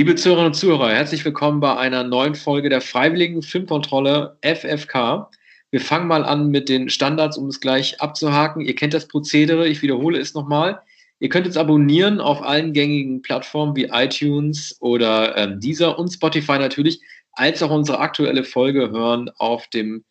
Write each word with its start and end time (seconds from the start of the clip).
Liebe 0.00 0.14
Zuhörerinnen 0.14 0.52
und 0.52 0.54
Zuhörer, 0.54 0.92
herzlich 0.92 1.26
willkommen 1.26 1.60
bei 1.60 1.76
einer 1.76 2.04
neuen 2.04 2.34
Folge 2.34 2.70
der 2.70 2.80
Freiwilligen 2.80 3.42
Filmkontrolle 3.42 4.38
FFK. 4.40 5.28
Wir 5.70 5.80
fangen 5.82 6.08
mal 6.08 6.24
an 6.24 6.48
mit 6.48 6.70
den 6.70 6.88
Standards, 6.88 7.36
um 7.36 7.48
es 7.48 7.60
gleich 7.60 8.00
abzuhaken. 8.00 8.62
Ihr 8.62 8.74
kennt 8.74 8.94
das 8.94 9.08
Prozedere, 9.08 9.68
ich 9.68 9.82
wiederhole 9.82 10.18
es 10.18 10.32
nochmal. 10.32 10.80
Ihr 11.18 11.28
könnt 11.28 11.46
uns 11.46 11.58
abonnieren 11.58 12.18
auf 12.18 12.40
allen 12.40 12.72
gängigen 12.72 13.20
Plattformen 13.20 13.76
wie 13.76 13.90
iTunes 13.92 14.74
oder 14.80 15.36
ähm, 15.36 15.60
Deezer 15.60 15.98
und 15.98 16.08
Spotify 16.08 16.58
natürlich, 16.58 17.02
als 17.32 17.62
auch 17.62 17.70
unsere 17.70 17.98
aktuelle 17.98 18.44
Folge 18.44 18.90
hören 18.90 19.30
auf 19.36 19.66
dem 19.66 20.02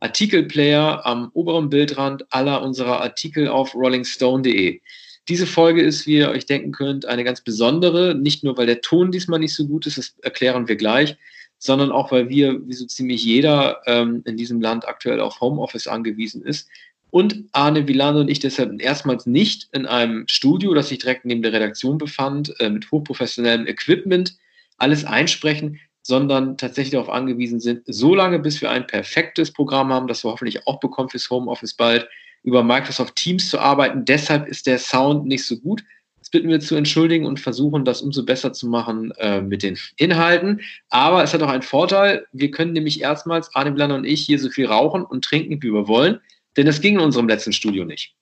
Artikelplayer 0.00 1.06
am 1.06 1.30
oberen 1.32 1.70
Bildrand 1.70 2.22
aller 2.34 2.60
unserer 2.60 3.00
Artikel 3.00 3.48
auf 3.48 3.74
rollingstone.de. 3.74 4.82
Diese 5.28 5.46
Folge 5.46 5.82
ist, 5.82 6.06
wie 6.06 6.16
ihr 6.16 6.30
euch 6.30 6.46
denken 6.46 6.72
könnt, 6.72 7.04
eine 7.04 7.22
ganz 7.22 7.42
besondere, 7.42 8.14
nicht 8.14 8.44
nur 8.44 8.56
weil 8.56 8.66
der 8.66 8.80
Ton 8.80 9.12
diesmal 9.12 9.38
nicht 9.38 9.54
so 9.54 9.66
gut 9.66 9.86
ist, 9.86 9.98
das 9.98 10.14
erklären 10.22 10.68
wir 10.68 10.76
gleich, 10.76 11.16
sondern 11.58 11.92
auch 11.92 12.10
weil 12.10 12.28
wir, 12.28 12.66
wie 12.66 12.72
so 12.72 12.86
ziemlich 12.86 13.24
jeder 13.24 13.82
ähm, 13.86 14.22
in 14.24 14.36
diesem 14.36 14.60
Land 14.60 14.88
aktuell 14.88 15.20
auf 15.20 15.40
Homeoffice 15.40 15.86
angewiesen 15.86 16.42
ist. 16.42 16.68
Und 17.10 17.44
Arne 17.52 17.88
Villano 17.88 18.20
und 18.20 18.28
ich 18.28 18.38
deshalb 18.38 18.80
erstmals 18.80 19.26
nicht 19.26 19.68
in 19.72 19.86
einem 19.86 20.26
Studio, 20.28 20.74
das 20.74 20.88
sich 20.88 20.98
direkt 20.98 21.24
neben 21.24 21.42
der 21.42 21.52
Redaktion 21.52 21.98
befand, 21.98 22.58
äh, 22.60 22.70
mit 22.70 22.90
hochprofessionellem 22.90 23.66
Equipment 23.66 24.36
alles 24.76 25.04
einsprechen, 25.04 25.80
sondern 26.02 26.56
tatsächlich 26.56 26.92
darauf 26.92 27.10
angewiesen 27.10 27.60
sind, 27.60 27.82
so 27.86 28.14
lange 28.14 28.38
bis 28.38 28.62
wir 28.62 28.70
ein 28.70 28.86
perfektes 28.86 29.52
Programm 29.52 29.92
haben, 29.92 30.06
das 30.06 30.24
wir 30.24 30.30
hoffentlich 30.30 30.66
auch 30.66 30.80
bekommen 30.80 31.10
fürs 31.10 31.28
Homeoffice 31.28 31.74
bald, 31.74 32.08
über 32.48 32.62
Microsoft 32.62 33.16
Teams 33.16 33.48
zu 33.50 33.58
arbeiten. 33.58 34.04
Deshalb 34.04 34.48
ist 34.48 34.66
der 34.66 34.78
Sound 34.78 35.26
nicht 35.26 35.46
so 35.46 35.56
gut. 35.56 35.84
Das 36.18 36.30
bitten 36.30 36.48
wir 36.48 36.60
zu 36.60 36.74
entschuldigen 36.74 37.26
und 37.26 37.38
versuchen, 37.38 37.84
das 37.84 38.02
umso 38.02 38.24
besser 38.24 38.52
zu 38.52 38.66
machen 38.66 39.12
äh, 39.18 39.40
mit 39.40 39.62
den 39.62 39.78
Inhalten. 39.96 40.60
Aber 40.90 41.22
es 41.22 41.32
hat 41.32 41.42
auch 41.42 41.48
einen 41.48 41.62
Vorteil. 41.62 42.26
Wir 42.32 42.50
können 42.50 42.72
nämlich 42.72 43.00
erstmals, 43.00 43.54
Arne 43.54 43.72
Blander 43.72 43.96
und 43.96 44.04
ich, 44.04 44.26
hier 44.26 44.38
so 44.38 44.50
viel 44.50 44.66
rauchen 44.66 45.04
und 45.04 45.24
trinken, 45.24 45.62
wie 45.62 45.72
wir 45.72 45.86
wollen. 45.86 46.20
Denn 46.56 46.66
das 46.66 46.80
ging 46.80 46.94
in 46.94 47.00
unserem 47.00 47.28
letzten 47.28 47.52
Studio 47.52 47.84
nicht. 47.84 48.14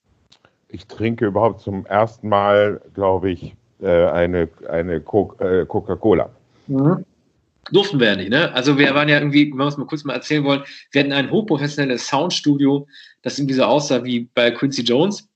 Ich 0.68 0.86
trinke 0.86 1.26
überhaupt 1.26 1.60
zum 1.62 1.86
ersten 1.86 2.28
Mal, 2.28 2.80
glaube 2.94 3.30
ich, 3.30 3.54
äh, 3.80 4.06
eine, 4.06 4.48
eine 4.68 4.96
äh, 4.96 5.00
Coca-Cola. 5.00 6.28
Mhm 6.66 7.04
durften 7.72 8.00
wir 8.00 8.08
ja 8.08 8.16
nicht, 8.16 8.30
ne? 8.30 8.52
Also 8.54 8.78
wir 8.78 8.94
waren 8.94 9.08
ja 9.08 9.18
irgendwie, 9.18 9.50
wenn 9.50 9.58
wir 9.58 9.66
es 9.66 9.76
mal 9.76 9.86
kurz 9.86 10.04
mal 10.04 10.14
erzählen 10.14 10.44
wollen, 10.44 10.62
wir 10.92 11.00
hatten 11.00 11.12
ein 11.12 11.30
hochprofessionelles 11.30 12.06
Soundstudio, 12.06 12.86
das 13.22 13.38
irgendwie 13.38 13.54
so 13.54 13.64
aussah 13.64 14.04
wie 14.04 14.28
bei 14.34 14.50
Quincy 14.50 14.82
Jones, 14.82 15.28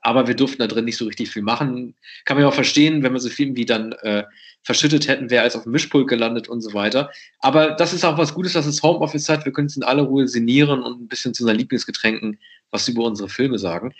aber 0.00 0.26
wir 0.26 0.34
durften 0.34 0.58
da 0.58 0.66
drin 0.66 0.84
nicht 0.84 0.96
so 0.96 1.06
richtig 1.06 1.30
viel 1.30 1.42
machen. 1.42 1.94
Kann 2.24 2.36
man 2.36 2.42
ja 2.42 2.48
auch 2.48 2.54
verstehen, 2.54 3.02
wenn 3.02 3.12
wir 3.12 3.20
so 3.20 3.28
viel 3.28 3.54
wie 3.54 3.64
dann 3.64 3.92
äh, 4.02 4.24
verschüttet 4.64 5.08
hätten, 5.08 5.30
wäre 5.30 5.44
als 5.44 5.56
auf 5.56 5.62
dem 5.62 5.72
Mischpult 5.72 6.08
gelandet 6.08 6.48
und 6.48 6.60
so 6.60 6.74
weiter. 6.74 7.10
Aber 7.40 7.70
das 7.70 7.92
ist 7.92 8.04
auch 8.04 8.18
was 8.18 8.34
Gutes, 8.34 8.52
dass 8.52 8.66
es 8.66 8.82
Homeoffice 8.82 9.28
hat. 9.28 9.44
Wir 9.44 9.52
können 9.52 9.68
es 9.68 9.76
in 9.76 9.82
aller 9.82 10.02
Ruhe 10.02 10.26
sinnieren 10.26 10.82
und 10.82 11.02
ein 11.02 11.08
bisschen 11.08 11.34
zu 11.34 11.44
unseren 11.44 11.58
Lieblingsgetränken 11.58 12.38
was 12.72 12.88
über 12.88 13.04
unsere 13.04 13.28
Filme 13.28 13.58
sagen. 13.58 13.94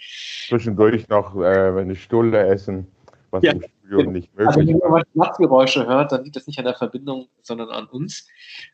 Zwischendurch 0.49 1.07
noch 1.09 1.37
äh, 1.37 1.47
eine 1.47 1.95
Stulle 1.95 2.47
essen 2.47 2.87
was 3.33 3.43
ja. 3.43 3.53
im 3.53 3.63
Studium 3.93 4.13
nicht 4.13 4.35
möglich. 4.37 4.49
Also, 4.49 4.67
wenn 4.67 4.91
man 4.91 5.03
Nachtgeräusche 5.15 5.87
hört, 5.87 6.13
dann 6.13 6.25
liegt 6.25 6.37
das 6.37 6.47
nicht 6.47 6.59
an 6.59 6.65
der 6.65 6.75
Verbindung, 6.75 7.29
sondern 7.43 7.69
an 7.71 7.87
uns. 7.87 8.27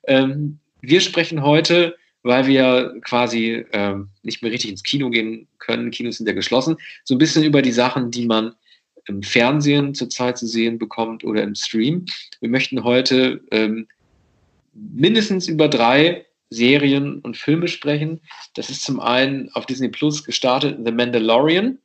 Ähm, 0.06 0.58
wir 0.80 1.00
sprechen 1.00 1.42
heute, 1.42 1.96
weil 2.22 2.46
wir 2.46 2.94
quasi 3.04 3.64
ähm, 3.72 4.10
nicht 4.22 4.42
mehr 4.42 4.52
richtig 4.52 4.70
ins 4.70 4.82
Kino 4.82 5.10
gehen 5.10 5.48
können, 5.58 5.90
Kinos 5.90 6.18
sind 6.18 6.28
ja 6.28 6.34
geschlossen, 6.34 6.76
so 7.04 7.14
ein 7.14 7.18
bisschen 7.18 7.44
über 7.44 7.62
die 7.62 7.72
Sachen, 7.72 8.10
die 8.10 8.26
man 8.26 8.54
im 9.06 9.22
Fernsehen 9.22 9.94
zurzeit 9.94 10.36
zu 10.36 10.46
sehen 10.46 10.78
bekommt 10.78 11.24
oder 11.24 11.42
im 11.42 11.54
Stream. 11.54 12.04
Wir 12.40 12.50
möchten 12.50 12.84
heute 12.84 13.40
ähm, 13.50 13.88
mindestens 14.74 15.48
über 15.48 15.68
drei 15.68 16.26
Serien 16.50 17.20
und 17.20 17.36
Filme 17.36 17.68
sprechen. 17.68 18.20
Das 18.54 18.70
ist 18.70 18.82
zum 18.82 19.00
einen 19.00 19.50
auf 19.52 19.66
Disney 19.66 19.88
Plus 19.88 20.24
gestartet 20.24 20.78
The 20.84 20.92
Mandalorian 20.92 21.78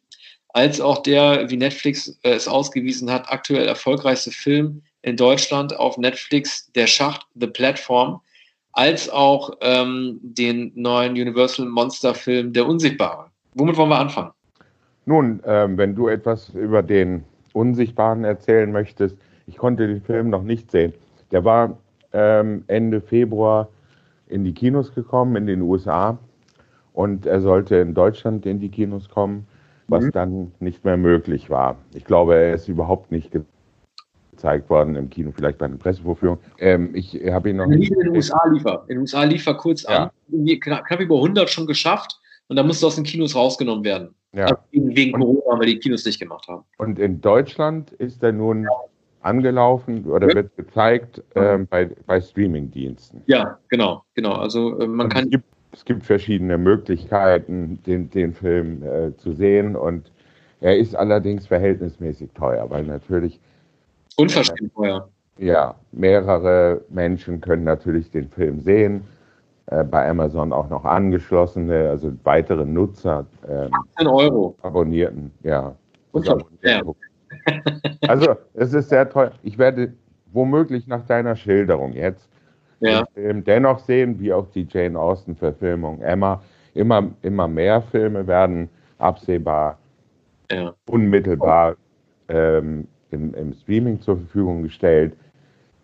als 0.53 0.79
auch 0.79 0.99
der, 0.99 1.49
wie 1.49 1.57
Netflix 1.57 2.17
äh, 2.23 2.31
es 2.31 2.47
ausgewiesen 2.47 3.11
hat, 3.11 3.31
aktuell 3.31 3.67
erfolgreichste 3.67 4.31
Film 4.31 4.81
in 5.01 5.17
Deutschland 5.17 5.77
auf 5.77 5.97
Netflix, 5.97 6.71
Der 6.73 6.87
Schacht, 6.87 7.27
The 7.35 7.47
Platform, 7.47 8.21
als 8.71 9.09
auch 9.09 9.51
ähm, 9.61 10.19
den 10.21 10.71
neuen 10.75 11.13
Universal 11.13 11.65
Monster 11.65 12.13
Film 12.15 12.53
Der 12.53 12.65
Unsichtbare. 12.67 13.25
Womit 13.55 13.77
wollen 13.77 13.89
wir 13.89 13.99
anfangen? 13.99 14.31
Nun, 15.05 15.41
ähm, 15.45 15.77
wenn 15.77 15.95
du 15.95 16.07
etwas 16.07 16.49
über 16.49 16.81
den 16.81 17.23
Unsichtbaren 17.51 18.23
erzählen 18.23 18.71
möchtest, 18.71 19.17
ich 19.47 19.57
konnte 19.57 19.87
den 19.87 20.01
Film 20.01 20.29
noch 20.29 20.43
nicht 20.43 20.71
sehen. 20.71 20.93
Der 21.31 21.43
war 21.43 21.77
ähm, 22.13 22.63
Ende 22.67 23.01
Februar 23.01 23.67
in 24.27 24.45
die 24.45 24.53
Kinos 24.53 24.93
gekommen, 24.93 25.35
in 25.35 25.47
den 25.47 25.61
USA. 25.61 26.17
Und 26.93 27.25
er 27.25 27.41
sollte 27.41 27.75
in 27.77 27.93
Deutschland 27.93 28.45
in 28.45 28.59
die 28.59 28.69
Kinos 28.69 29.09
kommen 29.09 29.47
was 29.87 30.05
mhm. 30.05 30.11
dann 30.11 30.51
nicht 30.59 30.83
mehr 30.85 30.97
möglich 30.97 31.49
war. 31.49 31.77
Ich 31.93 32.05
glaube, 32.05 32.35
er 32.35 32.53
ist 32.53 32.67
überhaupt 32.67 33.11
nicht 33.11 33.31
gezeigt 34.31 34.69
worden 34.69 34.95
im 34.95 35.09
Kino, 35.09 35.31
vielleicht 35.35 35.57
bei 35.57 35.65
einer 35.65 35.77
Pressevorführung. 35.77 36.39
Ähm, 36.59 36.95
ich 36.95 37.19
habe 37.31 37.49
ihn 37.49 37.57
noch 37.57 37.67
nicht. 37.67 37.91
In 37.91 37.99
den 37.99 38.15
USA 38.15 38.39
liefer. 38.51 38.83
In 38.87 38.95
den 38.95 38.99
USA 38.99 39.23
liefer 39.23 39.53
kurz 39.55 39.83
ja. 39.83 40.11
an. 40.29 40.59
Knapp, 40.59 40.85
knapp 40.85 40.99
über 40.99 41.15
100 41.15 41.49
schon 41.49 41.67
geschafft 41.67 42.19
und 42.47 42.55
dann 42.55 42.67
musste 42.67 42.87
aus 42.87 42.95
den 42.95 43.03
Kinos 43.03 43.35
rausgenommen 43.35 43.83
werden. 43.83 44.15
Ja. 44.33 44.45
Also 44.45 44.57
wegen, 44.71 45.13
Corona, 45.13 45.59
weil 45.59 45.67
die 45.67 45.79
Kinos 45.79 46.05
nicht 46.05 46.19
gemacht 46.19 46.47
haben. 46.47 46.63
Und 46.77 46.99
in 46.99 47.21
Deutschland 47.21 47.91
ist 47.91 48.23
er 48.23 48.31
nun 48.31 48.67
angelaufen 49.21 50.05
oder 50.05 50.27
ja. 50.29 50.35
wird 50.35 50.55
gezeigt 50.57 51.23
ähm, 51.35 51.67
bei, 51.67 51.89
bei 52.05 52.19
Streamingdiensten. 52.19 53.21
Ja, 53.25 53.57
genau, 53.69 54.03
genau. 54.15 54.33
Also 54.33 54.79
äh, 54.79 54.87
man 54.87 55.05
und 55.05 55.13
kann. 55.13 55.23
Es 55.25 55.29
gibt 55.31 55.45
es 55.73 55.85
gibt 55.85 56.05
verschiedene 56.05 56.57
Möglichkeiten, 56.57 57.81
den, 57.85 58.09
den 58.09 58.33
Film 58.33 58.83
äh, 58.83 59.15
zu 59.17 59.33
sehen 59.33 59.75
und 59.75 60.11
er 60.61 60.77
ist 60.77 60.95
allerdings 60.95 61.47
verhältnismäßig 61.47 62.31
teuer, 62.33 62.69
weil 62.69 62.83
natürlich 62.83 63.39
unverschämt 64.15 64.61
äh, 64.61 64.69
teuer. 64.75 65.09
Ja, 65.37 65.75
mehrere 65.91 66.81
Menschen 66.89 67.41
können 67.41 67.63
natürlich 67.63 68.11
den 68.11 68.29
Film 68.29 68.61
sehen. 68.61 69.03
Äh, 69.67 69.83
bei 69.83 70.07
Amazon 70.09 70.53
auch 70.53 70.69
noch 70.69 70.85
angeschlossene, 70.85 71.89
also 71.89 72.13
weitere 72.23 72.65
Nutzer. 72.65 73.25
Ähm, 73.47 73.71
18 73.95 74.07
Euro. 74.07 74.55
Abonnierten, 74.61 75.31
ja. 75.43 75.75
Ja. 76.61 76.81
Also, 78.07 78.35
es 78.53 78.73
ist 78.73 78.89
sehr 78.89 79.09
teuer. 79.09 79.31
Ich 79.41 79.57
werde 79.57 79.93
womöglich 80.31 80.85
nach 80.87 81.03
deiner 81.07 81.35
Schilderung 81.35 81.93
jetzt 81.93 82.29
ja. 82.83 83.05
Film 83.13 83.43
dennoch 83.43 83.79
sehen, 83.79 84.19
wie 84.19 84.33
auch 84.33 84.47
die 84.53 84.67
Jane 84.69 84.99
Austen-Verfilmung 84.99 86.01
Emma. 86.01 86.41
Immer, 86.73 87.11
immer 87.21 87.47
mehr 87.47 87.81
Filme 87.81 88.25
werden 88.25 88.69
absehbar, 88.97 89.77
ja. 90.51 90.73
unmittelbar 90.87 91.75
ähm, 92.29 92.87
im, 93.11 93.33
im, 93.35 93.53
Streaming 93.53 94.01
zur 94.01 94.17
Verfügung 94.17 94.63
gestellt. 94.63 95.15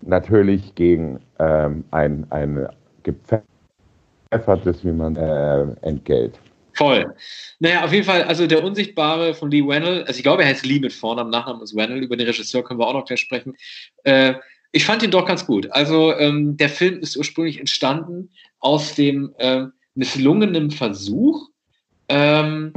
Natürlich 0.02 0.74
gegen 0.76 1.20
ähm, 1.38 1.84
ein, 1.92 2.26
ein 2.32 2.68
gepfeffertes, 3.04 4.84
wie 4.84 4.92
man 4.92 5.16
äh, 5.16 5.66
Entgelt. 5.82 6.40
Voll. 6.74 7.14
Naja, 7.60 7.84
auf 7.84 7.92
jeden 7.92 8.06
Fall, 8.06 8.24
also 8.24 8.48
der 8.48 8.64
Unsichtbare 8.64 9.34
von 9.34 9.52
Lee 9.52 9.68
Wennell, 9.68 10.04
also 10.04 10.18
ich 10.18 10.24
glaube, 10.24 10.44
er 10.44 10.50
heißt 10.50 10.66
Lee 10.66 10.80
mit 10.80 10.94
Vornamen, 10.94 11.30
Nachnamen 11.30 11.62
ist 11.62 11.76
Wennell, 11.76 12.04
über 12.04 12.16
den 12.16 12.26
Regisseur 12.26 12.64
können 12.64 12.80
wir 12.80 12.88
auch 12.88 12.94
noch 12.94 13.06
gleich 13.06 13.20
sprechen. 13.20 13.56
Äh, 14.04 14.36
ich 14.72 14.86
fand 14.86 15.04
ihn 15.04 15.12
doch 15.12 15.26
ganz 15.26 15.46
gut. 15.46 15.72
Also 15.72 16.14
ähm, 16.16 16.58
der 16.58 16.70
Film 16.70 17.00
ist 17.00 17.18
ursprünglich 17.18 17.60
entstanden 17.60 18.30
aus 18.60 18.96
dem 18.96 19.34
äh, 19.38 19.66
misslungenen 19.96 20.72
Versuch, 20.72 21.50
ähm, 22.08 22.74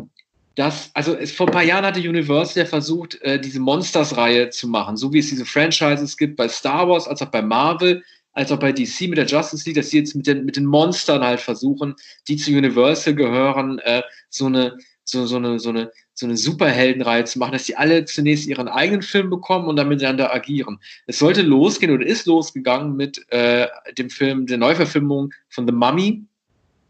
dass, 0.54 0.90
also 0.94 1.14
es, 1.14 1.32
vor 1.32 1.46
ein 1.46 1.52
paar 1.52 1.62
Jahren 1.62 1.84
hatte 1.84 2.00
Universal 2.00 2.64
ja 2.64 2.68
versucht, 2.68 3.20
äh, 3.22 3.40
diese 3.40 3.60
Monsters-Reihe 3.60 4.50
zu 4.50 4.68
machen, 4.68 4.96
so 4.96 5.12
wie 5.12 5.18
es 5.18 5.28
diese 5.28 5.46
Franchises 5.46 6.16
gibt 6.16 6.36
bei 6.36 6.48
Star 6.48 6.88
Wars, 6.88 7.08
als 7.08 7.22
auch 7.22 7.30
bei 7.30 7.42
Marvel, 7.42 8.02
als 8.32 8.50
auch 8.50 8.58
bei 8.58 8.72
DC 8.72 9.02
mit 9.02 9.18
der 9.18 9.26
Justice 9.26 9.64
League, 9.66 9.76
dass 9.76 9.90
sie 9.90 9.98
jetzt 9.98 10.14
mit 10.14 10.26
den, 10.26 10.44
mit 10.44 10.56
den 10.56 10.66
Monstern 10.66 11.22
halt 11.22 11.40
versuchen, 11.40 11.94
die 12.28 12.36
zu 12.36 12.50
Universal 12.50 13.14
gehören, 13.14 13.78
äh, 13.80 14.02
so 14.30 14.46
eine 14.46 14.76
so, 15.04 15.26
so, 15.26 15.36
eine, 15.36 15.58
so, 15.58 15.70
eine, 15.70 15.90
so 16.14 16.26
eine 16.26 16.36
Superheldenreihe 16.36 17.24
zu 17.24 17.38
machen, 17.38 17.52
dass 17.52 17.64
die 17.64 17.76
alle 17.76 18.04
zunächst 18.04 18.46
ihren 18.46 18.68
eigenen 18.68 19.02
Film 19.02 19.30
bekommen 19.30 19.66
und 19.66 19.76
dann 19.76 19.88
miteinander 19.88 20.32
agieren. 20.34 20.78
Es 21.06 21.18
sollte 21.18 21.42
losgehen 21.42 21.92
oder 21.92 22.06
ist 22.06 22.26
losgegangen 22.26 22.96
mit 22.96 23.24
äh, 23.32 23.66
dem 23.98 24.10
Film, 24.10 24.46
der 24.46 24.58
Neuverfilmung 24.58 25.32
von 25.48 25.66
The 25.66 25.72
Mummy, 25.72 26.22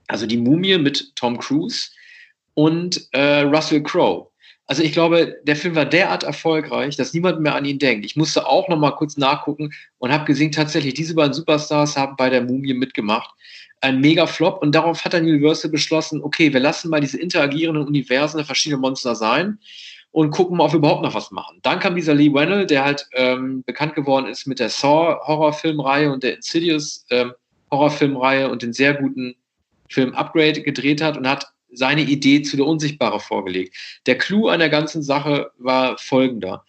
also 0.08 0.26
die 0.26 0.36
Mumie 0.36 0.78
mit 0.78 1.14
Tom 1.16 1.38
Cruise 1.38 1.90
und 2.54 3.08
äh, 3.12 3.40
Russell 3.40 3.82
Crowe. 3.82 4.31
Also 4.72 4.84
ich 4.84 4.92
glaube, 4.92 5.36
der 5.42 5.54
Film 5.54 5.74
war 5.74 5.84
derart 5.84 6.22
erfolgreich, 6.22 6.96
dass 6.96 7.12
niemand 7.12 7.42
mehr 7.42 7.54
an 7.54 7.66
ihn 7.66 7.78
denkt. 7.78 8.06
Ich 8.06 8.16
musste 8.16 8.46
auch 8.46 8.70
noch 8.70 8.78
mal 8.78 8.92
kurz 8.92 9.18
nachgucken 9.18 9.74
und 9.98 10.10
habe 10.10 10.24
gesehen, 10.24 10.50
tatsächlich, 10.50 10.94
diese 10.94 11.14
beiden 11.14 11.34
Superstars 11.34 11.98
haben 11.98 12.16
bei 12.16 12.30
der 12.30 12.40
Mumie 12.40 12.72
mitgemacht 12.72 13.34
ein 13.82 14.00
Mega-Flop 14.00 14.62
und 14.62 14.74
darauf 14.74 15.04
hat 15.04 15.12
dann 15.12 15.24
Universal 15.24 15.70
beschlossen, 15.70 16.22
okay, 16.22 16.54
wir 16.54 16.60
lassen 16.60 16.88
mal 16.88 17.02
diese 17.02 17.20
interagierenden 17.20 17.86
Universen 17.86 18.38
der 18.38 18.46
verschiedenen 18.46 18.80
Monster 18.80 19.14
sein 19.14 19.58
und 20.10 20.30
gucken 20.30 20.56
mal, 20.56 20.64
ob 20.64 20.72
wir 20.72 20.78
überhaupt 20.78 21.02
noch 21.02 21.14
was 21.14 21.30
machen. 21.32 21.58
Dann 21.60 21.78
kam 21.78 21.94
dieser 21.94 22.14
Lee 22.14 22.32
Wennell, 22.32 22.64
der 22.64 22.82
halt 22.82 23.06
ähm, 23.12 23.62
bekannt 23.66 23.94
geworden 23.94 24.24
ist 24.24 24.46
mit 24.46 24.58
der 24.58 24.70
Saw-Horrorfilmreihe 24.70 26.10
und 26.10 26.22
der 26.22 26.36
Insidious 26.36 27.04
ähm, 27.10 27.34
und 27.68 28.62
den 28.62 28.72
sehr 28.72 28.94
guten 28.94 29.34
Film 29.90 30.14
Upgrade 30.14 30.62
gedreht 30.62 31.02
hat 31.02 31.18
und 31.18 31.28
hat 31.28 31.52
seine 31.72 32.02
Idee 32.02 32.42
zu 32.42 32.56
der 32.56 32.66
Unsichtbare 32.66 33.20
vorgelegt. 33.20 33.74
Der 34.06 34.18
Clou 34.18 34.48
an 34.48 34.60
der 34.60 34.68
ganzen 34.68 35.02
Sache 35.02 35.50
war 35.58 35.98
folgender. 35.98 36.64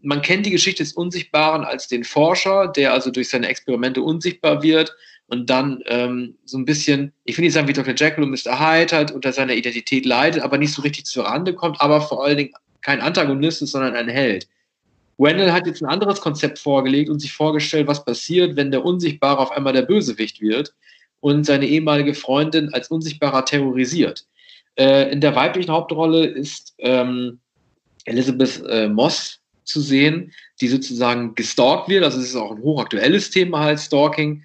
Man 0.00 0.22
kennt 0.22 0.46
die 0.46 0.50
Geschichte 0.50 0.82
des 0.82 0.92
Unsichtbaren 0.92 1.64
als 1.64 1.88
den 1.88 2.04
Forscher, 2.04 2.68
der 2.68 2.92
also 2.92 3.10
durch 3.10 3.28
seine 3.28 3.48
Experimente 3.48 4.02
unsichtbar 4.02 4.62
wird 4.62 4.94
und 5.28 5.48
dann 5.48 5.82
ähm, 5.86 6.36
so 6.44 6.58
ein 6.58 6.64
bisschen, 6.64 7.12
ich 7.24 7.38
will 7.38 7.44
nicht 7.44 7.54
sagen 7.54 7.68
wie 7.68 7.72
Dr. 7.72 7.94
Jekyll 7.94 8.24
und 8.24 8.30
Mr. 8.30 8.58
Hyde 8.58 8.96
halt 8.96 9.12
unter 9.12 9.32
seiner 9.32 9.54
Identität 9.54 10.04
leidet, 10.04 10.42
aber 10.42 10.58
nicht 10.58 10.74
so 10.74 10.82
richtig 10.82 11.06
zur 11.06 11.24
Rande 11.24 11.54
kommt, 11.54 11.80
aber 11.80 12.00
vor 12.00 12.24
allen 12.24 12.36
Dingen 12.36 12.52
kein 12.82 13.00
Antagonist 13.00 13.62
ist, 13.62 13.70
sondern 13.70 13.94
ein 13.94 14.08
Held. 14.08 14.48
Wendell 15.18 15.52
hat 15.52 15.66
jetzt 15.66 15.82
ein 15.82 15.88
anderes 15.88 16.20
Konzept 16.20 16.58
vorgelegt 16.58 17.08
und 17.08 17.20
sich 17.20 17.32
vorgestellt, 17.32 17.86
was 17.86 18.04
passiert, 18.04 18.56
wenn 18.56 18.70
der 18.70 18.84
Unsichtbare 18.84 19.38
auf 19.38 19.52
einmal 19.52 19.72
der 19.72 19.82
Bösewicht 19.82 20.40
wird 20.40 20.74
und 21.20 21.44
seine 21.44 21.66
ehemalige 21.66 22.14
Freundin 22.14 22.74
als 22.74 22.88
Unsichtbarer 22.88 23.44
terrorisiert. 23.44 24.26
Äh, 24.76 25.12
in 25.12 25.20
der 25.20 25.34
weiblichen 25.34 25.70
Hauptrolle 25.70 26.26
ist 26.26 26.74
ähm, 26.78 27.40
Elizabeth 28.04 28.62
äh, 28.68 28.88
Moss 28.88 29.40
zu 29.64 29.80
sehen, 29.80 30.32
die 30.60 30.68
sozusagen 30.68 31.34
gestalkt 31.34 31.88
wird. 31.88 32.04
Also 32.04 32.18
es 32.18 32.30
ist 32.30 32.36
auch 32.36 32.52
ein 32.52 32.62
hochaktuelles 32.62 33.30
Thema 33.30 33.60
halt, 33.60 33.80
Stalking. 33.80 34.42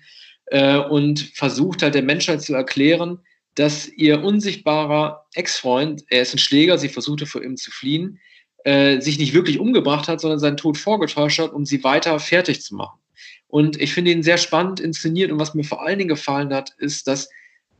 Äh, 0.48 0.78
und 0.78 1.20
versucht 1.34 1.82
halt 1.82 1.96
der 1.96 2.04
Menschheit 2.04 2.42
zu 2.42 2.54
erklären, 2.54 3.20
dass 3.56 3.88
ihr 3.90 4.24
unsichtbarer 4.24 5.26
Ex-Freund, 5.34 6.04
er 6.10 6.22
ist 6.22 6.34
ein 6.34 6.40
Schläger, 6.40 6.78
sie 6.78 6.90
versuchte 6.90 7.26
vor 7.26 7.44
ihm 7.44 7.58
zu 7.58 7.72
fliehen, 7.72 8.20
äh, 8.64 9.02
sich 9.02 9.18
nicht 9.18 9.34
wirklich 9.34 9.60
umgebracht 9.60 10.08
hat, 10.08 10.22
sondern 10.22 10.40
seinen 10.40 10.58
Tod 10.58 10.78
vorgetäuscht 10.78 11.40
hat, 11.40 11.54
um 11.54 11.66
sie 11.66 11.84
weiter 11.84 12.20
fertig 12.20 12.62
zu 12.62 12.76
machen. 12.76 13.00
Und 13.48 13.82
ich 13.82 13.94
finde 13.94 14.12
ihn 14.12 14.24
sehr 14.24 14.38
spannend 14.38 14.80
inszeniert 14.80 15.32
und 15.32 15.40
was 15.40 15.54
mir 15.54 15.64
vor 15.64 15.82
allen 15.82 15.98
Dingen 15.98 16.10
gefallen 16.10 16.54
hat, 16.54 16.72
ist, 16.78 17.08
dass, 17.08 17.30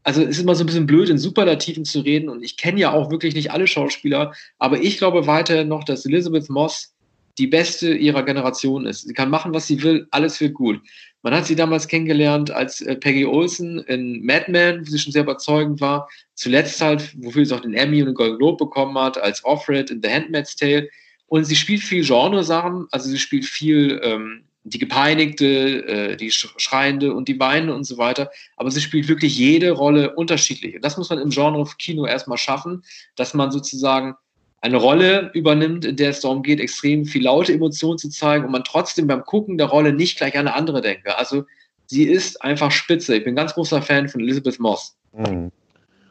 also 0.08 0.22
es 0.22 0.38
ist 0.38 0.40
immer 0.40 0.56
so 0.56 0.64
ein 0.64 0.68
bisschen 0.68 0.88
blöd, 0.88 1.10
in 1.10 1.18
Superlativen 1.18 1.84
zu 1.84 2.00
reden 2.00 2.30
und 2.30 2.42
ich 2.42 2.56
kenne 2.56 2.80
ja 2.80 2.94
auch 2.94 3.12
wirklich 3.12 3.36
nicht 3.36 3.52
alle 3.52 3.68
Schauspieler, 3.68 4.32
aber 4.58 4.80
ich 4.82 4.98
glaube 4.98 5.28
weiterhin 5.28 5.68
noch, 5.68 5.84
dass 5.84 6.06
Elizabeth 6.06 6.50
Moss 6.50 6.94
die 7.38 7.48
beste 7.48 7.94
ihrer 7.94 8.24
Generation 8.24 8.86
ist. 8.86 9.06
Sie 9.06 9.14
kann 9.14 9.30
machen, 9.30 9.54
was 9.54 9.68
sie 9.68 9.84
will, 9.84 10.08
alles 10.12 10.40
wird 10.40 10.54
gut. 10.54 10.80
Man 11.24 11.34
hat 11.34 11.46
sie 11.46 11.58
damals 11.58 11.90
kennengelernt 11.90 12.52
als 12.52 12.80
äh, 12.80 12.96
Peggy 12.96 13.26
Olsen 13.26 13.80
in 13.80 14.26
Mad 14.26 14.50
Men, 14.50 14.80
wo 14.80 14.90
sie 14.90 14.98
schon 14.98 15.12
sehr 15.12 15.24
überzeugend 15.24 15.82
war. 15.82 16.08
Zuletzt 16.36 16.80
halt, 16.80 17.14
wofür 17.22 17.46
sie 17.46 17.54
auch 17.54 17.60
den 17.60 17.74
Emmy 17.74 18.00
und 18.02 18.06
den 18.06 18.16
Golden 18.16 18.38
Globe 18.38 18.64
bekommen 18.64 18.98
hat, 18.98 19.22
als 19.22 19.44
Offred 19.44 19.92
in 19.92 20.02
The 20.02 20.10
Handmaid's 20.10 20.56
Tale. 20.56 20.88
Und 21.26 21.44
sie 21.44 21.58
spielt 21.58 21.84
viel 21.84 22.06
Genresachen, 22.06 22.88
also 22.92 23.10
sie 23.10 23.20
spielt 23.20 23.44
viel 23.44 24.00
ähm, 24.02 24.46
die 24.70 24.80
Gepeinigte, 24.80 25.46
äh, 25.88 26.18
die 26.18 26.32
Schreiende 26.32 27.14
und 27.14 27.28
die 27.28 27.40
Weinende 27.40 27.74
und 27.74 27.86
so 27.86 27.98
weiter. 27.98 28.30
Aber 28.58 28.72
sie 28.72 28.82
spielt 28.82 29.08
wirklich 29.08 29.38
jede 29.38 29.72
Rolle 29.72 30.14
unterschiedlich. 30.16 30.76
Und 30.76 30.84
das 30.84 30.98
muss 30.98 31.10
man 31.10 31.20
im 31.20 31.30
Genre 31.30 31.66
Kino 31.78 32.06
erstmal 32.06 32.38
schaffen, 32.38 32.84
dass 33.16 33.34
man 33.34 33.52
sozusagen 33.52 34.16
eine 34.62 34.78
Rolle 34.78 35.32
übernimmt, 35.34 35.86
in 35.86 35.96
der 35.96 36.10
es 36.10 36.22
darum 36.22 36.44
geht, 36.44 36.60
extrem 36.60 37.06
viel 37.06 37.24
laute 37.24 37.54
Emotionen 37.54 37.98
zu 37.98 38.10
zeigen 38.10 38.46
und 38.46 38.52
man 38.52 38.64
trotzdem 38.64 39.08
beim 39.08 39.24
Gucken 39.24 39.58
der 39.58 39.68
Rolle 39.68 39.94
nicht 39.94 40.18
gleich 40.18 40.36
an 40.36 40.48
eine 40.48 40.56
andere 40.56 40.82
denke. 40.82 41.18
Also 41.18 41.46
sie 41.86 42.04
ist 42.04 42.42
einfach 42.44 42.72
spitze. 42.72 43.16
Ich 43.16 43.24
bin 43.24 43.34
ein 43.34 43.38
ganz 43.38 43.54
großer 43.54 43.82
Fan 43.82 44.10
von 44.10 44.22
Elizabeth 44.22 44.60
Moss. 44.60 44.98
Mhm. 45.14 45.52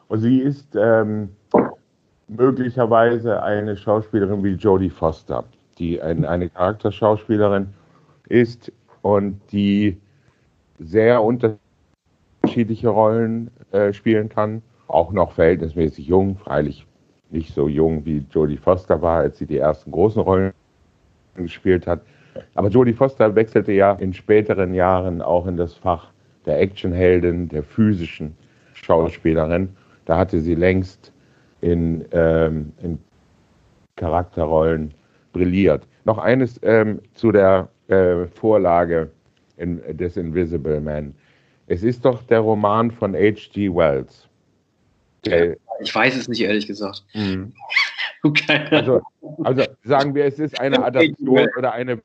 Und 0.09 0.21
sie 0.21 0.39
ist 0.39 0.69
ähm, 0.77 1.31
möglicherweise 2.29 3.43
eine 3.43 3.77
Schauspielerin 3.77 4.43
wie 4.45 4.53
Jodie 4.53 4.91
Foster, 4.91 5.45
die 5.79 6.01
ein, 6.01 6.25
eine 6.25 6.49
Charakterschauspielerin 6.49 7.65
ist 7.65 7.86
und 9.03 9.41
die 9.53 9.97
sehr 10.79 11.23
unterschiedliche 11.23 12.89
Rollen 12.89 13.51
äh, 13.73 13.93
spielen 13.93 14.29
kann. 14.29 14.63
Auch 14.89 15.13
noch 15.13 15.33
verhältnismäßig 15.33 16.07
jung, 16.07 16.37
freilich 16.37 16.87
nicht 17.31 17.53
so 17.55 17.69
jung 17.69 18.05
wie 18.05 18.25
Jodie 18.31 18.57
Foster 18.57 19.01
war, 19.03 19.19
als 19.21 19.39
sie 19.39 19.47
die 19.47 19.59
ersten 19.59 19.91
großen 19.91 20.23
Rollen 20.23 20.53
gespielt 21.35 21.87
hat. 21.87 22.03
Aber 22.55 22.69
Jodie 22.69 22.93
Foster 22.93 23.35
wechselte 23.35 23.73
ja 23.73 23.93
in 23.93 24.13
späteren 24.13 24.75
Jahren 24.75 25.23
auch 25.23 25.47
in 25.47 25.57
das 25.57 25.75
Fach 25.75 26.13
der 26.45 26.61
Actionheldin, 26.61 27.49
der 27.49 27.63
physischen 27.63 28.37
Schauspielerin. 28.75 29.71
Da 30.05 30.19
hatte 30.19 30.41
sie 30.41 30.55
längst 30.55 31.13
in, 31.61 32.05
ähm, 32.13 32.73
in 32.83 32.99
Charakterrollen 33.97 34.95
brilliert. 35.33 35.87
Noch 36.05 36.19
eines 36.19 36.61
ähm, 36.63 37.01
zu 37.15 37.33
der 37.33 37.69
äh, 37.89 38.27
Vorlage 38.27 39.11
in, 39.57 39.81
des 39.97 40.17
Invisible 40.17 40.81
Man. 40.81 41.15
Es 41.67 41.83
ist 41.83 42.05
doch 42.05 42.23
der 42.25 42.41
Roman 42.41 42.91
von 42.91 43.15
H.G. 43.15 43.75
Wells. 43.75 44.29
Der, 45.25 45.57
ich 45.81 45.95
weiß 45.95 46.17
es 46.17 46.29
nicht, 46.29 46.41
ehrlich 46.41 46.67
gesagt. 46.67 47.05
Mhm. 47.15 47.53
Okay. 48.23 48.67
Also, 48.71 49.03
also, 49.45 49.63
sagen 49.85 50.15
wir, 50.15 50.25
es 50.25 50.41
ist 50.41 50.59
eine 50.59 50.83
Adaption 50.85 51.47
oder 51.57 51.73
eine 51.73 52.03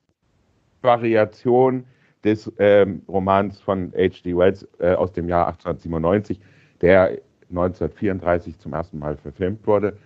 Variation 0.81 1.84
des 2.24 2.51
ähm, 2.60 3.01
Romans 3.07 3.60
von 3.60 3.92
H.G. 3.95 4.38
Wells 4.38 4.68
äh, 4.80 4.94
aus 4.94 5.13
dem 5.13 5.27
Jahr 5.27 5.48
1897, 5.48 6.39
der 6.81 7.18
1934 7.50 8.60
zum 8.60 8.74
ersten 8.74 9.00
Mal 9.00 9.18
verfilmt 9.18 9.66
wurde. 9.66 9.98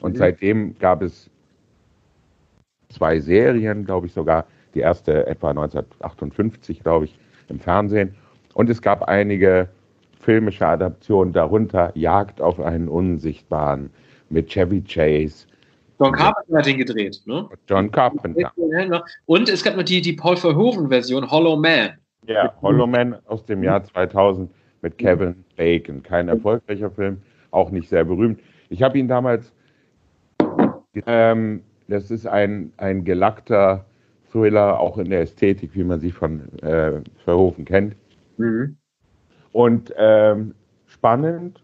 Und 0.00 0.14
mhm. 0.14 0.18
seitdem 0.18 0.78
gab 0.78 1.00
es 1.00 1.30
zwei 2.90 3.20
Serien, 3.20 3.84
glaube 3.84 4.08
ich 4.08 4.12
sogar. 4.12 4.46
Die 4.74 4.80
erste 4.80 5.26
etwa 5.26 5.50
1958, 5.50 6.82
glaube 6.82 7.06
ich, 7.06 7.18
im 7.48 7.60
Fernsehen. 7.60 8.14
Und 8.54 8.70
es 8.70 8.82
gab 8.82 9.02
einige 9.04 9.68
filmische 10.20 10.66
Adaption, 10.66 11.32
darunter 11.32 11.92
Jagd 11.94 12.40
auf 12.40 12.60
einen 12.60 12.88
Unsichtbaren 12.88 13.90
mit 14.30 14.48
Chevy 14.48 14.82
Chase. 14.82 15.46
John 16.00 16.12
Carpenter 16.12 16.58
hat 16.58 16.66
ihn 16.66 16.78
gedreht, 16.78 17.20
ne? 17.26 17.48
John 17.68 17.90
Carpenter. 17.90 18.52
Und 19.26 19.48
es 19.48 19.62
gab 19.62 19.76
noch 19.76 19.84
die, 19.84 20.00
die 20.00 20.14
Paul 20.14 20.36
Verhoeven-Version, 20.36 21.30
Hollow 21.30 21.56
Man. 21.56 21.92
Ja, 22.26 22.52
Hollow 22.62 22.86
Man 22.86 23.16
aus 23.26 23.44
dem 23.44 23.62
Jahr 23.62 23.84
2000 23.84 24.50
mit 24.80 24.98
Kevin 24.98 25.44
Bacon. 25.56 26.02
Kein 26.02 26.28
erfolgreicher 26.28 26.90
Film, 26.90 27.22
auch 27.50 27.70
nicht 27.70 27.88
sehr 27.88 28.04
berühmt. 28.04 28.40
Ich 28.68 28.82
habe 28.82 28.98
ihn 28.98 29.06
damals, 29.06 29.52
ähm, 31.06 31.62
das 31.88 32.10
ist 32.10 32.26
ein, 32.26 32.72
ein 32.78 33.04
gelackter 33.04 33.84
Thriller, 34.32 34.80
auch 34.80 34.98
in 34.98 35.10
der 35.10 35.20
Ästhetik, 35.20 35.74
wie 35.74 35.84
man 35.84 36.00
sie 36.00 36.10
von 36.10 36.40
äh, 36.62 37.00
Verhoeven 37.24 37.64
kennt. 37.64 37.96
Mhm. 38.38 38.76
Und 39.52 39.92
ähm, 39.96 40.54
spannend, 40.86 41.62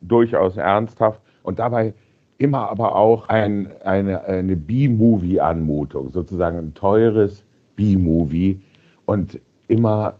durchaus 0.00 0.56
ernsthaft 0.56 1.20
und 1.42 1.58
dabei 1.58 1.94
immer 2.38 2.68
aber 2.68 2.96
auch 2.96 3.28
ein, 3.28 3.70
eine, 3.82 4.24
eine 4.24 4.56
B-Movie-Anmutung, 4.56 6.10
sozusagen 6.12 6.58
ein 6.58 6.74
teures 6.74 7.44
B-Movie 7.76 8.60
und 9.06 9.40
immer 9.68 10.18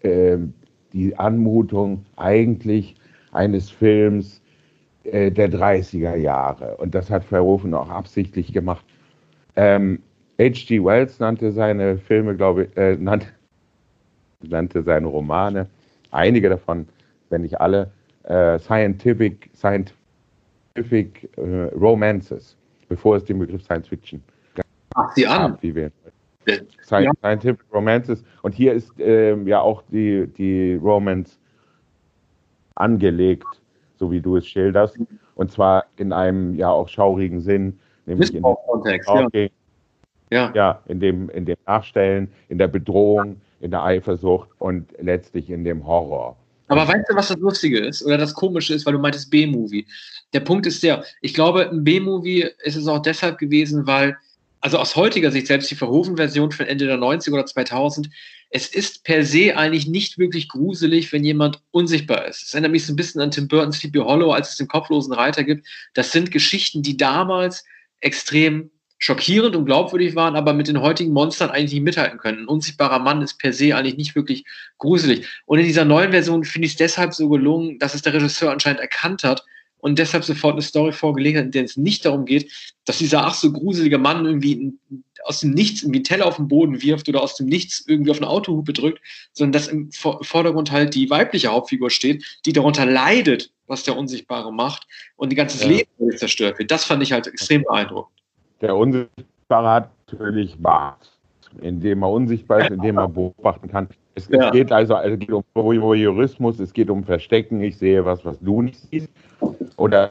äh, 0.00 0.38
die 0.92 1.16
Anmutung 1.16 2.04
eigentlich 2.16 2.94
eines 3.32 3.70
Films 3.70 4.40
äh, 5.04 5.30
der 5.30 5.50
30er 5.50 6.16
Jahre. 6.16 6.76
Und 6.76 6.94
das 6.94 7.10
hat 7.10 7.24
Verhoeven 7.24 7.74
auch 7.74 7.90
absichtlich 7.90 8.52
gemacht. 8.52 8.84
Ähm, 9.56 10.00
H.G. 10.40 10.84
Wells 10.84 11.18
nannte 11.18 11.50
seine 11.52 11.98
Filme, 11.98 12.36
glaube 12.36 12.64
ich, 12.64 12.76
äh, 12.76 12.96
nannte, 12.96 13.26
nannte 14.42 14.82
seine 14.82 15.06
Romane 15.06 15.68
einige 16.10 16.48
davon, 16.48 16.88
wenn 17.30 17.42
nicht 17.42 17.60
alle, 17.60 17.90
äh, 18.24 18.58
Scientific, 18.58 19.50
Scientific 19.54 21.28
äh, 21.36 21.64
Romances, 21.74 22.56
bevor 22.88 23.16
es 23.16 23.24
den 23.24 23.38
Begriff 23.38 23.62
Science 23.62 23.88
Fiction 23.88 24.22
Ach, 24.94 25.12
die 25.14 25.26
an. 25.26 25.58
Wie 25.60 25.74
wir, 25.74 25.90
ja. 26.46 27.12
Scientific 27.20 27.64
Romances. 27.72 28.24
Und 28.42 28.54
hier 28.54 28.72
ist 28.72 28.92
ähm, 28.98 29.46
ja 29.46 29.60
auch 29.60 29.82
die, 29.92 30.26
die 30.26 30.74
Romance 30.76 31.38
angelegt, 32.74 33.46
so 33.96 34.10
wie 34.10 34.20
du 34.20 34.36
es 34.36 34.46
schilderst. 34.46 34.98
Und 35.34 35.52
zwar 35.52 35.84
in 35.96 36.12
einem 36.12 36.54
ja 36.54 36.70
auch 36.70 36.88
schaurigen 36.88 37.40
Sinn, 37.40 37.78
nämlich 38.06 38.34
in 38.34 38.42
Kontext, 38.42 39.08
ja. 39.08 39.48
Ja. 40.30 40.52
ja, 40.54 40.82
in 40.86 41.00
dem, 41.00 41.28
in 41.30 41.44
dem 41.44 41.56
Nachstellen, 41.66 42.28
in 42.48 42.58
der 42.58 42.68
Bedrohung, 42.68 43.40
in 43.60 43.70
der 43.70 43.82
Eifersucht 43.82 44.48
und 44.58 44.86
letztlich 45.00 45.50
in 45.50 45.64
dem 45.64 45.86
Horror. 45.86 46.36
Aber 46.68 46.86
weißt 46.86 47.06
du, 47.08 47.16
was 47.16 47.28
das 47.28 47.38
Lustige 47.38 47.78
ist 47.78 48.04
oder 48.04 48.18
das 48.18 48.34
Komische 48.34 48.74
ist, 48.74 48.84
weil 48.86 48.92
du 48.92 48.98
meintest 48.98 49.30
B-Movie. 49.30 49.86
Der 50.34 50.40
Punkt 50.40 50.66
ist 50.66 50.82
der, 50.82 51.04
ich 51.22 51.32
glaube, 51.32 51.68
ein 51.70 51.82
B-Movie 51.82 52.46
ist 52.62 52.76
es 52.76 52.86
auch 52.86 53.00
deshalb 53.00 53.38
gewesen, 53.38 53.86
weil, 53.86 54.16
also 54.60 54.78
aus 54.78 54.94
heutiger 54.94 55.30
Sicht, 55.30 55.46
selbst 55.46 55.70
die 55.70 55.74
Verhoeven-Version 55.74 56.52
von 56.52 56.66
Ende 56.66 56.86
der 56.86 56.98
90er 56.98 57.32
oder 57.32 57.46
2000, 57.46 58.10
es 58.50 58.68
ist 58.68 59.04
per 59.04 59.24
se 59.24 59.56
eigentlich 59.56 59.86
nicht 59.86 60.18
wirklich 60.18 60.48
gruselig, 60.48 61.12
wenn 61.12 61.24
jemand 61.24 61.62
unsichtbar 61.70 62.26
ist. 62.26 62.42
Es 62.42 62.54
erinnert 62.54 62.72
mich 62.72 62.86
so 62.86 62.92
ein 62.92 62.96
bisschen 62.96 63.20
an 63.20 63.30
Tim 63.30 63.48
Burton's 63.48 63.78
Sleepy 63.78 63.98
Hollow, 63.98 64.32
als 64.32 64.50
es 64.50 64.56
den 64.56 64.68
kopflosen 64.68 65.12
Reiter 65.12 65.44
gibt. 65.44 65.66
Das 65.94 66.12
sind 66.12 66.30
Geschichten, 66.30 66.82
die 66.82 66.96
damals 66.96 67.64
extrem 68.00 68.70
schockierend 68.98 69.54
und 69.56 69.64
glaubwürdig 69.64 70.14
waren, 70.16 70.36
aber 70.36 70.52
mit 70.52 70.68
den 70.68 70.80
heutigen 70.80 71.12
Monstern 71.12 71.50
eigentlich 71.50 71.74
nicht 71.74 71.84
mithalten 71.84 72.18
können. 72.18 72.40
Ein 72.40 72.48
unsichtbarer 72.48 72.98
Mann 72.98 73.22
ist 73.22 73.38
per 73.38 73.52
se 73.52 73.74
eigentlich 73.74 73.96
nicht 73.96 74.14
wirklich 74.14 74.44
gruselig. 74.78 75.26
Und 75.46 75.60
in 75.60 75.66
dieser 75.66 75.84
neuen 75.84 76.10
Version 76.10 76.44
finde 76.44 76.66
ich 76.66 76.72
es 76.72 76.78
deshalb 76.78 77.14
so 77.14 77.28
gelungen, 77.28 77.78
dass 77.78 77.94
es 77.94 78.02
der 78.02 78.14
Regisseur 78.14 78.50
anscheinend 78.50 78.80
erkannt 78.80 79.22
hat 79.24 79.44
und 79.78 79.98
deshalb 79.98 80.24
sofort 80.24 80.54
eine 80.54 80.62
Story 80.62 80.92
vorgelegt 80.92 81.38
hat, 81.38 81.44
in 81.46 81.50
der 81.52 81.64
es 81.64 81.76
nicht 81.76 82.04
darum 82.04 82.24
geht, 82.24 82.52
dass 82.84 82.98
dieser 82.98 83.24
ach 83.24 83.34
so 83.34 83.52
gruselige 83.52 83.98
Mann 83.98 84.24
irgendwie 84.24 84.72
aus 85.24 85.40
dem 85.40 85.50
Nichts 85.50 85.82
irgendwie 85.82 85.98
einen 85.98 86.04
Teller 86.04 86.26
auf 86.26 86.36
den 86.36 86.48
Boden 86.48 86.82
wirft 86.82 87.08
oder 87.08 87.22
aus 87.22 87.36
dem 87.36 87.46
Nichts 87.46 87.84
irgendwie 87.86 88.10
auf 88.10 88.16
eine 88.16 88.28
Autohupe 88.28 88.72
drückt, 88.72 89.00
sondern 89.32 89.52
dass 89.52 89.68
im 89.68 89.90
Vordergrund 89.92 90.72
halt 90.72 90.94
die 90.94 91.10
weibliche 91.10 91.48
Hauptfigur 91.48 91.90
steht, 91.90 92.24
die 92.46 92.52
darunter 92.52 92.86
leidet, 92.86 93.52
was 93.66 93.84
der 93.84 93.96
Unsichtbare 93.96 94.52
macht 94.52 94.86
und 95.16 95.30
die 95.30 95.36
ganze 95.36 95.62
ja. 95.62 95.68
Leben 95.68 96.16
zerstört 96.16 96.58
wird. 96.58 96.70
Das 96.70 96.84
fand 96.84 97.02
ich 97.02 97.12
halt 97.12 97.26
extrem 97.26 97.62
beeindruckend. 97.62 98.17
Der 98.60 98.76
Unsichtbare 98.76 99.70
hat 99.70 99.90
natürlich 100.10 100.58
Macht, 100.58 101.18
indem 101.60 102.02
er 102.02 102.10
unsichtbar 102.10 102.60
ist, 102.60 102.70
indem 102.70 102.98
er 102.98 103.08
beobachten 103.08 103.68
kann. 103.68 103.88
Es, 104.14 104.28
ja. 104.28 104.46
es 104.46 104.52
geht 104.52 104.72
also, 104.72 104.94
also 104.94 105.16
geht 105.16 105.32
um 105.32 105.44
Voyeurismus, 105.54 106.58
es 106.58 106.72
geht 106.72 106.90
um 106.90 107.04
Verstecken. 107.04 107.60
Ich 107.62 107.78
sehe 107.78 108.04
was, 108.04 108.24
was 108.24 108.38
du 108.40 108.62
nicht 108.62 108.80
siehst. 108.90 109.10
Oder 109.76 110.10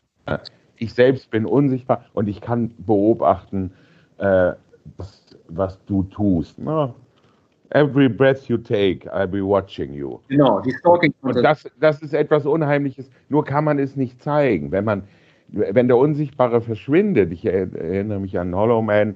ich 0.77 0.93
selbst 0.93 1.29
bin 1.29 1.45
unsichtbar 1.45 2.05
und 2.13 2.27
ich 2.27 2.39
kann 2.39 2.73
beobachten, 2.77 3.73
äh, 4.17 4.53
was, 4.95 5.25
was, 5.49 5.83
du 5.85 6.03
tust. 6.03 6.57
Na, 6.57 6.93
every 7.71 8.07
breath 8.07 8.47
you 8.47 8.57
take, 8.57 9.11
I'll 9.13 9.27
be 9.27 9.45
watching 9.45 9.93
you. 9.93 10.19
Genau, 10.29 10.61
die 10.61 10.71
Stalking. 10.71 11.13
Und 11.21 11.41
das, 11.43 11.69
das 11.79 12.01
ist 12.01 12.13
etwas 12.13 12.45
Unheimliches. 12.45 13.09
Nur 13.29 13.43
kann 13.43 13.65
man 13.65 13.79
es 13.79 13.95
nicht 13.95 14.21
zeigen. 14.21 14.71
Wenn 14.71 14.85
man 14.85 15.03
wenn 15.49 15.87
der 15.87 15.97
Unsichtbare 15.97 16.61
verschwindet, 16.61 17.31
ich 17.31 17.45
erinnere 17.45 18.19
mich 18.19 18.37
an 18.37 18.55
Hollow 18.55 18.81
Man, 18.81 19.15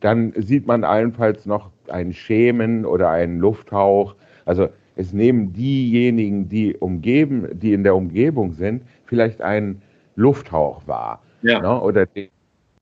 dann 0.00 0.32
sieht 0.36 0.66
man 0.66 0.84
allenfalls 0.84 1.46
noch 1.46 1.70
ein 1.88 2.12
Schemen 2.12 2.84
oder 2.84 3.10
einen 3.10 3.38
Lufthauch. 3.38 4.14
Also 4.44 4.68
es 4.96 5.12
nehmen 5.12 5.52
diejenigen, 5.52 6.48
die 6.48 6.76
umgeben, 6.76 7.48
die 7.52 7.72
in 7.72 7.84
der 7.84 7.94
Umgebung 7.94 8.52
sind, 8.52 8.82
vielleicht 9.06 9.40
einen 9.42 9.82
Lufthauch 10.16 10.86
wahr. 10.86 11.22
Ja. 11.42 11.60
Ne? 11.60 11.80
Oder 11.80 12.06
den, 12.06 12.28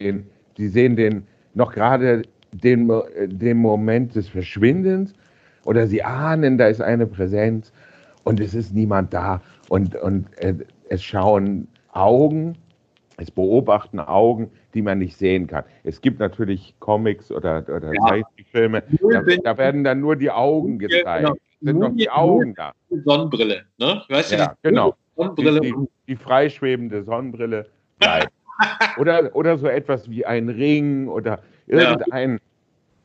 den, 0.00 0.26
die 0.56 0.68
sehen 0.68 0.96
den 0.96 1.26
noch 1.54 1.72
gerade 1.72 2.22
den, 2.52 2.90
den 3.26 3.58
Moment 3.58 4.14
des 4.14 4.28
Verschwindens 4.28 5.12
oder 5.64 5.86
sie 5.86 6.02
ahnen, 6.02 6.58
da 6.58 6.68
ist 6.68 6.80
eine 6.80 7.06
Präsenz 7.06 7.72
und 8.24 8.40
es 8.40 8.54
ist 8.54 8.74
niemand 8.74 9.12
da 9.12 9.42
und, 9.68 9.96
und 9.96 10.26
äh, 10.38 10.54
es 10.88 11.02
schauen 11.02 11.68
Augen 11.92 12.56
es 13.16 13.30
beobachten 13.30 13.98
Augen, 13.98 14.50
die 14.74 14.82
man 14.82 14.98
nicht 14.98 15.16
sehen 15.16 15.46
kann. 15.46 15.64
Es 15.84 16.00
gibt 16.00 16.20
natürlich 16.20 16.74
Comics 16.80 17.32
oder, 17.32 17.64
oder 17.68 17.92
ja. 17.92 18.06
Zeichentrickfilme, 18.08 18.82
da, 19.10 19.22
da, 19.42 19.58
werden 19.58 19.84
dann 19.84 20.00
nur 20.00 20.16
die 20.16 20.30
Augen 20.30 20.78
gezeigt. 20.78 21.26
Genau. 21.26 21.36
Sind 21.62 21.78
noch 21.78 21.96
die 21.96 22.10
Augen 22.10 22.54
da. 22.54 22.72
Sonnenbrille, 22.90 23.62
ne? 23.78 24.02
Weißt 24.08 24.32
ja, 24.32 24.48
du, 24.48 24.54
genau. 24.62 24.94
Sonnenbrille. 25.16 25.60
Die, 25.60 25.72
die, 25.72 25.88
die, 26.08 26.16
freischwebende 26.16 27.02
Sonnenbrille 27.04 27.66
bleibt. 27.98 28.32
oder, 28.98 29.34
oder 29.34 29.56
so 29.56 29.66
etwas 29.66 30.10
wie 30.10 30.26
ein 30.26 30.48
Ring 30.50 31.08
oder 31.08 31.40
irgendein 31.66 32.32
ja. 32.32 32.38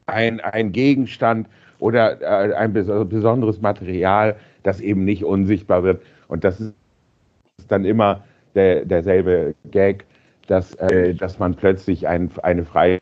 ein, 0.07 0.39
ein 0.41 0.71
Gegenstand 0.73 1.47
oder 1.79 2.21
äh, 2.21 2.53
ein 2.53 2.73
besonderes 2.73 3.61
Material, 3.61 4.35
das 4.63 4.81
eben 4.81 5.05
nicht 5.05 5.23
unsichtbar 5.23 5.83
wird. 5.83 6.01
Und 6.27 6.43
das 6.43 6.59
ist 6.59 6.73
dann 7.69 7.85
immer 7.85 8.23
der, 8.55 8.85
derselbe 8.85 9.55
Gag, 9.71 10.05
dass, 10.47 10.73
äh, 10.75 11.13
dass 11.13 11.39
man 11.39 11.55
plötzlich 11.55 12.07
ein, 12.07 12.31
eine 12.43 12.65
frei 12.65 13.01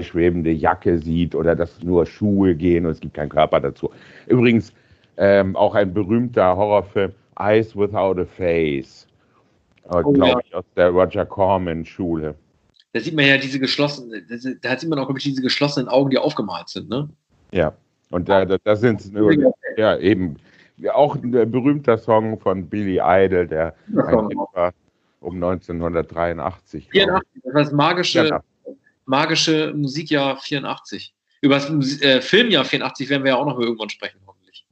schwebende 0.00 0.50
Jacke 0.50 0.98
sieht 0.98 1.34
oder 1.34 1.54
dass 1.54 1.82
nur 1.82 2.06
Schuhe 2.06 2.54
gehen 2.54 2.84
und 2.84 2.92
es 2.92 3.00
gibt 3.00 3.14
keinen 3.14 3.30
Körper 3.30 3.60
dazu. 3.60 3.90
Übrigens 4.26 4.72
ähm, 5.16 5.56
auch 5.56 5.74
ein 5.74 5.94
berühmter 5.94 6.56
Horrorfilm, 6.56 7.12
Eyes 7.38 7.74
Without 7.76 8.20
a 8.20 8.24
Face, 8.24 9.06
äh, 9.84 10.02
oh, 10.02 10.12
glaube 10.12 10.28
ja. 10.28 10.40
ich, 10.44 10.54
aus 10.54 10.64
der 10.76 10.90
Roger 10.90 11.24
Corman-Schule. 11.24 12.34
Da 12.92 13.00
sieht 13.00 13.14
man 13.14 13.26
ja 13.26 13.36
diese 13.38 13.58
geschlossenen, 13.58 14.26
da 14.62 14.78
sieht 14.78 14.88
man 14.88 14.98
auch, 14.98 15.06
glaube 15.06 15.18
ich, 15.18 15.24
diese 15.24 15.42
geschlossenen 15.42 15.88
Augen, 15.88 16.10
die 16.10 16.18
aufgemalt 16.18 16.68
sind, 16.68 16.88
ne? 16.88 17.08
Ja, 17.52 17.74
und 18.10 18.28
da, 18.28 18.44
da, 18.44 18.56
da 18.62 18.76
sind 18.76 19.10
ja 19.76 19.98
eben 19.98 20.36
auch 20.92 21.16
ein 21.16 21.30
berühmter 21.30 21.98
Song 21.98 22.38
von 22.38 22.68
Billy 22.68 23.00
Idol, 23.02 23.46
der 23.46 23.74
war 23.88 24.72
um 25.20 25.34
1983. 25.34 26.88
84, 26.90 27.42
das 27.52 27.72
magische, 27.72 28.26
ja. 28.28 28.40
magische 29.06 29.72
Musikjahr 29.74 30.36
84. 30.36 31.14
Über 31.40 31.56
das 31.56 32.00
äh, 32.02 32.20
Filmjahr 32.20 32.64
84 32.64 33.08
werden 33.08 33.24
wir 33.24 33.32
ja 33.32 33.36
auch 33.36 33.46
noch 33.46 33.58
irgendwann 33.58 33.90
sprechen, 33.90 34.18
hoffentlich. 34.26 34.66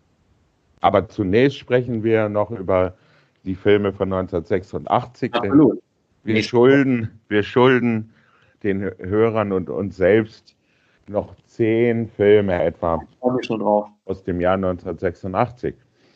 Aber 0.80 1.08
zunächst 1.08 1.58
sprechen 1.58 2.02
wir 2.02 2.28
noch 2.28 2.50
über 2.50 2.94
die 3.44 3.54
Filme 3.54 3.92
von 3.92 4.12
1986. 4.12 5.34
Absolut. 5.34 5.82
Wir 6.24 6.42
schulden, 6.42 7.20
wir 7.28 7.42
schulden 7.42 8.12
den 8.62 8.82
Hörern 8.98 9.52
und 9.52 9.68
uns 9.68 9.96
selbst 9.96 10.56
noch 11.06 11.34
zehn 11.46 12.08
Filme 12.08 12.62
etwa 12.62 13.02
aus 13.20 14.24
dem 14.24 14.40
Jahr 14.40 14.54
1986. 14.54 15.74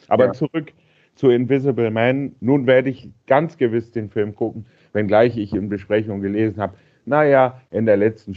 Aber 0.09 0.27
ja. 0.27 0.33
zurück 0.33 0.73
zu 1.15 1.31
Invisible 1.31 1.91
Man. 1.91 2.35
Nun 2.41 2.67
werde 2.67 2.91
ich 2.91 3.09
ganz 3.27 3.57
gewiss 3.57 3.91
den 3.93 4.11
Film 4.11 4.35
gucken, 4.35 4.67
wenngleich 4.93 5.37
ich 5.37 5.53
in 5.53 5.69
Besprechung 5.69 6.21
gelesen 6.21 6.61
habe, 6.61 6.75
naja, 7.07 7.61
in 7.71 7.87
der 7.87 7.97
letzten 7.97 8.37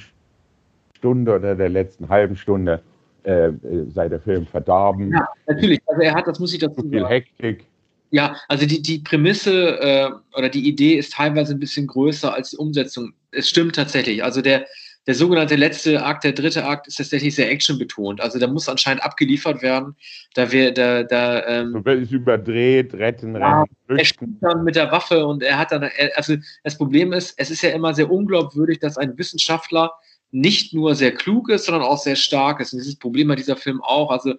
Stunde 0.96 1.36
oder 1.36 1.56
der 1.56 1.70
letzten 1.70 2.10
halben 2.10 2.36
Stunde 2.36 2.82
äh, 3.24 3.48
äh, 3.48 3.54
sei 3.90 4.10
der 4.10 4.20
Film 4.20 4.48
verdorben. 4.48 5.12
Ja, 5.12 5.28
natürlich. 5.48 5.80
Also 5.86 6.02
er 6.02 6.16
hat, 6.16 6.28
das 6.28 6.40
muss 6.40 6.54
ich 6.54 6.60
dazu 6.60 6.82
sagen. 6.82 6.90
Viel 6.90 7.08
Hektik. 7.08 7.66
Ja, 8.10 8.36
also 8.48 8.66
die, 8.66 8.82
die 8.82 9.00
Prämisse 9.00 9.80
äh, 9.80 10.10
oder 10.38 10.50
die 10.50 10.68
Idee 10.68 10.96
ist 10.96 11.14
teilweise 11.14 11.54
ein 11.54 11.60
bisschen 11.60 11.88
größer 11.88 12.34
als 12.34 12.52
die 12.52 12.58
Umsetzung. 12.58 13.14
Es 13.32 13.48
stimmt 13.48 13.76
tatsächlich. 13.76 14.24
Also 14.24 14.42
der, 14.42 14.66
der 15.08 15.16
sogenannte 15.16 15.56
letzte 15.56 16.04
Akt, 16.04 16.24
der 16.24 16.34
dritte 16.34 16.66
Akt, 16.66 16.88
ist 16.88 16.98
tatsächlich 16.98 17.34
sehr 17.34 17.50
actionbetont. 17.50 18.22
Also 18.22 18.38
da 18.38 18.48
muss 18.48 18.70
anscheinend 18.70 19.04
abgeliefert 19.04 19.62
werden. 19.62 19.96
Da 20.36 20.52
wir, 20.52 20.74
da, 20.74 21.04
da. 21.04 21.46
Ähm, 21.48 21.82
so 21.84 21.92
ist 21.92 22.12
überdreht, 22.12 22.94
retten, 22.94 23.36
ja, 23.36 23.64
rennen. 23.64 24.00
Er 24.00 24.06
spielt 24.06 24.32
dann 24.42 24.64
mit 24.64 24.76
der 24.76 24.92
Waffe 24.92 25.26
und 25.26 25.42
er 25.42 25.58
hat 25.58 25.72
dann, 25.72 25.90
also 26.16 26.36
das 26.64 26.78
Problem 26.78 27.14
ist, 27.14 27.34
es 27.38 27.50
ist 27.50 27.64
ja 27.64 27.72
immer 27.72 27.94
sehr 27.94 28.12
unglaubwürdig, 28.12 28.80
dass 28.80 28.98
ein 28.98 29.18
Wissenschaftler 29.18 29.92
nicht 30.30 30.74
nur 30.74 30.96
sehr 30.96 31.14
klug 31.14 31.50
ist, 31.50 31.66
sondern 31.66 31.84
auch 31.84 31.98
sehr 31.98 32.16
stark 32.16 32.60
ist. 32.60 32.74
Und 32.74 32.80
dieses 32.80 32.98
Problem 32.98 33.32
hat 33.32 33.40
dieser 33.40 33.58
Film 33.58 33.82
auch. 33.82 34.12
Also 34.12 34.36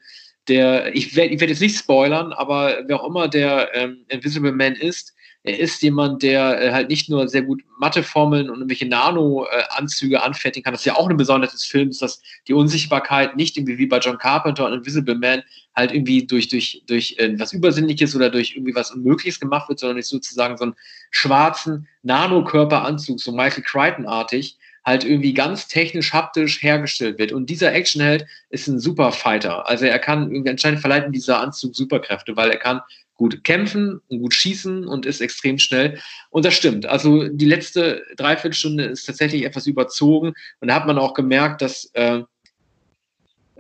der, 0.49 0.95
ich 0.95 1.15
werde 1.17 1.35
ich 1.35 1.41
werd 1.41 1.51
jetzt 1.51 1.61
nicht 1.61 1.77
spoilern, 1.77 2.33
aber 2.33 2.83
wer 2.87 3.01
auch 3.01 3.07
immer 3.07 3.29
der 3.29 3.75
ähm, 3.75 4.05
Invisible 4.09 4.53
Man 4.53 4.75
ist, 4.75 5.15
er 5.45 5.59
ist 5.59 5.83
jemand, 5.83 6.23
der 6.23 6.63
äh, 6.63 6.73
halt 6.73 6.89
nicht 6.89 7.09
nur 7.09 7.29
sehr 7.29 7.43
gut 7.43 7.63
Matheformeln 7.79 8.49
und 8.49 8.59
irgendwelche 8.59 8.87
Nano-Anzüge 8.87 10.23
anfertigen 10.23 10.65
kann. 10.65 10.73
Das 10.73 10.83
ist 10.83 10.87
ja 10.87 10.97
auch 10.97 11.07
eine 11.07 11.17
Besonderheit 11.17 11.53
des 11.53 11.65
Films, 11.65 11.99
dass 11.99 12.23
die 12.47 12.53
Unsichtbarkeit 12.53 13.37
nicht 13.37 13.57
irgendwie 13.57 13.79
wie 13.79 13.87
bei 13.87 13.99
John 13.99 14.19
Carpenter 14.19 14.67
und 14.67 14.73
Invisible 14.73 15.17
Man 15.17 15.43
halt 15.75 15.93
irgendwie 15.93 16.27
durch, 16.27 16.49
durch, 16.49 16.83
durch 16.87 17.17
äh, 17.19 17.39
was 17.39 17.53
Übersinnliches 17.53 18.15
oder 18.15 18.31
durch 18.31 18.55
irgendwie 18.55 18.75
was 18.75 18.93
Unmögliches 18.93 19.41
gemacht 19.41 19.69
wird, 19.69 19.81
sondern 19.81 19.97
nicht 19.97 20.09
sozusagen 20.09 20.57
so 20.57 20.65
einen 20.65 20.75
schwarzen 21.11 21.89
Nanokörperanzug, 22.03 23.19
so 23.19 23.33
Michael 23.33 23.65
Crichton-artig, 23.65 24.59
halt 24.85 25.05
irgendwie 25.05 25.33
ganz 25.33 25.69
technisch, 25.69 26.13
haptisch 26.13 26.63
hergestellt 26.63 27.19
wird. 27.19 27.33
Und 27.33 27.49
dieser 27.49 27.73
Actionheld 27.73 28.27
ist 28.51 28.67
ein 28.67 28.81
super 28.81 29.13
Fighter. 29.13 29.69
Also 29.69 29.87
er 29.87 29.99
kann 29.99 30.33
irgendwie 30.33 30.51
anscheinend 30.51 30.81
verleiht 30.81 31.07
dieser 31.11 31.41
Anzug 31.41 31.75
Superkräfte, 31.75 32.37
weil 32.37 32.51
er 32.51 32.59
kann 32.59 32.81
gut 33.15 33.45
kämpfen 33.45 34.01
und 34.09 34.21
gut 34.21 34.35
schießen 34.35 34.87
und 34.87 35.07
ist 35.07 35.21
extrem 35.21 35.59
schnell. 35.59 35.99
Und 36.31 36.45
das 36.45 36.55
stimmt. 36.55 36.87
Also 36.87 37.29
die 37.29 37.45
letzte 37.45 38.03
Dreiviertelstunde 38.17 38.85
ist 38.85 39.05
tatsächlich 39.05 39.45
etwas 39.45 39.67
überzogen. 39.67 40.35
Und 40.61 40.69
da 40.69 40.75
hat 40.75 40.87
man 40.87 40.99
auch 40.99 41.15
gemerkt, 41.15 41.63
dass 41.63 41.91
äh, 41.95 42.23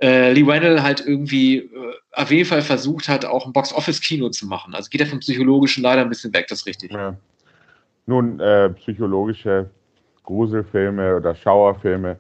äh, 0.01 0.33
Lee 0.33 0.47
Wannell 0.47 0.83
halt 0.83 1.07
irgendwie 1.07 1.59
äh, 1.59 1.69
auf 2.13 2.31
jeden 2.31 2.49
Fall 2.49 2.63
versucht 2.63 3.09
hat, 3.09 3.25
auch 3.25 3.47
ein 3.47 3.53
Box-Office-Kino 3.53 4.31
zu 4.31 4.47
machen. 4.47 4.75
Also 4.75 4.91
geht 4.91 5.01
er 5.01 5.07
vom 5.07 5.21
Psychologischen 5.21 5.83
leider 5.83 6.03
ein 6.03 6.09
bisschen 6.09 6.35
weg, 6.35 6.47
das 6.49 6.61
ist 6.61 6.67
richtig. 6.67 6.93
Ja. 6.93 7.17
Nun, 8.07 8.41
äh, 8.41 8.71
psychologische 8.71 9.71
Gruselfilme 10.25 11.17
oder 11.17 11.35
Schauerfilme 11.35 12.19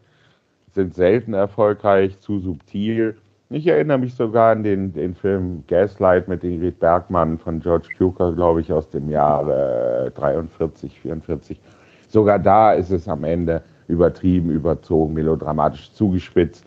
sind 0.74 0.94
selten 0.94 1.34
erfolgreich, 1.34 2.18
zu 2.20 2.38
subtil. 2.38 3.16
Ich 3.52 3.66
erinnere 3.66 3.99
mich 3.99 4.14
sogar 4.14 4.52
an 4.52 4.62
den, 4.62 4.92
den 4.92 5.14
Film 5.14 5.64
Gaslight 5.68 6.26
mit 6.26 6.42
Ingrid 6.42 6.80
Bergmann 6.80 7.38
von 7.38 7.61
George 7.61 7.88
Cukor, 7.99 8.35
glaube 8.35 8.62
ich, 8.62 8.73
aus 8.73 8.88
dem 8.88 9.11
Jahre 9.11 10.11
43, 10.14 11.00
44. 11.00 11.61
Sogar 12.09 12.38
da 12.38 12.73
ist 12.73 12.90
es 12.90 13.09
am 13.09 13.25
Ende 13.25 13.62
übertrieben, 13.88 14.50
überzogen, 14.50 15.12
melodramatisch 15.12 15.92
zugespitzt. 15.92 16.64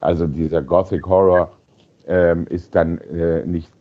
Also 0.00 0.26
dieser 0.26 0.60
Gothic 0.60 1.06
Horror 1.06 1.52
ähm, 2.06 2.46
ist 2.48 2.74
dann 2.74 2.98
äh, 2.98 3.44
nicht 3.46 3.72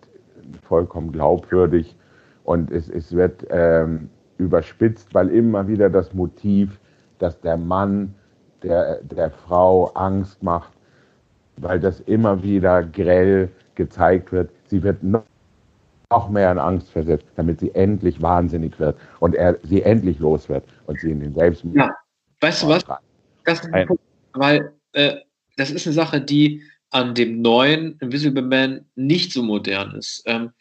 vollkommen 0.63 1.11
glaubwürdig 1.11 1.95
und 2.43 2.71
es, 2.71 2.87
es 2.89 3.13
wird 3.13 3.47
ähm, 3.49 4.09
überspitzt, 4.37 5.13
weil 5.13 5.29
immer 5.29 5.67
wieder 5.67 5.89
das 5.89 6.13
Motiv 6.13 6.79
dass 7.19 7.39
der 7.41 7.57
Mann 7.57 8.13
der, 8.63 9.01
der 9.03 9.31
Frau 9.31 9.85
Angst 9.93 10.41
macht, 10.43 10.73
weil 11.57 11.79
das 11.79 11.99
immer 12.01 12.41
wieder 12.43 12.83
grell 12.83 13.49
gezeigt 13.75 14.31
wird. 14.31 14.49
Sie 14.67 14.81
wird 14.83 15.03
noch 15.03 15.23
noch 16.09 16.29
mehr 16.29 16.51
in 16.51 16.57
Angst 16.57 16.89
versetzt, 16.89 17.25
damit 17.35 17.59
sie 17.59 17.73
endlich 17.75 18.21
wahnsinnig 18.21 18.79
wird 18.79 18.97
und 19.19 19.35
er 19.35 19.57
sie 19.63 19.81
endlich 19.81 20.19
los 20.19 20.47
wird 20.47 20.63
und 20.85 20.97
sie 21.01 21.11
in 21.11 21.19
den 21.19 21.33
Selbstmord. 21.33 21.75
Ja, 21.75 21.91
weißt 22.39 22.63
du 22.63 22.67
was? 22.69 22.85
Das 23.43 23.65
ein 23.73 23.87
Punkt, 23.87 24.01
weil 24.33 24.71
äh, 24.93 25.17
das 25.57 25.69
ist 25.69 25.85
eine 25.85 25.93
Sache, 25.93 26.21
die 26.21 26.61
an 26.91 27.13
dem 27.13 27.41
neuen 27.41 27.97
Invisible 27.99 28.41
Man 28.41 28.85
nicht 28.95 29.33
so 29.33 29.43
modern 29.43 29.95
ist. 29.95 30.23
Ähm, 30.25 30.51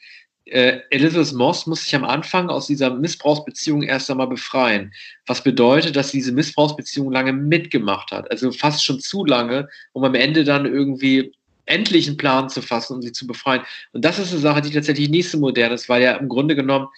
äh, 0.46 0.80
Elizabeth 0.90 1.32
Moss 1.32 1.66
muss 1.66 1.84
sich 1.84 1.94
am 1.94 2.04
Anfang 2.04 2.48
aus 2.48 2.68
dieser 2.68 2.90
Missbrauchsbeziehung 2.94 3.82
erst 3.82 4.10
einmal 4.10 4.28
befreien. 4.28 4.92
Was 5.26 5.42
bedeutet, 5.42 5.96
dass 5.96 6.10
sie 6.10 6.18
diese 6.18 6.32
Missbrauchsbeziehung 6.32 7.10
lange 7.10 7.32
mitgemacht 7.32 8.12
hat. 8.12 8.30
Also 8.30 8.52
fast 8.52 8.84
schon 8.84 9.00
zu 9.00 9.24
lange, 9.24 9.68
um 9.92 10.04
am 10.04 10.14
Ende 10.14 10.44
dann 10.44 10.64
irgendwie 10.64 11.32
endlich 11.66 12.06
einen 12.06 12.16
Plan 12.16 12.48
zu 12.48 12.62
fassen, 12.62 12.94
um 12.94 13.02
sie 13.02 13.12
zu 13.12 13.26
befreien. 13.26 13.62
Und 13.92 14.04
das 14.04 14.20
ist 14.20 14.30
eine 14.30 14.40
Sache, 14.40 14.62
die 14.62 14.70
tatsächlich 14.70 15.08
nicht 15.08 15.28
so 15.28 15.38
modern 15.38 15.72
ist, 15.72 15.88
weil 15.88 16.02
ja 16.02 16.12
im 16.12 16.28
Grunde 16.28 16.54
genommen 16.54 16.88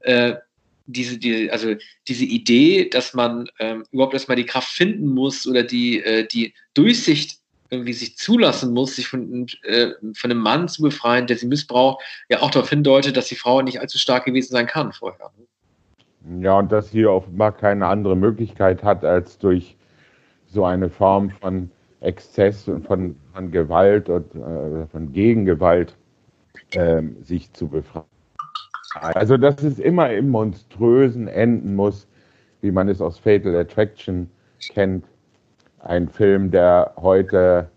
äh, 0.00 0.34
diese, 0.86 1.18
die, 1.18 1.50
also 1.50 1.74
diese 2.08 2.24
Idee, 2.24 2.88
dass 2.90 3.14
man 3.14 3.48
ähm, 3.58 3.84
überhaupt 3.90 4.14
erstmal 4.14 4.36
die 4.36 4.46
Kraft 4.46 4.68
finden 4.68 5.08
muss 5.08 5.46
oder 5.46 5.62
die, 5.62 6.02
äh, 6.02 6.26
die 6.26 6.52
Durchsicht 6.74 7.37
irgendwie 7.70 7.92
sich 7.92 8.16
zulassen 8.16 8.72
muss, 8.72 8.96
sich 8.96 9.08
von, 9.08 9.46
äh, 9.62 9.90
von 10.14 10.30
einem 10.30 10.40
Mann 10.40 10.68
zu 10.68 10.82
befreien, 10.82 11.26
der 11.26 11.36
sie 11.36 11.46
missbraucht, 11.46 12.02
ja 12.28 12.40
auch 12.40 12.50
darauf 12.50 12.70
hindeutet, 12.70 13.16
dass 13.16 13.28
die 13.28 13.34
Frau 13.34 13.62
nicht 13.62 13.80
allzu 13.80 13.98
stark 13.98 14.24
gewesen 14.24 14.52
sein 14.52 14.66
kann 14.66 14.92
vorher. 14.92 15.30
Ja, 16.40 16.58
und 16.58 16.72
dass 16.72 16.90
sie 16.90 17.06
offenbar 17.06 17.52
keine 17.52 17.86
andere 17.86 18.16
Möglichkeit 18.16 18.82
hat, 18.82 19.04
als 19.04 19.38
durch 19.38 19.76
so 20.46 20.64
eine 20.64 20.88
Form 20.88 21.30
von 21.30 21.70
Exzess 22.00 22.68
und 22.68 22.86
von, 22.86 23.16
von 23.34 23.50
Gewalt 23.50 24.08
und 24.08 24.34
äh, 24.34 24.86
von 24.86 25.12
Gegengewalt 25.12 25.96
äh, 26.72 27.02
sich 27.22 27.52
zu 27.52 27.68
befreien. 27.68 28.04
Also, 28.94 29.36
dass 29.36 29.62
es 29.62 29.78
immer 29.78 30.10
im 30.12 30.30
Monströsen 30.30 31.28
enden 31.28 31.74
muss, 31.76 32.08
wie 32.62 32.70
man 32.70 32.88
es 32.88 33.00
aus 33.00 33.18
Fatal 33.18 33.54
Attraction 33.56 34.30
kennt. 34.70 35.04
Ein 35.80 36.08
Film, 36.08 36.50
der 36.50 36.92
heute 36.96 37.68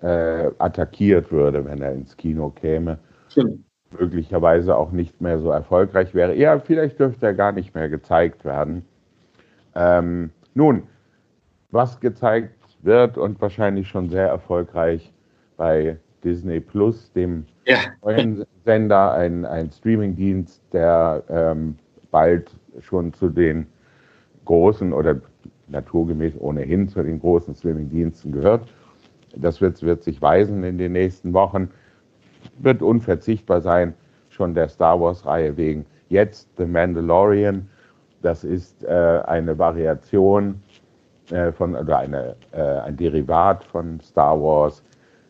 äh, 0.00 0.50
attackiert 0.58 1.30
würde, 1.30 1.64
wenn 1.64 1.80
er 1.80 1.92
ins 1.92 2.16
Kino 2.16 2.50
käme. 2.50 2.98
Stimmt. 3.28 3.64
Möglicherweise 3.98 4.76
auch 4.76 4.90
nicht 4.90 5.20
mehr 5.20 5.38
so 5.38 5.50
erfolgreich 5.50 6.14
wäre. 6.14 6.34
Ja, 6.34 6.58
vielleicht 6.58 6.98
dürfte 6.98 7.26
er 7.26 7.34
gar 7.34 7.52
nicht 7.52 7.74
mehr 7.74 7.88
gezeigt 7.88 8.44
werden. 8.44 8.84
Ähm, 9.74 10.30
nun, 10.54 10.84
was 11.70 12.00
gezeigt 12.00 12.54
wird 12.82 13.16
und 13.18 13.40
wahrscheinlich 13.40 13.88
schon 13.88 14.10
sehr 14.10 14.28
erfolgreich 14.28 15.12
bei 15.56 15.96
Disney 16.22 16.60
Plus, 16.60 17.12
dem 17.12 17.46
ja. 17.66 17.78
neuen 18.02 18.44
Sender, 18.64 19.12
ein, 19.12 19.44
ein 19.44 19.70
Streamingdienst, 19.70 20.62
der 20.72 21.22
ähm, 21.28 21.76
bald 22.10 22.50
schon 22.80 23.12
zu 23.12 23.28
den 23.28 23.66
großen 24.44 24.92
oder 24.92 25.20
naturgemäß 25.68 26.34
ohnehin 26.38 26.88
zu 26.88 27.02
den 27.02 27.20
großen 27.20 27.54
Streamingdiensten 27.54 28.32
gehört. 28.32 28.66
Das 29.36 29.60
wird, 29.60 29.82
wird 29.82 30.02
sich 30.02 30.20
weisen 30.22 30.62
in 30.64 30.78
den 30.78 30.92
nächsten 30.92 31.32
Wochen. 31.32 31.70
Wird 32.58 32.82
unverzichtbar 32.82 33.60
sein, 33.60 33.94
schon 34.28 34.54
der 34.54 34.68
Star 34.68 35.00
Wars-Reihe 35.00 35.56
wegen. 35.56 35.86
Jetzt 36.08 36.48
The 36.56 36.66
Mandalorian. 36.66 37.68
Das 38.22 38.44
ist 38.44 38.84
äh, 38.84 39.22
eine 39.26 39.58
Variation 39.58 40.62
äh, 41.30 41.52
von, 41.52 41.74
oder 41.74 41.98
eine, 41.98 42.36
äh, 42.52 42.60
ein 42.60 42.96
Derivat 42.96 43.64
von 43.64 44.00
Star 44.00 44.40
Wars, 44.40 44.82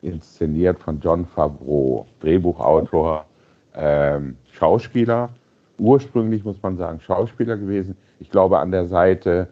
inszeniert 0.02 0.78
von 0.78 1.00
John 1.00 1.24
Favreau, 1.24 2.06
Drehbuchautor, 2.20 3.24
ähm, 3.74 4.36
Schauspieler, 4.52 5.30
ursprünglich 5.78 6.44
muss 6.44 6.62
man 6.62 6.76
sagen 6.76 7.00
Schauspieler 7.00 7.56
gewesen. 7.56 7.96
Ich 8.20 8.30
glaube 8.30 8.58
an 8.58 8.70
der 8.70 8.86
Seite 8.86 9.48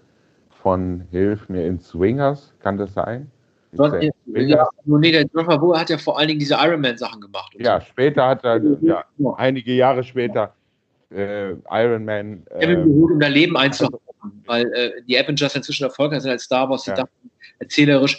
von 0.63 1.03
Hilf 1.11 1.49
mir 1.49 1.67
in 1.67 1.81
Swingers, 1.81 2.55
kann 2.61 2.79
das 2.79 2.95
sein? 2.95 3.31
John, 3.73 4.01
ja, 4.35 4.69
nee, 4.85 5.13
der 5.13 5.25
John 5.35 5.47
Favreau 5.47 5.77
hat 5.77 5.89
ja 5.89 5.97
vor 5.97 6.19
allen 6.19 6.29
Dingen 6.29 6.41
diese 6.41 6.57
Iron 6.61 6.81
Man 6.81 6.99
Sachen 6.99 7.21
gemacht. 7.21 7.55
Ja, 7.59 7.81
so. 7.81 7.87
später 7.87 8.29
hat 8.29 8.45
er, 8.45 8.61
ja, 8.83 9.05
einige 9.37 9.73
Jahre 9.73 10.05
später 10.05 10.55
äh, 11.11 11.53
Iron 11.71 12.05
Man. 12.05 12.43
Äh, 12.51 12.77
um 12.77 13.19
da 13.19 13.29
Leben 13.29 13.57
einzuhalten 13.57 13.99
weil 14.47 14.73
äh, 14.73 15.03
die 15.07 15.19
Avengers 15.19 15.55
inzwischen 15.55 15.85
erfolgreich 15.85 16.23
sind 16.23 16.31
als 16.31 16.45
Star 16.45 16.69
Wars, 16.69 16.85
die 16.85 16.91
ja. 16.91 16.97
dachten 16.97 17.31
erzählerisch. 17.59 18.19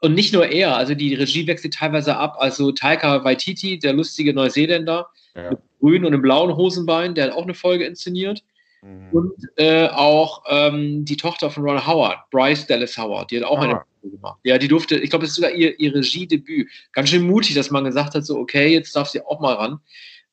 Und 0.00 0.14
nicht 0.14 0.32
nur 0.32 0.46
er, 0.46 0.76
also 0.76 0.94
die 0.94 1.14
Regie 1.14 1.46
wechselt 1.46 1.74
teilweise 1.74 2.16
ab. 2.16 2.36
Also 2.38 2.70
Taika 2.70 3.24
Waititi, 3.24 3.78
der 3.78 3.94
lustige 3.94 4.32
Neuseeländer, 4.32 5.08
ja. 5.34 5.50
mit 5.50 5.58
grünen 5.80 6.04
und 6.04 6.12
einem 6.12 6.22
blauen 6.22 6.56
Hosenbein, 6.56 7.14
der 7.14 7.26
hat 7.26 7.32
auch 7.32 7.42
eine 7.42 7.54
Folge 7.54 7.84
inszeniert. 7.84 8.44
Mhm. 8.82 9.08
Und 9.12 9.34
äh, 9.56 9.88
auch 9.88 10.44
ähm, 10.48 11.04
die 11.04 11.16
Tochter 11.16 11.50
von 11.50 11.64
Ron 11.64 11.86
Howard, 11.86 12.18
Bryce 12.30 12.66
Dallas 12.66 12.96
Howard, 12.96 13.30
die 13.30 13.38
hat 13.38 13.44
auch 13.44 13.58
ah. 13.58 13.62
eine 13.62 13.82
gemacht. 14.02 14.38
Ja, 14.44 14.58
die 14.58 14.68
durfte, 14.68 14.96
ich 14.96 15.10
glaube, 15.10 15.24
es 15.24 15.32
ist 15.32 15.36
sogar 15.36 15.52
ihr, 15.52 15.78
ihr 15.78 15.94
Regiedebüt. 15.94 16.68
Ganz 16.92 17.10
schön 17.10 17.26
mutig, 17.26 17.54
dass 17.54 17.70
man 17.70 17.84
gesagt 17.84 18.14
hat, 18.14 18.24
so, 18.24 18.38
okay, 18.38 18.68
jetzt 18.68 18.94
darf 18.94 19.08
sie 19.08 19.24
auch 19.24 19.40
mal 19.40 19.54
ran. 19.54 19.80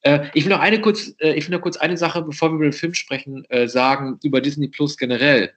Äh, 0.01 0.27
ich 0.33 0.45
will 0.45 0.51
noch 0.51 0.59
eine 0.59 0.79
kurz, 0.81 1.13
äh, 1.19 1.33
ich 1.33 1.47
will 1.47 1.55
noch 1.55 1.63
kurz 1.63 1.77
eine 1.77 1.97
Sache, 1.97 2.21
bevor 2.21 2.49
wir 2.49 2.55
über 2.55 2.65
den 2.65 2.73
Film 2.73 2.93
sprechen, 2.93 3.45
äh, 3.49 3.67
sagen 3.67 4.19
über 4.23 4.41
Disney 4.41 4.67
Plus 4.67 4.97
generell. 4.97 5.51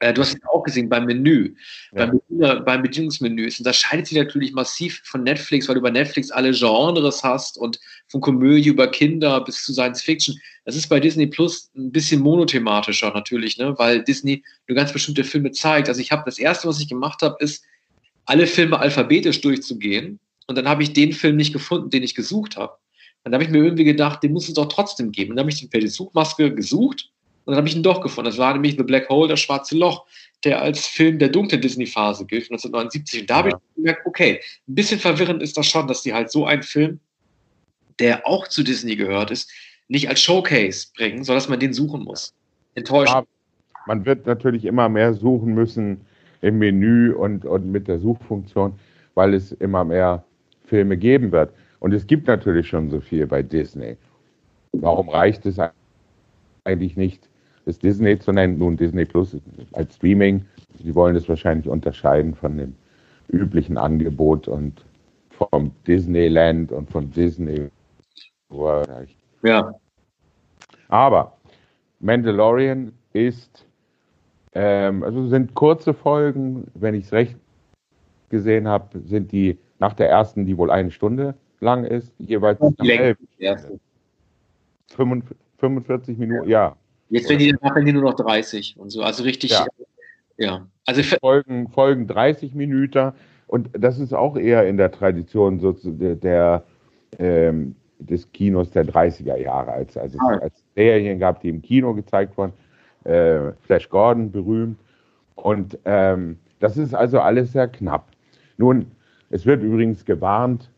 Äh, 0.00 0.14
du 0.14 0.20
hast 0.20 0.34
es 0.34 0.44
auch 0.44 0.62
gesehen 0.62 0.88
beim 0.88 1.06
Menü, 1.06 1.54
ja. 1.92 2.06
beim, 2.06 2.18
Bediener, 2.18 2.60
beim 2.60 2.82
Bedienungsmenü. 2.82 3.46
Es 3.46 3.58
unterscheidet 3.58 4.06
sich 4.06 4.16
natürlich 4.16 4.52
massiv 4.52 5.00
von 5.04 5.24
Netflix, 5.24 5.68
weil 5.68 5.74
du 5.74 5.80
bei 5.80 5.90
Netflix 5.90 6.30
alle 6.30 6.52
Genres 6.52 7.24
hast 7.24 7.58
und 7.58 7.80
von 8.06 8.20
Komödie 8.20 8.68
über 8.68 8.88
Kinder 8.88 9.40
bis 9.40 9.64
zu 9.64 9.72
Science 9.72 10.02
Fiction. 10.02 10.38
Das 10.64 10.76
ist 10.76 10.88
bei 10.88 11.00
Disney 11.00 11.26
Plus 11.26 11.70
ein 11.76 11.90
bisschen 11.90 12.20
monothematischer 12.20 13.12
natürlich, 13.12 13.58
ne? 13.58 13.74
weil 13.78 14.04
Disney 14.04 14.44
nur 14.68 14.76
ganz 14.76 14.92
bestimmte 14.92 15.24
Filme 15.24 15.50
zeigt. 15.50 15.88
Also 15.88 16.00
ich 16.00 16.12
habe 16.12 16.22
das 16.24 16.38
erste, 16.38 16.68
was 16.68 16.80
ich 16.80 16.88
gemacht 16.88 17.22
habe, 17.22 17.36
ist 17.40 17.64
alle 18.24 18.46
Filme 18.46 18.78
alphabetisch 18.78 19.40
durchzugehen 19.40 20.20
und 20.46 20.56
dann 20.56 20.68
habe 20.68 20.82
ich 20.82 20.92
den 20.92 21.12
Film 21.12 21.36
nicht 21.36 21.52
gefunden, 21.52 21.90
den 21.90 22.04
ich 22.04 22.14
gesucht 22.14 22.56
habe. 22.56 22.74
Dann 23.24 23.34
habe 23.34 23.42
ich 23.42 23.50
mir 23.50 23.58
irgendwie 23.58 23.84
gedacht, 23.84 24.22
den 24.22 24.32
muss 24.32 24.48
es 24.48 24.54
doch 24.54 24.68
trotzdem 24.68 25.10
geben. 25.10 25.30
Und 25.30 25.36
dann 25.36 25.44
habe 25.44 25.52
ich 25.52 25.68
per 25.68 25.80
die 25.80 25.88
Suchmaske 25.88 26.54
gesucht 26.54 27.10
und 27.48 27.52
dann 27.52 27.60
habe 27.60 27.68
ich 27.68 27.76
ihn 27.76 27.82
doch 27.82 28.02
gefunden. 28.02 28.28
Das 28.28 28.36
war 28.36 28.52
nämlich 28.52 28.76
The 28.76 28.82
Black 28.82 29.08
Hole, 29.08 29.26
das 29.26 29.40
schwarze 29.40 29.74
Loch, 29.74 30.04
der 30.44 30.60
als 30.60 30.86
Film 30.86 31.18
der 31.18 31.30
dunklen 31.30 31.62
Disney-Phase 31.62 32.26
gilt, 32.26 32.42
1979. 32.50 33.22
Und 33.22 33.30
da 33.30 33.34
ja. 33.34 33.38
habe 33.38 33.48
ich 33.48 33.54
gemerkt, 33.74 34.04
okay, 34.04 34.42
ein 34.68 34.74
bisschen 34.74 35.00
verwirrend 35.00 35.42
ist 35.42 35.56
das 35.56 35.66
schon, 35.66 35.88
dass 35.88 36.02
die 36.02 36.12
halt 36.12 36.30
so 36.30 36.44
einen 36.44 36.62
Film, 36.62 37.00
der 38.00 38.26
auch 38.26 38.48
zu 38.48 38.62
Disney 38.62 38.96
gehört 38.96 39.30
ist, 39.30 39.50
nicht 39.88 40.10
als 40.10 40.20
Showcase 40.20 40.88
bringen, 40.94 41.24
sondern 41.24 41.38
dass 41.38 41.48
man 41.48 41.58
den 41.58 41.72
suchen 41.72 42.02
muss. 42.02 42.34
Enttäuschend. 42.74 43.26
Ja, 43.26 43.82
man 43.86 44.04
wird 44.04 44.26
natürlich 44.26 44.66
immer 44.66 44.90
mehr 44.90 45.14
suchen 45.14 45.54
müssen 45.54 46.02
im 46.42 46.58
Menü 46.58 47.14
und, 47.14 47.46
und 47.46 47.72
mit 47.72 47.88
der 47.88 47.98
Suchfunktion, 47.98 48.78
weil 49.14 49.32
es 49.32 49.52
immer 49.52 49.84
mehr 49.84 50.22
Filme 50.66 50.98
geben 50.98 51.32
wird. 51.32 51.54
Und 51.80 51.94
es 51.94 52.06
gibt 52.06 52.26
natürlich 52.26 52.68
schon 52.68 52.90
so 52.90 53.00
viel 53.00 53.26
bei 53.26 53.42
Disney. 53.42 53.96
Warum 54.72 55.08
reicht 55.08 55.46
es 55.46 55.58
eigentlich 56.64 56.98
nicht, 56.98 57.26
das 57.68 57.78
Disney 57.78 58.18
zu 58.18 58.32
nennen? 58.32 58.58
Nun, 58.58 58.76
Disney 58.78 59.04
Plus 59.04 59.36
als 59.72 59.96
Streaming. 59.96 60.44
Sie 60.82 60.94
wollen 60.94 61.14
es 61.16 61.28
wahrscheinlich 61.28 61.68
unterscheiden 61.68 62.34
von 62.34 62.56
dem 62.56 62.74
üblichen 63.28 63.76
Angebot 63.76 64.48
und 64.48 64.84
vom 65.30 65.72
Disneyland 65.86 66.72
und 66.72 66.90
von 66.90 67.10
Disney. 67.10 67.68
Ja. 69.42 69.74
Aber 70.88 71.36
Mandalorian 72.00 72.92
ist, 73.12 73.66
ähm, 74.54 75.02
also 75.02 75.28
sind 75.28 75.54
kurze 75.54 75.92
Folgen, 75.92 76.68
wenn 76.74 76.94
ich 76.94 77.04
es 77.04 77.12
recht 77.12 77.36
gesehen 78.30 78.66
habe, 78.66 78.98
sind 79.00 79.30
die 79.30 79.58
nach 79.78 79.92
der 79.92 80.08
ersten, 80.08 80.46
die 80.46 80.56
wohl 80.56 80.70
eine 80.70 80.90
Stunde 80.90 81.34
lang 81.60 81.84
ist, 81.84 82.14
jeweils 82.18 82.58
Länge, 82.78 83.16
45 85.58 86.16
Minuten, 86.16 86.48
ja. 86.48 86.74
Jetzt 87.10 87.28
werden 87.28 87.38
die, 87.38 87.54
machen 87.60 87.84
die 87.86 87.92
nur 87.92 88.02
noch 88.02 88.14
30 88.14 88.76
und 88.78 88.90
so, 88.90 89.02
also 89.02 89.22
richtig, 89.22 89.52
ja. 89.52 89.66
ja. 90.36 90.66
Also 90.84 91.02
Folgen, 91.02 91.68
Folgen 91.68 92.06
30 92.06 92.54
Minuten 92.54 93.12
und 93.46 93.70
das 93.72 93.98
ist 93.98 94.12
auch 94.12 94.36
eher 94.36 94.68
in 94.68 94.76
der 94.76 94.90
Tradition 94.90 95.58
so 95.58 95.72
der, 95.72 96.16
der 96.16 96.64
ähm, 97.18 97.74
des 97.98 98.30
Kinos 98.32 98.70
der 98.70 98.86
30er 98.86 99.36
Jahre, 99.36 99.72
als, 99.72 99.96
als 99.96 100.14
es 100.14 100.20
ah. 100.20 100.38
als 100.38 100.62
Serien 100.74 101.18
gab, 101.18 101.40
die 101.40 101.48
im 101.48 101.62
Kino 101.62 101.94
gezeigt 101.94 102.36
wurden. 102.36 102.52
Äh, 103.04 103.52
Flash 103.62 103.88
Gordon 103.88 104.30
berühmt. 104.30 104.78
Und 105.34 105.78
ähm, 105.84 106.38
das 106.60 106.76
ist 106.76 106.94
also 106.94 107.20
alles 107.20 107.52
sehr 107.52 107.68
knapp. 107.68 108.08
Nun, 108.56 108.86
es 109.30 109.46
wird 109.46 109.62
übrigens 109.62 110.04
gewarnt, 110.04 110.70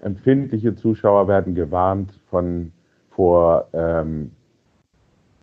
empfindliche 0.00 0.74
Zuschauer 0.74 1.28
werden 1.28 1.54
gewarnt 1.54 2.12
von, 2.30 2.72
vor 3.10 3.68
ähm, 3.72 4.30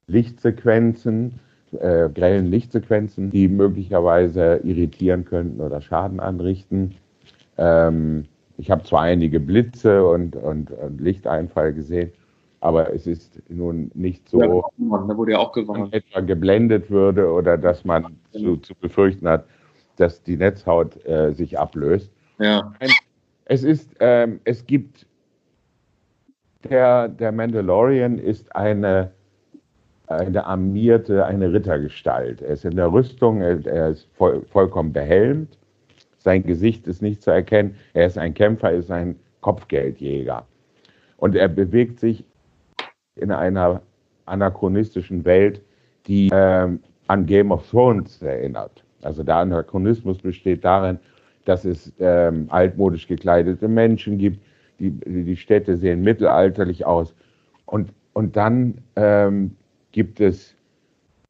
Lichtsequenzen, 0.08 1.40
äh, 1.80 2.10
grellen 2.10 2.48
Lichtsequenzen, 2.48 3.30
die 3.30 3.48
möglicherweise 3.48 4.62
irritieren 4.64 5.26
könnten 5.26 5.62
oder 5.62 5.82
Schaden 5.82 6.20
anrichten. 6.20 6.96
Ähm, 7.58 8.26
ich 8.58 8.72
habe 8.72 8.84
zwar 8.84 9.02
einige 9.02 9.40
Blitze 9.40 10.06
und, 10.08 10.36
und, 10.36 10.72
und, 10.72 11.02
Lichteinfall 11.02 11.74
gesehen, 11.74 12.12
aber 12.62 12.94
es 12.94 13.08
ist 13.08 13.42
nun 13.50 13.92
nicht 13.94 14.30
so, 14.30 14.42
ja, 14.42 14.48
da 14.78 15.18
wurde 15.18 15.34
ja 15.34 15.40
auch 15.40 15.52
gewarnt. 15.52 15.94
etwa 15.94 16.22
geblendet 16.22 16.90
würde 16.90 17.30
oder 17.30 17.58
dass 17.58 17.84
man 17.84 18.18
zu, 18.32 18.58
zu 18.58 18.74
befürchten 18.76 19.28
hat, 19.28 19.46
dass 19.98 20.24
die 20.24 20.38
Netzhaut 20.38 21.06
äh, 21.06 21.34
sich 21.34 21.58
ablöst. 21.60 22.12
Ja. 22.40 22.74
Es 23.46 23.64
ist, 23.64 23.96
ähm, 24.00 24.40
es 24.44 24.66
gibt 24.66 25.06
der, 26.70 27.10
der 27.10 27.32
Mandalorian 27.32 28.18
ist 28.18 28.56
eine 28.56 29.12
eine 30.08 30.46
armierte, 30.46 31.26
eine 31.26 31.52
Rittergestalt. 31.52 32.42
Er 32.42 32.50
ist 32.50 32.66
in 32.66 32.76
der 32.76 32.92
Rüstung, 32.92 33.42
er, 33.42 33.66
er 33.66 33.90
ist 33.90 34.08
voll, 34.14 34.42
vollkommen 34.52 34.94
behelmt, 34.94 35.58
sein 36.18 36.44
Gesicht 36.44 36.88
ist 36.88 37.02
nicht 37.02 37.22
zu 37.22 37.32
erkennen, 37.32 37.76
er 37.94 38.08
ist 38.08 38.18
ein 38.18 38.34
Kämpfer, 38.34 38.72
er 38.72 38.80
ist 38.80 38.92
ein 38.92 39.16
Kopfgeldjäger. 39.42 40.46
Und 41.18 41.36
er 41.36 41.48
bewegt 41.48 42.00
sich 42.00 42.26
in 43.16 43.32
einer 43.32 43.82
anachronistischen 44.26 45.24
Welt, 45.26 45.62
die 46.08 46.30
ähm, 46.34 46.80
an 47.08 47.26
Game 47.26 47.52
of 47.52 47.70
Thrones 47.70 48.22
erinnert. 48.22 48.84
Also 49.04 49.24
der 49.24 49.36
Anachronismus 49.36 50.18
besteht 50.18 50.66
darin, 50.66 51.00
dass 51.46 51.64
es 51.64 51.94
ähm, 52.00 52.48
altmodisch 52.50 53.08
gekleidete 53.08 53.68
Menschen 53.68 54.18
gibt, 54.18 54.44
die, 54.80 54.92
die 54.92 55.38
Städte 55.38 55.78
sehen 55.78 56.02
mittelalterlich 56.02 56.86
aus. 56.86 57.14
Und, 57.66 57.94
und 58.14 58.36
dann 58.36 58.80
ähm, 58.96 59.56
gibt 59.96 60.20
es 60.20 60.54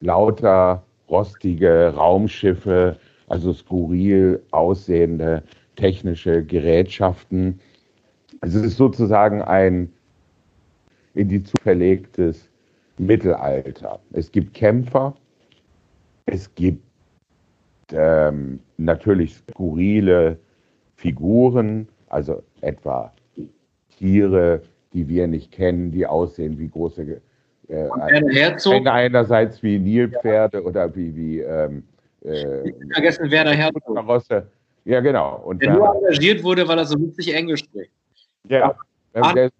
lauter 0.00 0.82
rostige 1.08 1.94
Raumschiffe, 1.94 2.98
also 3.28 3.52
skurril 3.52 4.42
aussehende 4.50 5.44
technische 5.76 6.44
Gerätschaften. 6.44 7.60
Es 8.40 8.56
ist 8.56 8.76
sozusagen 8.76 9.40
ein 9.40 9.92
in 11.14 11.28
die 11.28 11.44
verlegtes 11.62 12.50
Mittelalter. 12.98 14.00
Es 14.10 14.32
gibt 14.32 14.52
Kämpfer, 14.52 15.14
es 16.26 16.52
gibt 16.56 16.82
ähm, 17.92 18.58
natürlich 18.78 19.36
skurrile 19.36 20.40
Figuren, 20.96 21.86
also 22.08 22.42
etwa 22.62 23.12
Tiere, 23.96 24.60
die 24.92 25.06
wir 25.06 25.28
nicht 25.28 25.52
kennen, 25.52 25.92
die 25.92 26.04
aussehen 26.04 26.58
wie 26.58 26.68
große 26.68 27.20
äh, 27.68 27.88
Herzog. 28.32 28.86
Einerseits 28.86 29.62
wie 29.62 29.78
Nilpferde 29.78 30.58
ja. 30.58 30.64
oder 30.64 30.94
wie, 30.94 31.14
wie 31.14 31.40
ähm, 31.40 31.82
äh, 32.24 32.72
vergessen 32.92 33.30
Werner 33.30 33.54
Herzog. 33.54 34.46
Ja, 34.84 35.00
genau. 35.00 35.42
Und 35.44 35.62
der 35.62 35.72
nur 35.72 35.96
engagiert 35.96 36.44
wurde, 36.44 36.66
weil 36.68 36.78
er 36.78 36.84
so 36.84 36.98
witzig 37.00 37.34
Englisch 37.34 37.60
spricht. 37.60 37.90
Ja. 38.48 38.76
ja. 39.14 39.50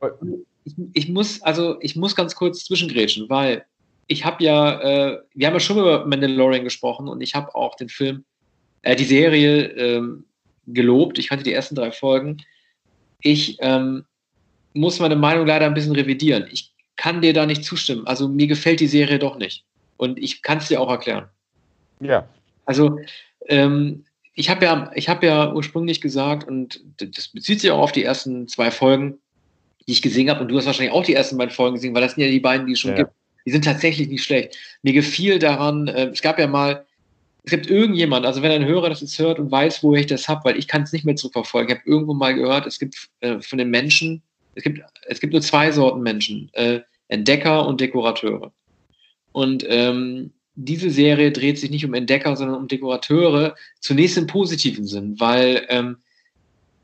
Ich, 0.64 0.75
ich, 0.92 1.09
muss, 1.09 1.42
also 1.42 1.77
ich 1.81 1.97
muss 1.97 2.14
ganz 2.14 2.35
kurz 2.35 2.64
zwischengrätschen, 2.64 3.29
weil 3.29 3.64
ich 4.07 4.25
habe 4.25 4.42
ja, 4.45 4.81
äh, 4.81 5.19
wir 5.35 5.47
haben 5.47 5.55
ja 5.55 5.61
schon 5.61 5.79
über 5.79 6.07
Mandalorian 6.07 6.64
gesprochen 6.64 7.09
und 7.09 7.21
ich 7.21 7.35
habe 7.35 7.55
auch 7.55 7.75
den 7.75 7.88
Film, 7.88 8.25
äh, 8.83 8.95
die 8.95 9.05
Serie 9.05 9.66
ähm, 9.73 10.25
gelobt. 10.69 11.19
Ich 11.19 11.29
kannte 11.29 11.45
die 11.45 11.53
ersten 11.53 11.75
drei 11.75 11.90
Folgen. 11.90 12.38
Ich 13.21 13.57
ähm, 13.61 14.05
muss 14.75 15.01
meine 15.01 15.16
Meinung 15.16 15.47
leider 15.47 15.66
ein 15.66 15.75
bisschen 15.75 15.95
revidieren. 15.95 16.47
Ich 16.53 16.73
kann 16.97 17.23
dir 17.23 17.33
da 17.33 17.47
nicht 17.47 17.65
zustimmen. 17.65 18.07
Also 18.07 18.29
mir 18.29 18.47
gefällt 18.47 18.81
die 18.81 18.87
Serie 18.87 19.19
doch 19.19 19.39
nicht. 19.39 19.65
Und 19.97 20.19
ich 20.19 20.43
kann 20.43 20.59
es 20.59 20.69
dir 20.69 20.81
auch 20.81 20.91
erklären. 20.91 21.27
Ja. 22.01 22.29
Also 22.65 22.99
ähm, 23.49 24.05
ich 24.35 24.51
habe 24.51 24.65
ja, 24.65 24.91
ich 24.95 25.07
ja 25.07 25.53
ursprünglich 25.53 26.01
gesagt, 26.01 26.47
und 26.47 26.81
das 26.99 27.29
bezieht 27.29 27.61
sich 27.61 27.71
auch 27.71 27.81
auf 27.81 27.93
die 27.93 28.05
ersten 28.05 28.49
zwei 28.49 28.71
Folgen, 28.71 29.19
die 29.87 29.93
ich 29.93 30.03
gesehen 30.03 30.29
habe, 30.29 30.41
und 30.41 30.49
du 30.49 30.57
hast 30.59 30.67
wahrscheinlich 30.67 30.93
auch 30.93 31.05
die 31.05 31.15
ersten 31.15 31.39
beiden 31.39 31.55
Folgen 31.55 31.77
gesehen, 31.77 31.95
weil 31.95 32.03
das 32.03 32.15
sind 32.15 32.25
ja 32.25 32.31
die 32.31 32.41
beiden, 32.41 32.67
die 32.67 32.75
es 32.75 32.81
schon 32.81 32.91
ja. 32.91 32.99
gibt. 32.99 33.13
Die 33.47 33.53
sind 33.53 33.65
tatsächlich 33.65 34.09
nicht 34.09 34.25
schlecht. 34.25 34.57
Mir 34.83 34.93
gefiel 34.93 35.39
daran, 35.39 35.89
äh, 35.89 36.09
es 36.09 36.21
gab 36.21 36.39
ja 36.39 36.49
mal, 36.49 36.85
es 37.45 37.51
gibt 37.51 37.69
irgendjemand, 37.69 38.27
also 38.27 38.43
wenn 38.43 38.51
ein 38.51 38.67
Hörer 38.67 38.91
das 38.91 39.01
jetzt 39.01 39.19
hört 39.19 39.39
und 39.39 39.51
weiß, 39.51 39.83
wo 39.85 39.95
ich 39.95 40.07
das 40.07 40.29
habe, 40.29 40.45
weil 40.45 40.59
ich 40.59 40.67
kann 40.67 40.83
es 40.83 40.93
nicht 40.93 41.05
mehr 41.05 41.15
zurückverfolgen. 41.15 41.71
Ich 41.71 41.79
habe 41.79 41.89
irgendwo 41.89 42.13
mal 42.13 42.35
gehört, 42.35 42.67
es 42.67 42.79
gibt 42.79 43.09
äh, 43.21 43.41
von 43.41 43.59
den 43.59 43.71
Menschen, 43.71 44.21
es 44.57 44.65
gibt, 44.65 44.81
es 45.09 45.21
gibt 45.21 45.33
nur 45.33 45.42
zwei 45.42 45.71
Sorten 45.73 46.03
Menschen, 46.03 46.51
äh, 46.53 46.81
Entdecker 47.09 47.66
und 47.66 47.81
Dekorateure. 47.81 48.53
Und 49.33 49.64
ähm, 49.69 50.33
diese 50.55 50.90
Serie 50.90 51.31
dreht 51.31 51.59
sich 51.59 51.71
nicht 51.71 51.85
um 51.85 51.95
Entdecker, 51.95 52.35
sondern 52.37 52.57
um 52.57 52.69
Dekorateure, 52.69 53.55
zunächst 53.81 54.16
im 54.16 54.27
positiven 54.27 54.87
Sinn, 54.87 55.21
weil 55.21 55.66
ähm, 55.69 55.99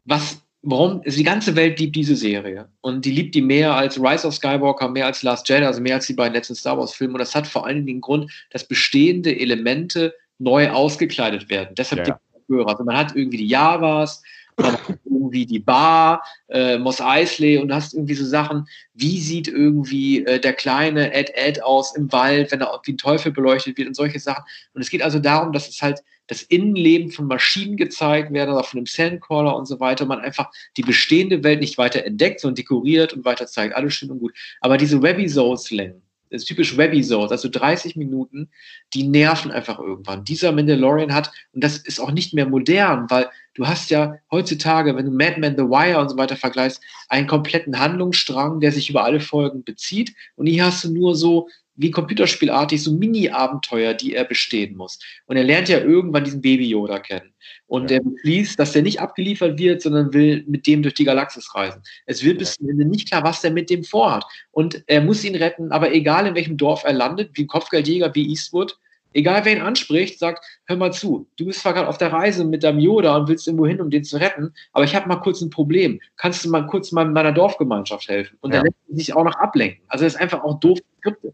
was, 0.05 0.43
warum, 0.61 1.01
also 1.05 1.17
die 1.17 1.25
ganze 1.25 1.57
Welt 1.57 1.81
liebt 1.81 1.97
diese 1.97 2.15
Serie 2.15 2.69
und 2.83 3.05
die 3.05 3.11
liebt 3.11 3.35
die 3.35 3.41
mehr 3.41 3.75
als 3.75 3.99
Rise 3.99 4.27
of 4.27 4.35
Skywalker, 4.35 4.89
mehr 4.89 5.07
als 5.07 5.23
Last 5.23 5.49
Jedi, 5.49 5.65
also 5.65 5.81
mehr 5.81 5.95
als 5.95 6.07
die 6.07 6.13
beiden 6.13 6.35
letzten 6.35 6.55
Star 6.55 6.79
Wars 6.79 6.93
Filme 6.93 7.15
und 7.15 7.21
das 7.21 7.35
hat 7.35 7.47
vor 7.47 7.67
allen 7.67 7.77
Dingen 7.77 7.87
den 7.87 8.01
Grund, 8.03 8.31
dass 8.51 8.69
bestehende 8.69 9.39
Elemente 9.39 10.15
neu 10.39 10.69
ausgekleidet 10.71 11.49
werden. 11.49 11.75
Deshalb 11.77 12.07
ja. 12.07 12.19
Dekorateure. 12.49 12.69
Also 12.71 12.85
man 12.85 12.97
hat 12.97 13.17
irgendwie 13.17 13.39
die 13.39 13.49
Javas, 13.49 14.23
man 14.59 14.73
hat 14.73 14.81
irgendwie 15.23 15.47
die 15.47 15.59
Bar, 15.59 16.25
äh, 16.49 16.79
Moss 16.79 17.01
Eisley 17.01 17.59
und 17.59 17.73
hast 17.73 17.95
irgendwie 17.95 18.15
so 18.15 18.25
Sachen, 18.25 18.67
wie 18.95 19.21
sieht 19.21 19.49
irgendwie 19.49 20.25
äh, 20.25 20.41
der 20.41 20.53
kleine 20.53 21.13
Ed 21.15 21.31
Ed 21.35 21.63
aus 21.63 21.97
im 21.97 22.11
Wald, 22.13 22.53
wenn 22.53 22.61
er 22.61 22.81
wie 22.85 22.93
ein 22.93 22.99
Teufel 22.99 23.33
beleuchtet 23.33 23.79
wird 23.79 23.89
und 23.89 23.95
solche 23.95 24.21
Sachen. 24.21 24.45
Und 24.75 24.83
es 24.83 24.91
geht 24.91 25.03
also 25.03 25.19
darum, 25.19 25.53
dass 25.53 25.69
es 25.69 25.81
halt 25.81 26.03
das 26.27 26.43
Innenleben 26.43 27.11
von 27.11 27.27
Maschinen 27.27 27.77
gezeigt 27.77 28.33
werden 28.33 28.53
oder 28.53 28.65
von 28.65 28.79
einem 28.79 28.87
Sandcaller 28.87 29.57
und 29.57 29.67
so 29.67 29.81
weiter. 29.81 30.07
Man 30.07 30.21
einfach 30.21 30.51
die 30.77 30.83
bestehende 30.83 31.43
Welt 31.45 31.61
nicht 31.61 31.79
weiter 31.79 32.05
entdeckt, 32.05 32.41
sondern 32.41 32.57
dekoriert 32.57 33.13
und 33.13 33.25
weiter 33.25 33.47
zeigt. 33.47 33.75
Alles 33.75 33.95
schön 33.95 34.11
und 34.11 34.19
gut. 34.19 34.33
Aber 34.61 34.77
diese 34.77 35.03
Webisodes-Längen, 35.03 36.03
das 36.31 36.43
ist 36.43 36.49
typisch 36.49 36.77
Webisodes, 36.79 37.31
also 37.31 37.49
30 37.49 37.97
Minuten, 37.97 38.49
die 38.95 39.07
nerven 39.07 39.51
einfach 39.51 39.79
irgendwann. 39.79 40.25
Dieser 40.25 40.53
Mandalorian 40.53 41.13
hat, 41.13 41.31
und 41.53 41.63
das 41.63 41.77
ist 41.77 42.01
auch 42.01 42.11
nicht 42.11 42.33
mehr 42.33 42.49
modern, 42.49 43.11
weil 43.11 43.29
du 43.55 43.67
hast 43.67 43.91
ja 43.91 44.17
heutzutage, 44.31 44.97
wenn 44.97 45.07
du 45.07 45.13
Mad 45.13 45.39
Men, 45.39 45.57
The 45.57 45.65
Wire 45.65 46.01
und 46.01 46.09
so 46.09 46.17
weiter 46.17 46.37
vergleichst, 46.37 46.83
einen 47.09 47.27
kompletten 47.27 47.79
Handlungsstrang, 47.79 48.61
der 48.61 48.73
sich 48.73 48.91
über 48.91 49.05
alle 49.05 49.21
Folgen 49.21 49.65
bezieht. 49.65 50.15
Und 50.37 50.47
hier 50.47 50.65
hast 50.65 50.85
du 50.85 50.93
nur 50.93 51.15
so 51.15 51.49
wie 51.75 51.91
computerspielartig 51.91 52.83
so 52.83 52.93
Mini-Abenteuer, 52.93 53.95
die 53.95 54.15
er 54.15 54.25
bestehen 54.25 54.77
muss. 54.77 54.99
Und 55.27 55.37
er 55.37 55.45
lernt 55.45 55.69
ja 55.69 55.79
irgendwann 55.79 56.25
diesen 56.25 56.43
Baby-Yoda 56.43 56.99
kennen. 56.99 57.33
Und 57.67 57.91
ja. 57.91 57.97
er 57.97 58.03
beschließt, 58.03 58.59
dass 58.59 58.73
der 58.73 58.83
nicht 58.83 59.01
abgeliefert 59.01 59.59
wird, 59.59 59.81
sondern 59.81 60.13
will 60.13 60.45
mit 60.47 60.67
dem 60.67 60.83
durch 60.83 60.95
die 60.95 61.05
Galaxis 61.05 61.55
reisen. 61.55 61.83
Es 62.07 62.23
wird 62.23 62.39
bis 62.39 62.55
zum 62.55 62.69
Ende 62.69 62.85
nicht 62.85 63.09
klar, 63.09 63.25
was 63.25 63.41
der 63.41 63.51
mit 63.51 63.71
dem 63.71 63.85
vorhat. 63.85 64.25
Und 64.51 64.85
er 64.87 65.01
muss 65.01 65.25
ihn 65.25 65.35
retten, 65.35 65.73
aber 65.73 65.93
egal 65.93 66.27
in 66.27 66.35
welchem 66.35 66.57
Dorf 66.57 66.85
er 66.85 66.93
landet, 66.93 67.31
wie 67.35 67.45
ein 67.45 67.49
Kopfgeldjäger 67.49 68.15
wie 68.15 68.29
Eastwood, 68.29 68.79
egal 69.15 69.45
wer 69.45 69.57
ihn 69.57 69.63
anspricht, 69.63 70.19
sagt, 70.19 70.45
hör 70.67 70.77
mal 70.77 70.93
zu, 70.93 71.27
du 71.37 71.47
bist 71.47 71.61
zwar 71.61 71.75
gerade 71.75 71.89
auf 71.89 71.99
der 71.99 72.13
Reise 72.13 72.45
mit 72.45 72.63
deinem 72.63 72.79
Yoda 72.79 73.17
und 73.17 73.29
willst 73.29 73.47
irgendwo 73.47 73.67
hin, 73.67 73.81
um 73.81 73.91
den 73.91 74.05
zu 74.05 74.17
retten, 74.19 74.53
aber 74.73 74.85
ich 74.85 74.95
habe 74.95 75.09
mal 75.09 75.17
kurz 75.17 75.41
ein 75.41 75.51
Problem. 75.51 76.01
Kannst 76.17 76.45
du 76.45 76.51
mal 76.51 76.67
kurz 76.67 76.93
mal 76.93 77.05
meiner 77.05 77.33
Dorfgemeinschaft 77.33 78.09
helfen? 78.09 78.37
Und 78.41 78.53
ja. 78.53 78.63
dann 78.63 78.67
lässt 78.89 78.99
sich 79.07 79.17
auch 79.17 79.25
noch 79.25 79.37
ablenken. 79.37 79.83
Also 79.89 80.05
das 80.05 80.15
ist 80.15 80.21
einfach 80.21 80.43
auch 80.43 80.61
doof 80.61 80.79
Skripte. 80.99 81.33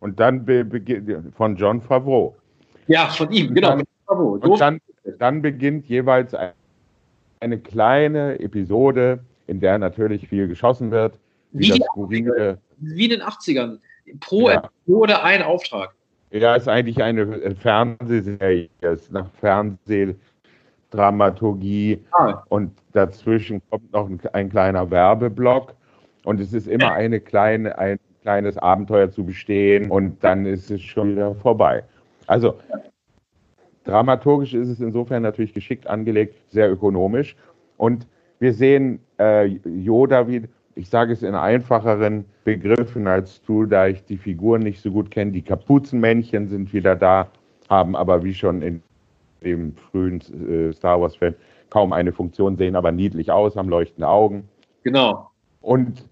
Und 0.00 0.18
dann 0.18 0.46
von 1.36 1.56
John 1.56 1.80
Favreau. 1.82 2.34
Ja, 2.86 3.08
von 3.08 3.30
ihm, 3.30 3.54
genau. 3.54 3.74
Und 3.74 3.86
dann, 4.08 4.40
und 4.40 4.60
dann, 4.60 4.80
dann 5.18 5.42
beginnt 5.42 5.86
jeweils 5.86 6.34
eine 7.40 7.58
kleine 7.58 8.40
Episode, 8.40 9.20
in 9.46 9.60
der 9.60 9.78
natürlich 9.78 10.28
viel 10.28 10.48
geschossen 10.48 10.90
wird. 10.90 11.18
Wie, 11.52 11.64
wie, 11.64 11.78
das 11.78 11.88
skurrile, 11.88 12.58
wie 12.78 13.04
in 13.04 13.10
den 13.10 13.22
80ern. 13.22 13.78
Pro 14.20 14.48
ja. 14.48 14.62
Episode 14.86 15.22
ein 15.22 15.42
Auftrag. 15.42 15.94
Ja, 16.30 16.54
ist 16.54 16.68
eigentlich 16.68 17.02
eine 17.02 17.56
Fernsehserie, 17.56 18.68
ist 18.80 19.10
nach 19.10 19.28
Fernsehdramaturgie. 19.40 22.04
Ah. 22.12 22.44
und 22.48 22.70
dazwischen 22.92 23.60
kommt 23.68 23.92
noch 23.92 24.08
ein, 24.08 24.20
ein, 24.32 24.48
kleiner 24.48 24.88
Werbeblock. 24.90 25.74
Und 26.24 26.40
es 26.40 26.52
ist 26.52 26.68
immer 26.68 26.92
eine 26.92 27.18
kleine, 27.20 27.76
ein 27.78 27.98
kleines 28.22 28.56
Abenteuer 28.58 29.10
zu 29.10 29.24
bestehen. 29.24 29.90
Und 29.90 30.22
dann 30.22 30.46
ist 30.46 30.70
es 30.70 30.82
schon 30.82 31.12
wieder 31.12 31.34
vorbei. 31.34 31.82
Also 32.28 32.54
dramaturgisch 33.84 34.54
ist 34.54 34.68
es 34.68 34.80
insofern 34.80 35.22
natürlich 35.22 35.52
geschickt 35.52 35.88
angelegt, 35.88 36.36
sehr 36.50 36.70
ökonomisch. 36.70 37.34
Und 37.76 38.06
wir 38.38 38.52
sehen 38.52 39.00
äh, 39.18 39.46
Yoda 39.46 40.28
wie 40.28 40.44
ich 40.80 40.88
sage 40.88 41.12
es 41.12 41.22
in 41.22 41.34
einfacheren 41.34 42.24
Begriffen 42.44 43.06
als 43.06 43.42
du, 43.42 43.66
da 43.66 43.86
ich 43.86 44.02
die 44.04 44.16
Figuren 44.16 44.62
nicht 44.62 44.80
so 44.80 44.90
gut 44.90 45.10
kenne. 45.10 45.32
Die 45.32 45.42
Kapuzenmännchen 45.42 46.48
sind 46.48 46.72
wieder 46.72 46.96
da, 46.96 47.28
haben 47.68 47.94
aber 47.94 48.24
wie 48.24 48.32
schon 48.32 48.62
in 48.62 48.82
dem 49.44 49.74
frühen 49.76 50.20
äh, 50.48 50.72
Star 50.72 51.00
Wars-Film 51.00 51.34
kaum 51.68 51.92
eine 51.92 52.12
Funktion, 52.12 52.56
sehen 52.56 52.76
aber 52.76 52.92
niedlich 52.92 53.30
aus, 53.30 53.56
haben 53.56 53.68
leuchtende 53.68 54.08
Augen. 54.08 54.48
Genau. 54.82 55.30
Und 55.60 56.06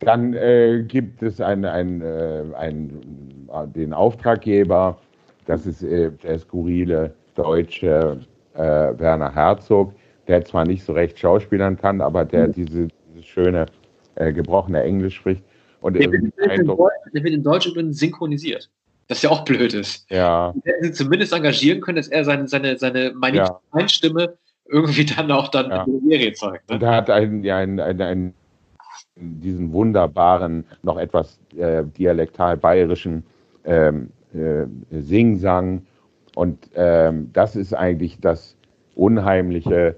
dann 0.00 0.34
äh, 0.34 0.82
gibt 0.86 1.22
es 1.22 1.40
ein, 1.40 1.64
ein, 1.64 2.00
äh, 2.02 2.42
ein, 2.56 3.48
den 3.74 3.92
Auftraggeber, 3.92 4.98
das 5.46 5.64
ist 5.66 5.82
äh, 5.82 6.10
der 6.10 6.38
skurrile 6.40 7.14
deutsche 7.34 8.20
äh, 8.54 8.58
Werner 8.60 9.34
Herzog, 9.34 9.94
der 10.26 10.44
zwar 10.44 10.64
nicht 10.66 10.84
so 10.84 10.92
recht 10.92 11.18
schauspielern 11.18 11.76
kann, 11.76 12.00
aber 12.00 12.24
der 12.24 12.48
mhm. 12.48 12.52
diese, 12.52 12.88
dieses 13.08 13.26
schöne 13.26 13.66
äh, 14.18 14.32
gebrochene 14.32 14.82
Englisch 14.82 15.16
spricht. 15.16 15.42
Und 15.80 15.94
der, 15.94 16.10
wird, 16.10 16.24
in 16.24 16.66
Deutsch, 16.66 16.92
der 17.14 17.22
wird 17.22 17.34
in 17.34 17.42
Deutsch 17.42 17.66
übrigens 17.66 17.98
synchronisiert. 17.98 18.68
Das 19.06 19.22
ja 19.22 19.30
auch 19.30 19.44
blöd 19.44 19.72
ist. 19.72 20.10
Ja. 20.10 20.52
Hätten 20.64 20.84
sie 20.84 20.92
zumindest 20.92 21.32
engagieren 21.32 21.80
können, 21.80 21.96
dass 21.96 22.08
er 22.08 22.24
seine, 22.24 22.48
seine, 22.48 22.76
seine 22.78 23.12
meine 23.14 23.38
ja. 23.38 23.60
Stimme 23.86 24.36
irgendwie 24.68 25.06
dann 25.06 25.30
auch 25.30 25.48
dann 25.48 25.70
ja. 25.70 25.84
in 25.84 25.92
der 25.92 26.10
Serie 26.10 26.32
zeigt. 26.34 26.68
Ne? 26.68 26.74
Und 26.74 26.82
er 26.82 26.94
hat 26.96 27.10
einen, 27.10 27.44
ja, 27.44 27.56
einen, 27.56 27.80
einen, 27.80 28.02
einen, 28.02 28.34
diesen 29.16 29.72
wunderbaren, 29.72 30.64
noch 30.82 30.98
etwas 30.98 31.38
äh, 31.56 31.84
dialektal 31.84 32.56
bayerischen 32.56 33.24
ähm, 33.64 34.10
äh, 34.34 34.66
Singsang. 34.90 35.86
Und 36.34 36.68
ähm, 36.74 37.30
das 37.32 37.56
ist 37.56 37.72
eigentlich 37.72 38.18
das 38.20 38.56
Unheimliche 38.94 39.96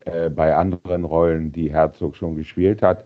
äh, 0.00 0.30
bei 0.30 0.54
anderen 0.56 1.04
Rollen, 1.04 1.52
die 1.52 1.70
Herzog 1.70 2.16
schon 2.16 2.34
gespielt 2.34 2.82
hat. 2.82 3.04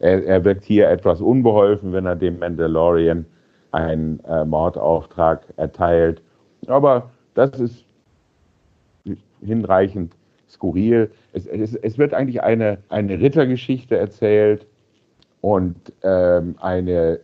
Er, 0.00 0.24
er, 0.24 0.44
wirkt 0.44 0.64
hier 0.64 0.88
etwas 0.88 1.20
unbeholfen, 1.20 1.92
wenn 1.92 2.06
er 2.06 2.16
dem 2.16 2.38
Mandalorian 2.38 3.26
einen 3.70 4.20
äh, 4.24 4.44
Mordauftrag 4.44 5.42
erteilt. 5.56 6.20
Aber 6.66 7.10
das 7.34 7.58
ist 7.60 7.84
hinreichend 9.40 10.14
skurril. 10.48 11.10
Es, 11.32 11.46
es, 11.46 11.74
es 11.74 11.98
wird 11.98 12.14
eigentlich 12.14 12.42
eine, 12.42 12.78
eine 12.88 13.20
Rittergeschichte 13.20 13.96
erzählt 13.96 14.66
und 15.40 15.76
ähm, 16.02 16.56
eine, 16.60 17.20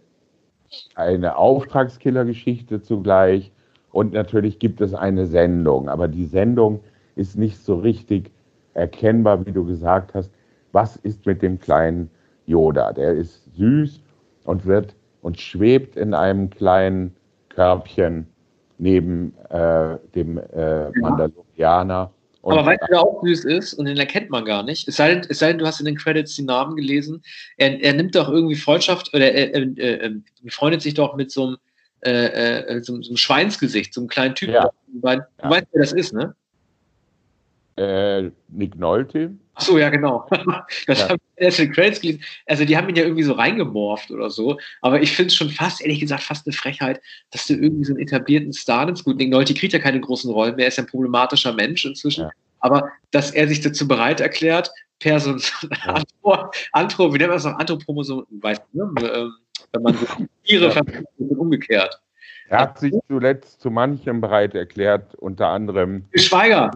eine 0.94 1.37
Auftragskillergeschichte 1.37 2.83
zugleich. 2.83 3.52
Und 3.92 4.12
natürlich 4.12 4.59
gibt 4.59 4.80
es 4.80 4.94
eine 4.94 5.26
Sendung, 5.26 5.88
aber 5.88 6.06
die 6.06 6.26
Sendung 6.26 6.80
ist 7.16 7.37
nicht 7.37 7.59
so 7.59 7.76
richtig 7.76 8.30
erkennbar, 8.74 9.46
wie 9.46 9.52
du 9.52 9.64
gesagt 9.64 10.14
hast. 10.14 10.30
Was 10.72 10.96
ist 10.96 11.26
mit 11.26 11.42
dem 11.42 11.59
kleinen 11.59 12.11
Yoda? 12.50 12.92
Der 12.92 13.12
ist 13.12 13.42
süß 13.56 14.00
und 14.44 14.66
wird 14.66 14.94
und 15.22 15.40
schwebt 15.40 15.96
in 15.96 16.14
einem 16.14 16.50
kleinen 16.50 17.14
Körbchen 17.48 18.26
neben 18.78 19.34
äh, 19.50 19.96
dem 20.14 20.38
äh, 20.38 20.90
Mandalorianer. 20.98 22.12
Und 22.42 22.54
Aber 22.54 22.66
weißt 22.66 22.80
du, 22.82 22.86
wer 22.90 23.00
auch 23.02 23.22
süß 23.22 23.44
ist 23.44 23.74
und 23.74 23.84
den 23.84 23.98
erkennt 23.98 24.30
man 24.30 24.46
gar 24.46 24.62
nicht? 24.62 24.88
Es 24.88 24.96
sei 24.96 25.14
denn, 25.14 25.26
es 25.28 25.38
sei 25.38 25.48
denn 25.48 25.58
du 25.58 25.66
hast 25.66 25.80
in 25.80 25.86
den 25.86 25.96
Credits 25.96 26.34
die 26.36 26.42
Namen 26.42 26.74
gelesen. 26.74 27.22
Er, 27.58 27.82
er 27.82 27.92
nimmt 27.92 28.14
doch 28.14 28.30
irgendwie 28.30 28.56
Freundschaft 28.56 29.12
oder 29.12 29.30
er, 29.30 29.54
er, 29.54 30.00
er 30.00 30.10
befreundet 30.42 30.80
sich 30.80 30.94
doch 30.94 31.14
mit 31.16 31.30
so 31.30 31.48
einem, 31.48 31.56
äh, 32.00 32.68
äh, 32.76 32.82
so, 32.82 33.00
so 33.02 33.10
einem 33.10 33.18
Schweinsgesicht, 33.18 33.92
so 33.92 34.00
einem 34.00 34.08
kleinen 34.08 34.34
Typen. 34.34 34.54
Ja. 34.54 34.70
Du 34.86 35.02
weißt, 35.02 35.22
ja. 35.42 35.50
wer 35.50 35.62
das 35.74 35.92
ist, 35.92 36.14
ne? 36.14 36.34
Äh, 37.76 38.30
Nick 38.48 38.76
Nolte. 38.76 39.35
Ach 39.54 39.62
so, 39.62 39.78
ja, 39.78 39.88
genau. 39.90 40.28
Das 40.87 41.00
ja. 41.00 41.09
haben 41.11 41.18
erst 41.37 41.61
in 41.61 41.72
Credits 41.72 42.00
gelesen. 42.00 42.22
Also, 42.46 42.64
die 42.64 42.76
haben 42.76 42.88
ihn 42.88 42.96
ja 42.96 43.04
irgendwie 43.04 43.22
so 43.22 43.33
reingemorft 43.33 44.11
oder 44.11 44.30
so. 44.30 44.59
Aber 44.80 45.00
ich 45.02 45.12
finde 45.12 45.28
es 45.28 45.35
schon 45.35 45.50
fast, 45.50 45.80
ehrlich 45.80 46.00
gesagt, 46.00 46.22
fast 46.22 46.46
eine 46.46 46.54
Frechheit, 46.54 47.00
dass 47.30 47.46
du 47.46 47.54
irgendwie 47.54 47.85
so 47.85 47.92
einen 47.92 48.02
etablierten 48.02 48.52
Star 48.52 48.87
nimmst. 48.87 49.04
Gut, 49.04 49.16
Nick 49.16 49.30
Nolte 49.30 49.54
kriegt 49.54 49.72
ja 49.72 49.78
keine 49.78 50.00
großen 50.00 50.30
Rollen 50.30 50.56
mehr. 50.56 50.66
Er 50.66 50.68
ist 50.68 50.76
ja 50.76 50.85
ein 50.85 50.88
problematischer 50.88 51.52
Mensch 51.52 51.85
inzwischen. 51.85 52.24
Ja. 52.24 52.30
Aber 52.61 52.90
dass 53.11 53.30
er 53.30 53.48
sich 53.48 53.61
dazu 53.61 53.88
bereit 53.88 54.20
erklärt, 54.20 54.70
per 54.98 55.18
so 55.18 55.30
ein 55.30 55.40
ja. 55.87 56.50
Antro, 56.72 57.12
wie 57.12 57.18
nennt 57.18 57.30
man 57.30 57.37
das 57.37 57.44
noch? 57.44 57.59
Anthropomosom, 57.59 58.26
weißt 58.30 58.62
du, 58.72 58.78
ne? 58.78 59.12
Ähm, 59.14 59.33
wenn 59.72 59.83
man 59.83 59.94
so 59.94 60.06
Tiere 60.44 60.72
ja. 60.74 60.83
umgekehrt. 61.37 62.00
Er 62.48 62.61
hat 62.61 62.78
sich 62.80 62.92
zuletzt 63.06 63.61
zu 63.61 63.70
manchem 63.70 64.20
bereit 64.20 64.54
erklärt, 64.54 65.14
unter 65.14 65.48
anderem. 65.48 66.04
Schweiger. 66.14 66.70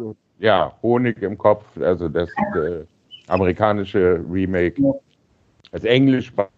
Ja, 0.44 0.74
Honig 0.83 1.22
im 1.22 1.38
Kopf, 1.38 1.64
also 1.80 2.07
das 2.07 2.28
äh, 2.54 2.85
amerikanische 3.28 4.22
Remake, 4.30 4.74
das 5.72 5.85
englischsprachige 5.85 6.50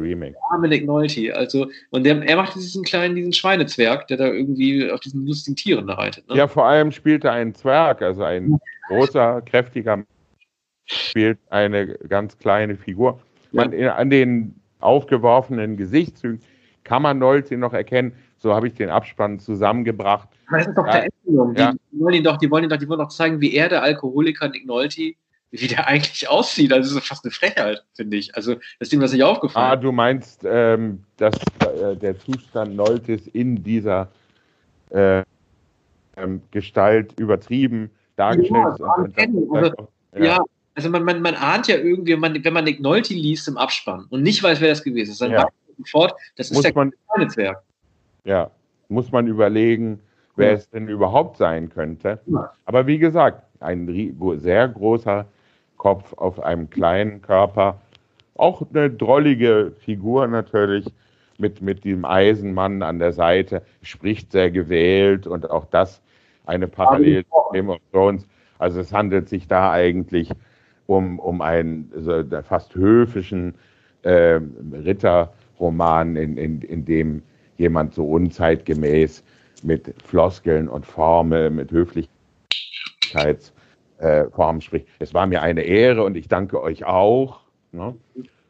Remake. 0.00 0.34
Dominic 0.50 0.86
Nolte, 0.86 1.36
also, 1.36 1.66
und 1.90 2.06
der, 2.06 2.22
er 2.22 2.36
macht 2.36 2.54
diesen 2.54 2.82
kleinen, 2.82 3.16
diesen 3.16 3.34
Schweinezwerg, 3.34 4.06
der 4.08 4.16
da 4.16 4.28
irgendwie 4.28 4.90
auf 4.90 5.00
diesen 5.00 5.26
lustigen 5.26 5.56
Tieren 5.56 5.90
reitet. 5.90 6.26
Ne? 6.26 6.36
Ja, 6.38 6.48
vor 6.48 6.64
allem 6.64 6.90
spielt 6.90 7.24
er 7.24 7.32
einen 7.32 7.54
Zwerg, 7.54 8.00
also 8.00 8.22
ein 8.22 8.58
großer, 8.88 9.42
kräftiger 9.42 10.02
spielt 10.86 11.38
eine 11.50 11.86
ganz 12.08 12.38
kleine 12.38 12.76
Figur. 12.76 13.20
Man, 13.52 13.78
ja. 13.78 13.94
An 13.96 14.08
den 14.08 14.54
aufgeworfenen 14.80 15.76
Gesichtszügen 15.76 16.40
kann 16.82 17.02
man 17.02 17.18
Nolte 17.18 17.58
noch 17.58 17.74
erkennen. 17.74 18.14
So 18.44 18.54
habe 18.54 18.68
ich 18.68 18.74
den 18.74 18.90
Abspann 18.90 19.40
zusammengebracht. 19.40 20.28
Das 20.50 20.66
ist 20.66 20.76
doch 20.76 20.86
ja, 20.86 20.92
der 20.92 21.08
Endung. 21.26 21.56
Ja. 21.56 21.72
Die, 21.72 21.98
wollen 21.98 22.14
ihn 22.16 22.24
doch, 22.24 22.36
die 22.36 22.50
wollen 22.50 22.64
ihn 22.64 22.68
doch, 22.68 22.76
die 22.76 22.86
wollen 22.86 22.98
doch 22.98 23.08
zeigen, 23.08 23.40
wie 23.40 23.54
er, 23.54 23.70
der 23.70 23.82
Alkoholiker 23.82 24.50
Nick 24.50 24.66
Nolte, 24.66 25.14
wie 25.50 25.66
der 25.66 25.86
eigentlich 25.88 26.28
aussieht. 26.28 26.70
Also 26.70 26.90
das 26.90 27.02
ist 27.02 27.08
fast 27.08 27.24
eine 27.24 27.30
Frechheit, 27.30 27.82
finde 27.94 28.18
ich. 28.18 28.36
Also 28.36 28.56
das 28.56 28.62
ist 28.80 28.92
ihm 28.92 29.00
das 29.00 29.14
nicht 29.14 29.24
aufgefallen. 29.24 29.72
Ah, 29.72 29.76
du 29.76 29.92
meinst, 29.92 30.42
ähm, 30.44 31.02
dass 31.16 31.34
äh, 31.60 31.96
der 31.96 32.18
Zustand 32.18 32.76
Noltes 32.76 33.28
in 33.28 33.64
dieser 33.64 34.08
äh, 34.90 35.22
ähm, 36.18 36.42
Gestalt 36.50 37.18
übertrieben 37.18 37.90
dargestellt 38.16 38.78
ja, 38.78 39.04
ist. 39.06 39.22
Also, 39.54 39.88
ja. 40.16 40.22
ja. 40.22 40.38
also 40.74 40.90
man, 40.90 41.02
man, 41.02 41.22
man 41.22 41.34
ahnt 41.34 41.66
ja 41.68 41.76
irgendwie, 41.76 42.14
man, 42.14 42.44
wenn 42.44 42.52
man 42.52 42.64
Nick 42.64 42.78
Nolte 42.78 43.14
liest 43.14 43.48
im 43.48 43.56
Abspann 43.56 44.04
und 44.10 44.22
nicht 44.22 44.42
weiß, 44.42 44.60
wer 44.60 44.68
das 44.68 44.84
gewesen 44.84 45.12
ist, 45.12 45.22
dann 45.22 45.30
ja. 45.30 45.48
sofort, 45.78 46.12
das 46.36 46.50
ist 46.50 46.56
muss 46.56 46.62
der 46.64 46.90
Netzwerk. 47.16 47.62
Ja, 48.24 48.50
muss 48.88 49.12
man 49.12 49.26
überlegen, 49.26 50.00
wer 50.36 50.48
ja. 50.48 50.54
es 50.54 50.68
denn 50.70 50.88
überhaupt 50.88 51.36
sein 51.36 51.68
könnte. 51.68 52.20
Ja. 52.26 52.50
Aber 52.64 52.86
wie 52.86 52.98
gesagt, 52.98 53.42
ein 53.60 53.88
sehr 54.36 54.68
großer 54.68 55.26
Kopf 55.76 56.12
auf 56.14 56.40
einem 56.40 56.70
kleinen 56.70 57.22
Körper. 57.22 57.80
Auch 58.36 58.62
eine 58.70 58.90
drollige 58.90 59.72
Figur 59.78 60.26
natürlich 60.26 60.86
mit, 61.38 61.62
mit 61.62 61.84
dem 61.84 62.04
Eisenmann 62.04 62.82
an 62.82 62.98
der 62.98 63.12
Seite, 63.12 63.62
spricht 63.82 64.32
sehr 64.32 64.50
gewählt 64.50 65.26
und 65.26 65.50
auch 65.50 65.66
das 65.66 66.00
eine 66.46 66.68
Parallel 66.68 67.24
zu 67.24 67.52
Game 67.52 67.68
of 67.70 67.80
Thrones. 67.92 68.26
Also 68.58 68.80
es 68.80 68.92
handelt 68.92 69.28
sich 69.28 69.48
da 69.48 69.72
eigentlich 69.72 70.30
um, 70.86 71.18
um 71.18 71.40
einen 71.40 71.90
so 71.96 72.22
fast 72.42 72.74
höfischen 72.74 73.54
äh, 74.02 74.40
Ritterroman, 74.72 76.16
in, 76.16 76.36
in, 76.36 76.62
in 76.62 76.84
dem 76.84 77.22
jemand 77.58 77.94
so 77.94 78.04
unzeitgemäß 78.04 79.22
mit 79.62 79.94
Floskeln 80.04 80.68
und 80.68 80.86
Formeln, 80.86 81.56
mit 81.56 81.70
Höflichkeitsformen 81.70 84.58
äh, 84.58 84.62
spricht. 84.62 84.86
Es 84.98 85.14
war 85.14 85.26
mir 85.26 85.42
eine 85.42 85.62
Ehre 85.62 86.04
und 86.04 86.16
ich 86.16 86.28
danke 86.28 86.62
euch 86.62 86.84
auch. 86.84 87.40
Ne? 87.72 87.94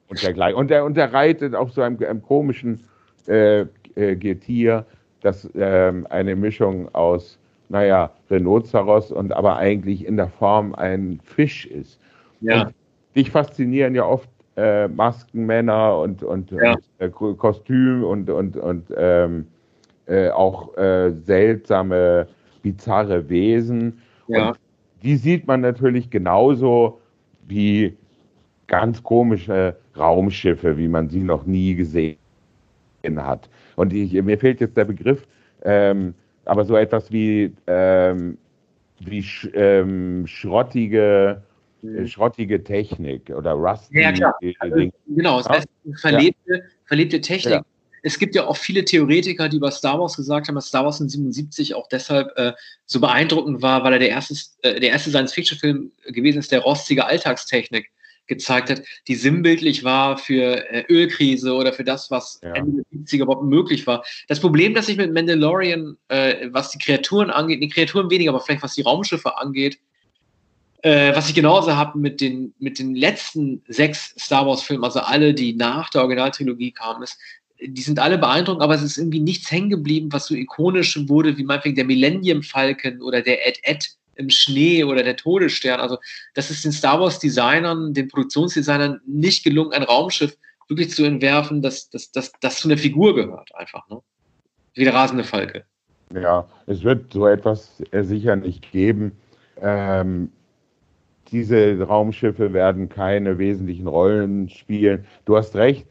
Und, 0.08 0.22
dergleichen. 0.22 0.58
Und, 0.58 0.70
der, 0.70 0.84
und 0.84 0.96
der 0.96 1.12
reitet 1.12 1.54
auf 1.54 1.72
so 1.72 1.82
einem, 1.82 2.02
einem 2.02 2.22
komischen 2.22 2.84
äh, 3.26 3.66
äh, 3.94 4.16
Getier, 4.16 4.84
das 5.20 5.48
ähm, 5.54 6.06
eine 6.10 6.36
Mischung 6.36 6.94
aus, 6.94 7.38
naja, 7.68 8.10
Rhinoceros 8.30 9.10
und 9.10 9.32
aber 9.32 9.56
eigentlich 9.56 10.04
in 10.04 10.16
der 10.16 10.28
Form 10.28 10.74
ein 10.74 11.20
Fisch 11.24 11.66
ist. 11.66 11.98
Ja. 12.40 12.66
Und 12.66 12.74
dich 13.16 13.30
faszinieren 13.30 13.94
ja 13.94 14.04
oft 14.04 14.28
äh, 14.56 14.88
Maskenmänner 14.88 15.98
und, 15.98 16.22
und, 16.22 16.50
ja. 16.50 16.72
und 16.72 16.82
äh, 16.98 17.08
Kostüm 17.08 18.04
und, 18.04 18.30
und, 18.30 18.56
und 18.56 18.92
ähm, 18.96 19.46
äh, 20.06 20.30
auch 20.30 20.76
äh, 20.76 21.12
seltsame, 21.24 22.26
bizarre 22.62 23.28
Wesen. 23.28 24.00
Ja. 24.28 24.48
Und 24.48 24.58
die 25.02 25.16
sieht 25.16 25.46
man 25.46 25.60
natürlich 25.60 26.10
genauso 26.10 27.00
wie 27.46 27.96
ganz 28.66 29.02
komische 29.02 29.76
Raumschiffe, 29.96 30.76
wie 30.76 30.88
man 30.88 31.08
sie 31.08 31.20
noch 31.20 31.44
nie 31.46 31.74
gesehen 31.74 32.16
hat. 33.16 33.48
Und 33.76 33.92
ich, 33.92 34.12
mir 34.12 34.38
fehlt 34.38 34.60
jetzt 34.60 34.76
der 34.76 34.84
Begriff, 34.84 35.26
ähm, 35.62 36.14
aber 36.44 36.64
so 36.64 36.76
etwas 36.76 37.10
wie, 37.12 37.52
ähm, 37.66 38.38
wie 39.00 39.22
sch, 39.22 39.48
ähm, 39.54 40.26
schrottige. 40.26 41.42
Schrottige 42.06 42.62
Technik 42.62 43.30
oder 43.30 43.52
rusty. 43.52 44.00
Ja, 44.00 44.12
klar. 44.12 44.34
Also, 44.58 44.90
genau, 45.06 45.38
das 45.38 45.48
heißt 45.48 45.68
verlebte, 46.00 46.54
ja. 46.54 46.60
verlebte 46.86 47.20
Technik. 47.20 47.54
Ja. 47.54 47.64
Es 48.02 48.18
gibt 48.18 48.34
ja 48.34 48.46
auch 48.46 48.56
viele 48.56 48.84
Theoretiker, 48.84 49.48
die 49.48 49.56
über 49.56 49.70
Star 49.70 49.98
Wars 49.98 50.16
gesagt 50.16 50.48
haben, 50.48 50.54
dass 50.56 50.66
Star 50.66 50.84
Wars 50.84 51.00
in 51.00 51.08
77 51.08 51.74
auch 51.74 51.88
deshalb 51.88 52.36
äh, 52.36 52.52
so 52.84 53.00
beeindruckend 53.00 53.62
war, 53.62 53.82
weil 53.82 53.94
er 53.94 53.98
der 53.98 54.10
erste, 54.10 54.34
äh, 54.62 54.78
der 54.78 54.90
erste 54.90 55.08
Science-Fiction-Film 55.10 55.90
gewesen 56.08 56.38
ist, 56.38 56.52
der 56.52 56.60
rostige 56.60 57.06
Alltagstechnik 57.06 57.90
gezeigt 58.26 58.70
hat, 58.70 58.82
die 59.08 59.14
sinnbildlich 59.14 59.84
war 59.84 60.18
für 60.18 60.70
äh, 60.70 60.84
Ölkrise 60.90 61.54
oder 61.54 61.72
für 61.72 61.84
das, 61.84 62.10
was 62.10 62.40
ja. 62.42 62.52
Ende 62.54 62.82
der 62.90 63.00
70er 63.00 63.22
überhaupt 63.22 63.44
möglich 63.44 63.86
war. 63.86 64.04
Das 64.28 64.40
Problem, 64.40 64.74
das 64.74 64.88
ich 64.88 64.96
mit 64.96 65.12
Mandalorian, 65.12 65.96
äh, 66.08 66.48
was 66.50 66.70
die 66.70 66.78
Kreaturen 66.78 67.30
angeht, 67.30 67.62
die 67.62 67.68
Kreaturen 67.68 68.10
weniger, 68.10 68.30
aber 68.30 68.40
vielleicht 68.40 68.62
was 68.62 68.74
die 68.74 68.82
Raumschiffe 68.82 69.36
angeht, 69.38 69.78
äh, 70.84 71.16
was 71.16 71.30
ich 71.30 71.34
genauso 71.34 71.74
habe 71.74 71.98
mit 71.98 72.20
den, 72.20 72.52
mit 72.58 72.78
den 72.78 72.94
letzten 72.94 73.62
sechs 73.68 74.14
Star 74.18 74.46
Wars-Filmen, 74.46 74.84
also 74.84 75.00
alle, 75.00 75.32
die 75.32 75.54
nach 75.54 75.88
der 75.88 76.02
Originaltrilogie 76.02 76.72
kamen, 76.72 77.02
ist, 77.02 77.18
die 77.58 77.80
sind 77.80 77.98
alle 77.98 78.18
beeindruckend, 78.18 78.62
aber 78.62 78.74
es 78.74 78.82
ist 78.82 78.98
irgendwie 78.98 79.20
nichts 79.20 79.50
hängen 79.50 79.70
geblieben, 79.70 80.12
was 80.12 80.26
so 80.26 80.34
ikonisch 80.34 80.98
wurde, 81.08 81.38
wie 81.38 81.44
meinetwegen 81.44 81.76
der 81.76 81.86
Millennium 81.86 82.42
Falcon 82.42 83.00
oder 83.00 83.22
der 83.22 83.46
Ed 83.48 83.60
Ed 83.62 83.96
im 84.16 84.28
Schnee 84.28 84.84
oder 84.84 85.02
der 85.02 85.16
Todesstern. 85.16 85.80
Also 85.80 85.96
das 86.34 86.50
ist 86.50 86.66
den 86.66 86.72
Star 86.72 87.00
Wars 87.00 87.18
Designern, 87.18 87.94
den 87.94 88.08
Produktionsdesignern 88.08 89.00
nicht 89.06 89.42
gelungen, 89.42 89.72
ein 89.72 89.84
Raumschiff 89.84 90.36
wirklich 90.68 90.90
zu 90.90 91.04
entwerfen, 91.04 91.62
das, 91.62 91.88
das, 91.88 92.12
das, 92.12 92.30
das 92.42 92.58
zu 92.58 92.68
einer 92.68 92.76
Figur 92.76 93.14
gehört 93.14 93.54
einfach. 93.54 93.88
Ne? 93.88 94.00
Wie 94.74 94.84
der 94.84 94.92
rasende 94.92 95.24
Falke. 95.24 95.64
Ja, 96.14 96.46
es 96.66 96.82
wird 96.82 97.10
so 97.10 97.26
etwas 97.26 97.82
sicher 97.90 98.36
nicht 98.36 98.70
geben. 98.70 99.12
Ähm, 99.62 100.30
diese 101.30 101.80
Raumschiffe 101.82 102.52
werden 102.52 102.88
keine 102.88 103.38
wesentlichen 103.38 103.86
Rollen 103.86 104.48
spielen. 104.48 105.04
Du 105.24 105.36
hast 105.36 105.56
recht, 105.56 105.86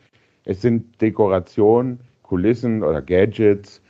es 0.46 0.62
sind 0.62 1.02
Dekorationen, 1.02 2.00
Kulissen 2.22 2.84
oder 2.84 3.02
Gadgets 3.02 3.82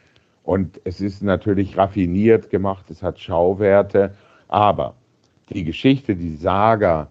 und 0.44 0.82
es 0.84 1.02
ist 1.02 1.24
natürlich 1.24 1.78
raffiniert 1.78 2.50
gemacht, 2.50 2.90
es 2.90 3.02
hat 3.02 3.20
Schauwerte, 3.20 4.14
aber 4.48 4.96
die 5.50 5.64
Geschichte, 5.64 6.16
die 6.16 6.36
Saga, 6.36 7.10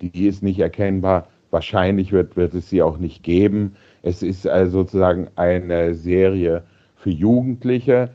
die 0.00 0.26
ist 0.26 0.42
nicht 0.42 0.58
erkennbar. 0.58 1.28
Wahrscheinlich 1.50 2.12
wird, 2.12 2.36
wird 2.36 2.54
es 2.54 2.70
sie 2.70 2.80
auch 2.80 2.98
nicht 2.98 3.22
geben. 3.22 3.76
Es 4.02 4.22
ist 4.22 4.46
also 4.46 4.78
sozusagen 4.78 5.28
eine 5.36 5.94
Serie 5.94 6.62
für 6.96 7.10
Jugendliche 7.10 8.10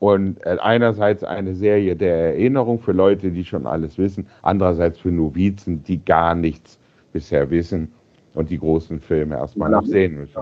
und 0.00 0.44
äh, 0.44 0.56
einerseits 0.60 1.22
eine 1.22 1.54
Serie 1.54 1.94
der 1.94 2.34
Erinnerung 2.34 2.80
für 2.80 2.92
Leute, 2.92 3.30
die 3.30 3.44
schon 3.44 3.66
alles 3.66 3.98
wissen, 3.98 4.26
andererseits 4.42 4.98
für 4.98 5.12
Novizen, 5.12 5.84
die 5.84 6.02
gar 6.04 6.34
nichts 6.34 6.78
bisher 7.12 7.48
wissen 7.50 7.92
und 8.34 8.50
die 8.50 8.58
großen 8.58 8.98
Filme 8.98 9.36
erstmal 9.36 9.70
noch 9.70 9.84
sehen 9.84 10.16
müssen. 10.16 10.40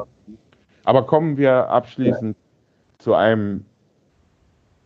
Aber 0.84 1.04
kommen 1.04 1.36
wir 1.36 1.68
abschließend 1.68 2.36
zu 2.98 3.14
einem 3.14 3.64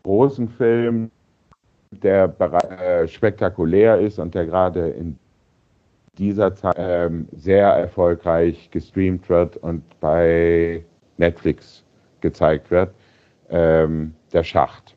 großen 0.04 0.48
Film, 0.48 1.10
der 1.90 2.34
äh, 2.40 3.06
spektakulär 3.06 3.98
ist 4.00 4.18
und 4.18 4.34
der 4.34 4.46
gerade 4.46 4.88
in 4.88 5.18
dieser 6.16 6.54
Zeit 6.54 6.76
ähm, 6.78 7.28
sehr 7.32 7.68
erfolgreich 7.68 8.70
gestreamt 8.70 9.28
wird 9.28 9.58
und 9.58 9.82
bei 10.00 10.82
Netflix 11.18 11.84
gezeigt 12.20 12.70
wird. 12.70 12.94
Ähm, 13.50 14.14
der 14.32 14.44
Schacht. 14.44 14.94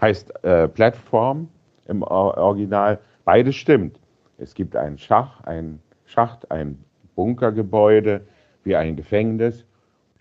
Heißt 0.00 0.32
äh, 0.44 0.68
Plattform 0.68 1.48
im 1.88 2.02
Original. 2.02 2.98
Beides 3.24 3.56
stimmt. 3.56 3.98
Es 4.38 4.54
gibt 4.54 4.74
einen 4.74 4.98
Schach, 4.98 5.42
ein 5.42 5.80
Schacht, 6.06 6.50
ein 6.50 6.82
Bunkergebäude, 7.14 8.22
wie 8.64 8.76
ein 8.76 8.96
Gefängnis. 8.96 9.64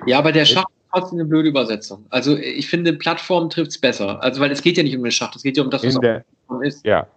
Ja, 0.06 0.20
aber 0.20 0.32
der 0.32 0.46
Schacht 0.46 0.70
ist 0.70 0.92
trotzdem 0.92 1.20
eine 1.20 1.28
blöde 1.28 1.50
Übersetzung. 1.50 2.06
Also 2.10 2.38
ich 2.38 2.68
finde, 2.68 2.94
Plattform 2.94 3.50
trifft 3.50 3.72
es 3.72 3.78
besser. 3.80 4.22
Also 4.22 4.42
weil 4.42 4.52
es 4.52 4.62
geht 4.62 4.78
ja 4.78 4.84
nicht 4.84 4.98
um 4.98 5.04
den 5.04 5.12
Schacht, 5.12 5.36
es 5.36 5.44
geht 5.44 5.58
ja 5.58 5.64
um 5.64 5.70
das, 5.70 5.84
was 5.86 5.96
in 5.96 6.02
der, 6.02 6.26
ist. 6.62 6.86
Ja. 6.86 7.08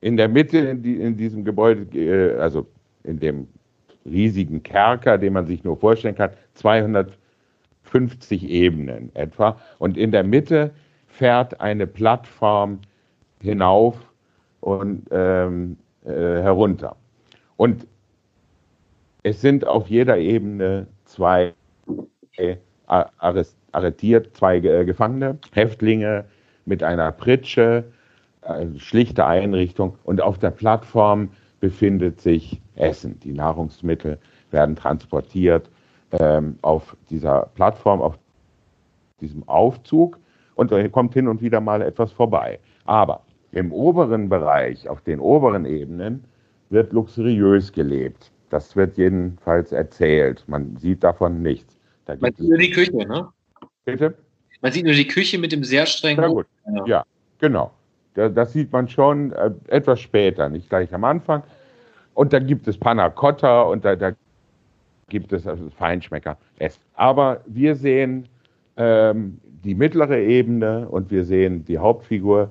In 0.00 0.16
der 0.16 0.28
Mitte 0.28 0.58
in, 0.58 0.82
die, 0.82 0.96
in 0.96 1.16
diesem 1.16 1.44
Gebäude, 1.44 1.82
äh, 1.96 2.38
also 2.40 2.66
in 3.04 3.20
dem 3.20 3.46
riesigen 4.04 4.62
Kerker, 4.62 5.18
den 5.18 5.32
man 5.32 5.46
sich 5.46 5.62
nur 5.62 5.76
vorstellen 5.76 6.14
kann, 6.14 6.30
200 6.54 7.16
50 7.90 8.48
Ebenen 8.48 9.14
etwa. 9.14 9.58
Und 9.78 9.96
in 9.96 10.12
der 10.12 10.24
Mitte 10.24 10.70
fährt 11.06 11.60
eine 11.60 11.86
Plattform 11.86 12.80
hinauf 13.40 13.96
und 14.60 15.06
ähm, 15.10 15.76
äh, 16.04 16.10
herunter. 16.10 16.96
Und 17.56 17.86
es 19.22 19.40
sind 19.40 19.66
auf 19.66 19.88
jeder 19.88 20.18
Ebene 20.18 20.86
zwei 21.04 21.52
äh, 22.36 22.56
arretiert, 22.86 24.36
zwei 24.36 24.56
äh, 24.58 24.84
Gefangene, 24.84 25.38
Häftlinge 25.52 26.24
mit 26.64 26.82
einer 26.82 27.12
Pritsche, 27.12 27.84
äh, 28.42 28.66
schlichte 28.78 29.26
Einrichtung. 29.26 29.98
Und 30.04 30.20
auf 30.22 30.38
der 30.38 30.50
Plattform 30.50 31.30
befindet 31.60 32.20
sich 32.20 32.60
Essen. 32.76 33.20
Die 33.20 33.32
Nahrungsmittel 33.32 34.18
werden 34.50 34.76
transportiert 34.76 35.70
ähm, 36.12 36.58
auf 36.62 36.96
dieser 37.08 37.50
Plattform, 37.54 38.00
auf 38.00 38.18
diesem 39.20 39.46
Aufzug 39.48 40.18
und 40.54 40.72
da 40.72 40.88
kommt 40.88 41.14
hin 41.14 41.28
und 41.28 41.40
wieder 41.40 41.60
mal 41.60 41.82
etwas 41.82 42.12
vorbei. 42.12 42.58
Aber 42.84 43.22
im 43.52 43.72
oberen 43.72 44.28
Bereich, 44.28 44.88
auf 44.88 45.00
den 45.02 45.20
oberen 45.20 45.64
Ebenen, 45.64 46.24
wird 46.70 46.92
luxuriös 46.92 47.72
gelebt. 47.72 48.30
Das 48.50 48.76
wird 48.76 48.96
jedenfalls 48.96 49.72
erzählt. 49.72 50.44
Man 50.48 50.76
sieht 50.76 51.04
davon 51.04 51.42
nichts. 51.42 51.78
Da 52.04 52.14
Man 52.20 52.32
sieht 52.34 52.48
nur 52.48 52.58
die 52.58 52.70
Küche, 52.70 52.96
ne? 52.96 53.28
Bitte? 53.84 54.14
Man 54.60 54.72
sieht 54.72 54.84
nur 54.84 54.94
die 54.94 55.06
Küche 55.06 55.38
mit 55.38 55.52
dem 55.52 55.64
sehr 55.64 55.86
strengen. 55.86 56.22
Ja, 56.22 56.28
gut. 56.28 56.46
Ja, 56.66 56.86
ja 56.86 57.04
genau. 57.38 57.72
Das, 58.14 58.34
das, 58.34 58.52
sieht 58.52 58.72
man 58.72 58.88
schon 58.88 59.32
äh, 59.32 59.52
etwas 59.68 60.00
später, 60.00 60.48
nicht 60.48 60.68
gleich 60.68 60.92
am 60.92 61.04
Anfang. 61.04 61.42
Und 62.14 62.32
da 62.32 62.38
gibt 62.38 62.66
es 62.68 62.76
Panna 62.76 63.08
Cotta 63.08 63.62
und 63.62 63.84
da, 63.84 63.96
da 63.96 64.12
gibt 65.10 65.32
es 65.32 65.46
also 65.46 65.68
Feinschmecker. 65.76 66.38
Aber 66.94 67.42
wir 67.46 67.74
sehen 67.76 68.26
ähm, 68.76 69.38
die 69.62 69.74
mittlere 69.74 70.18
Ebene 70.18 70.88
und 70.88 71.10
wir 71.10 71.24
sehen 71.24 71.64
die 71.66 71.76
Hauptfigur, 71.76 72.50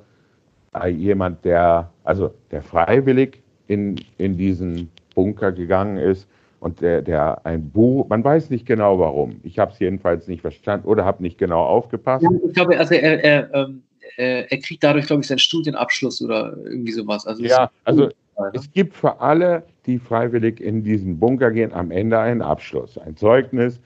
äh, 0.75 0.89
jemand, 0.89 1.43
der, 1.43 1.89
also 2.03 2.31
der 2.51 2.61
freiwillig 2.61 3.41
in, 3.67 3.95
in 4.17 4.37
diesen 4.37 4.91
Bunker 5.15 5.51
gegangen 5.51 5.97
ist 5.97 6.27
und 6.59 6.81
der, 6.81 7.01
der 7.01 7.45
ein 7.45 7.69
Buch, 7.69 8.07
man 8.09 8.23
weiß 8.23 8.49
nicht 8.49 8.65
genau 8.65 8.99
warum. 8.99 9.39
Ich 9.43 9.57
habe 9.57 9.71
es 9.71 9.79
jedenfalls 9.79 10.27
nicht 10.27 10.41
verstanden 10.41 10.87
oder 10.87 11.05
habe 11.05 11.23
nicht 11.23 11.37
genau 11.37 11.63
aufgepasst. 11.63 12.23
Ja, 12.23 12.29
ich 12.45 12.53
glaube, 12.53 12.77
also 12.77 12.93
er, 12.93 13.23
er, 13.23 13.53
ähm, 13.53 13.83
er, 14.17 14.57
kriegt 14.59 14.83
dadurch, 14.83 15.07
glaube 15.07 15.21
ich, 15.21 15.27
seinen 15.27 15.39
Studienabschluss 15.39 16.21
oder 16.21 16.55
irgendwie 16.65 16.91
sowas. 16.91 17.25
Also 17.25 17.43
ja, 17.43 17.71
also 17.85 18.09
es 18.53 18.71
gibt 18.71 18.95
für 18.95 19.19
alle, 19.19 19.63
die 19.89 19.97
freiwillig 19.97 20.61
in 20.61 20.83
diesen 20.83 21.19
Bunker 21.19 21.51
gehen, 21.51 21.73
am 21.73 21.89
Ende 21.89 22.19
einen 22.19 22.43
Abschluss, 22.43 22.97
ein 22.99 23.17
Zeugnis. 23.17 23.81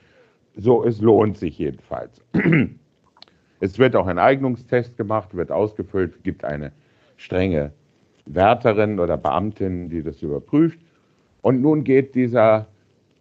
So, 0.54 0.84
es 0.84 1.00
lohnt 1.00 1.38
sich 1.38 1.58
jedenfalls. 1.58 2.22
Es 3.60 3.78
wird 3.78 3.96
auch 3.96 4.06
ein 4.08 4.18
Eignungstest 4.18 4.98
gemacht, 4.98 5.34
wird 5.34 5.50
ausgefüllt, 5.50 6.22
gibt 6.22 6.44
eine 6.44 6.70
strenge 7.16 7.72
Wärterin 8.26 9.00
oder 9.00 9.16
Beamtin, 9.16 9.88
die 9.88 10.02
das 10.02 10.20
überprüft. 10.20 10.78
Und 11.40 11.62
nun 11.62 11.82
geht 11.82 12.14
dieser 12.14 12.66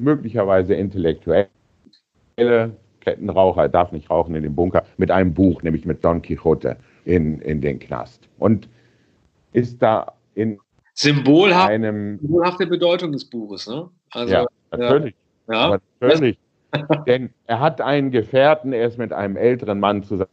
möglicherweise 0.02 0.74
intellektuelle 0.74 1.48
Kettenraucher, 3.00 3.70
darf 3.70 3.94
nicht 3.94 4.10
rauchen 4.10 4.36
in 4.36 4.44
den 4.44 4.54
Bunker, 4.54 4.84
mit 4.98 5.12
einem 5.12 5.34
Buch, 5.34 5.64
nämlich 5.64 5.86
mit 5.86 6.04
Don 6.04 6.22
Quixote, 6.22 6.76
in, 7.06 7.40
in 7.40 7.62
den 7.62 7.80
Knast. 7.80 8.28
Und 8.38 8.68
ist 9.54 9.82
da 9.82 10.12
in 10.36 10.60
Symbolhaft, 10.94 11.70
einem, 11.70 12.20
symbolhafte 12.20 12.68
Bedeutung 12.68 13.12
des 13.12 13.26
Buches, 13.26 13.68
ne? 13.68 13.90
Also, 14.12 14.34
ja, 14.34 14.46
natürlich. 14.72 15.16
Ja. 15.48 15.80
natürlich. 16.00 16.38
Denn 17.08 17.30
er 17.48 17.60
hat 17.60 17.82
einen 17.82 18.12
Gefährten, 18.12 18.74
er 18.74 18.88
ist 18.88 18.98
mit 18.98 19.12
einem 19.14 19.36
älteren 19.36 19.80
Mann 19.80 20.04
zusammen, 20.04 20.30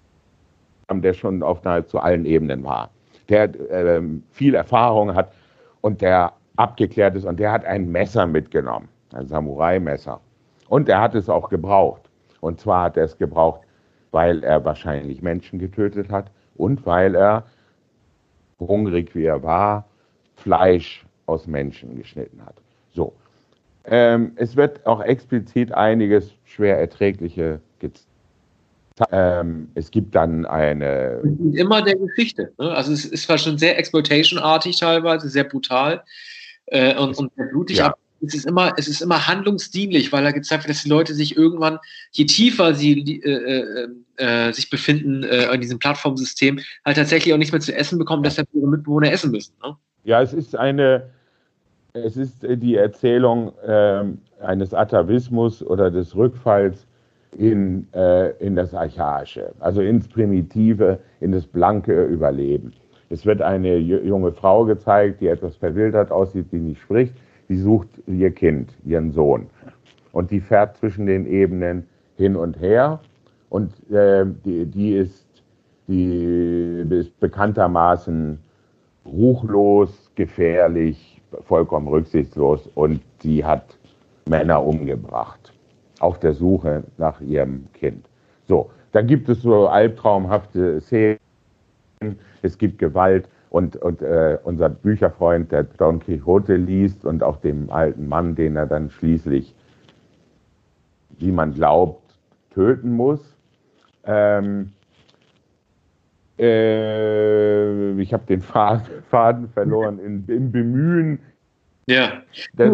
der 0.90 1.14
schon 1.14 1.42
auf 1.42 1.62
nahezu 1.64 1.98
allen 1.98 2.24
Ebenen 2.24 2.64
war, 2.64 2.90
der 3.28 3.50
ähm, 3.70 4.22
viel 4.30 4.54
Erfahrung 4.54 5.14
hat 5.14 5.32
und 5.80 6.00
der 6.02 6.32
abgeklärt 6.56 7.16
ist 7.16 7.24
und 7.24 7.38
der 7.38 7.52
hat 7.52 7.64
ein 7.64 7.90
Messer 7.90 8.26
mitgenommen, 8.26 8.88
ein 9.12 9.26
Samurai-Messer. 9.26 10.20
Und 10.68 10.88
er 10.88 11.00
hat 11.00 11.14
es 11.14 11.28
auch 11.28 11.48
gebraucht. 11.48 12.02
Und 12.40 12.60
zwar 12.60 12.84
hat 12.84 12.96
er 12.96 13.04
es 13.04 13.16
gebraucht, 13.16 13.62
weil 14.10 14.42
er 14.44 14.64
wahrscheinlich 14.64 15.22
Menschen 15.22 15.58
getötet 15.58 16.10
hat 16.10 16.30
und 16.56 16.84
weil 16.86 17.14
er, 17.14 17.44
hungrig 18.58 19.14
wie 19.14 19.24
er 19.24 19.42
war, 19.42 19.86
Fleisch 20.42 21.05
aus 21.26 21.47
Menschen 21.47 21.97
geschnitten 21.97 22.45
hat. 22.45 22.57
So. 22.95 23.12
Ähm, 23.84 24.32
es 24.36 24.57
wird 24.57 24.84
auch 24.86 25.01
explizit 25.01 25.72
einiges 25.72 26.32
schwer 26.45 26.78
erträgliche 26.78 27.61
gezeigt. 27.78 28.07
Ähm, 29.11 29.68
es 29.74 29.91
gibt 29.91 30.14
dann 30.14 30.45
eine. 30.45 31.22
Immer 31.55 31.80
der 31.82 31.97
Geschichte. 31.97 32.53
Ne? 32.59 32.70
Also 32.70 32.93
es 32.93 33.07
ist 33.07 33.24
zwar 33.24 33.38
schon 33.38 33.57
sehr 33.57 33.78
exploitation-artig 33.78 34.78
teilweise, 34.78 35.28
sehr 35.28 35.45
brutal 35.45 36.03
äh, 36.66 36.95
und, 36.97 37.16
und 37.16 37.32
sehr 37.34 37.47
blutig, 37.47 37.78
ja. 37.78 37.86
aber 37.86 37.97
es 38.22 38.34
ist 38.34 38.47
immer, 38.47 38.74
es 38.76 38.88
ist 38.88 39.01
immer 39.01 39.26
handlungsdienlich, 39.26 40.12
weil 40.12 40.26
er 40.26 40.32
gezeigt 40.32 40.64
wird, 40.64 40.76
dass 40.76 40.82
die 40.82 40.91
Leute 40.91 41.14
sich 41.14 41.36
irgendwann, 41.36 41.78
je 42.12 42.26
tiefer 42.26 42.74
sie 42.74 43.22
äh, 43.22 43.30
äh, 43.30 43.88
äh, 44.16 44.53
sich 44.53 44.68
befinden 44.68 45.22
äh, 45.22 45.53
in 45.55 45.61
diesem 45.61 45.78
Plattformsystem, 45.78 46.61
halt 46.84 46.97
tatsächlich 46.97 47.32
auch 47.32 47.38
nichts 47.38 47.53
mehr 47.53 47.62
zu 47.62 47.74
essen 47.74 47.99
bekommen, 47.99 48.22
deshalb 48.22 48.49
ihre 48.53 48.68
Mitbewohner 48.68 49.11
essen 49.11 49.30
müssen. 49.30 49.55
Ne? 49.62 49.74
Ja, 50.05 50.22
es 50.22 50.32
ist 50.32 50.57
eine, 50.57 51.11
es 51.92 52.16
ist 52.16 52.42
die 52.42 52.76
Erzählung 52.76 53.53
äh, 53.66 54.05
eines 54.40 54.72
Atavismus 54.72 55.62
oder 55.62 55.90
des 55.90 56.16
Rückfalls 56.16 56.86
in, 57.36 57.86
äh, 57.92 58.30
in 58.44 58.57
das 58.57 58.74
Archaische, 58.74 59.53
also 59.61 59.82
ins 59.82 60.09
Primitive, 60.09 60.98
in 61.20 61.32
das 61.32 61.46
blanke 61.46 62.05
Überleben. 62.07 62.72
Es 63.11 63.26
wird 63.26 63.42
eine 63.42 63.76
junge 63.76 64.32
Frau 64.32 64.64
gezeigt, 64.64 65.20
die 65.20 65.26
etwas 65.28 65.57
verwildert 65.57 66.12
aussieht, 66.12 66.53
die 66.53 66.59
nicht 66.59 66.80
spricht. 66.80 67.14
Die 67.48 67.57
sucht 67.57 67.88
ihr 68.07 68.30
Kind, 68.30 68.72
ihren 68.84 69.11
Sohn. 69.11 69.48
und 70.12 70.30
die 70.30 70.40
fährt 70.40 70.76
zwischen 70.76 71.07
den 71.07 71.26
Ebenen 71.26 71.86
hin 72.16 72.36
und 72.36 72.61
her 72.61 73.01
und 73.48 73.72
äh, 73.90 74.24
die, 74.44 74.66
die, 74.66 74.92
ist, 74.94 75.26
die 75.88 76.84
ist 76.88 77.18
bekanntermaßen 77.20 78.38
ruchlos, 79.05 80.11
gefährlich, 80.14 81.20
vollkommen 81.46 81.88
rücksichtslos 81.88 82.68
und 82.74 83.01
die 83.22 83.44
hat 83.44 83.78
Männer 84.28 84.64
umgebracht 84.64 85.53
auf 86.01 86.18
der 86.18 86.34
Suche 86.34 86.84
nach 86.98 87.20
ihrem 87.20 87.66
Kind. 87.72 88.07
So, 88.48 88.70
dann 88.92 89.07
gibt 89.07 89.28
es 89.28 89.42
so 89.42 89.68
albtraumhafte 89.68 90.80
Szenen, 90.80 91.18
es 92.42 92.59
gibt 92.59 92.78
Gewalt 92.78 93.28
und, 93.51 93.76
und 93.76 94.01
äh, 94.03 94.38
unser 94.44 94.68
Bücherfreund, 94.68 95.53
der 95.53 95.64
Don 95.64 96.01
Quixote 96.01 96.57
liest 96.57 97.05
und 97.05 97.22
auch 97.22 97.36
dem 97.36 97.70
alten 97.70 98.09
Mann, 98.09 98.34
den 98.34 98.57
er 98.57 98.66
dann 98.66 98.90
schließlich, 98.90 99.55
wie 101.18 101.32
man 101.32 101.53
glaubt, 101.53 102.03
töten 102.51 102.92
muss. 102.92 103.20
Ähm, 104.05 104.72
äh, 106.41 108.01
ich 108.01 108.12
habe 108.12 108.24
den 108.26 108.41
Faden, 108.41 108.86
Faden 109.11 109.49
verloren 109.51 109.99
in, 109.99 110.24
im 110.28 110.51
Bemühen, 110.51 111.18
ja. 111.86 112.22
das, 112.55 112.70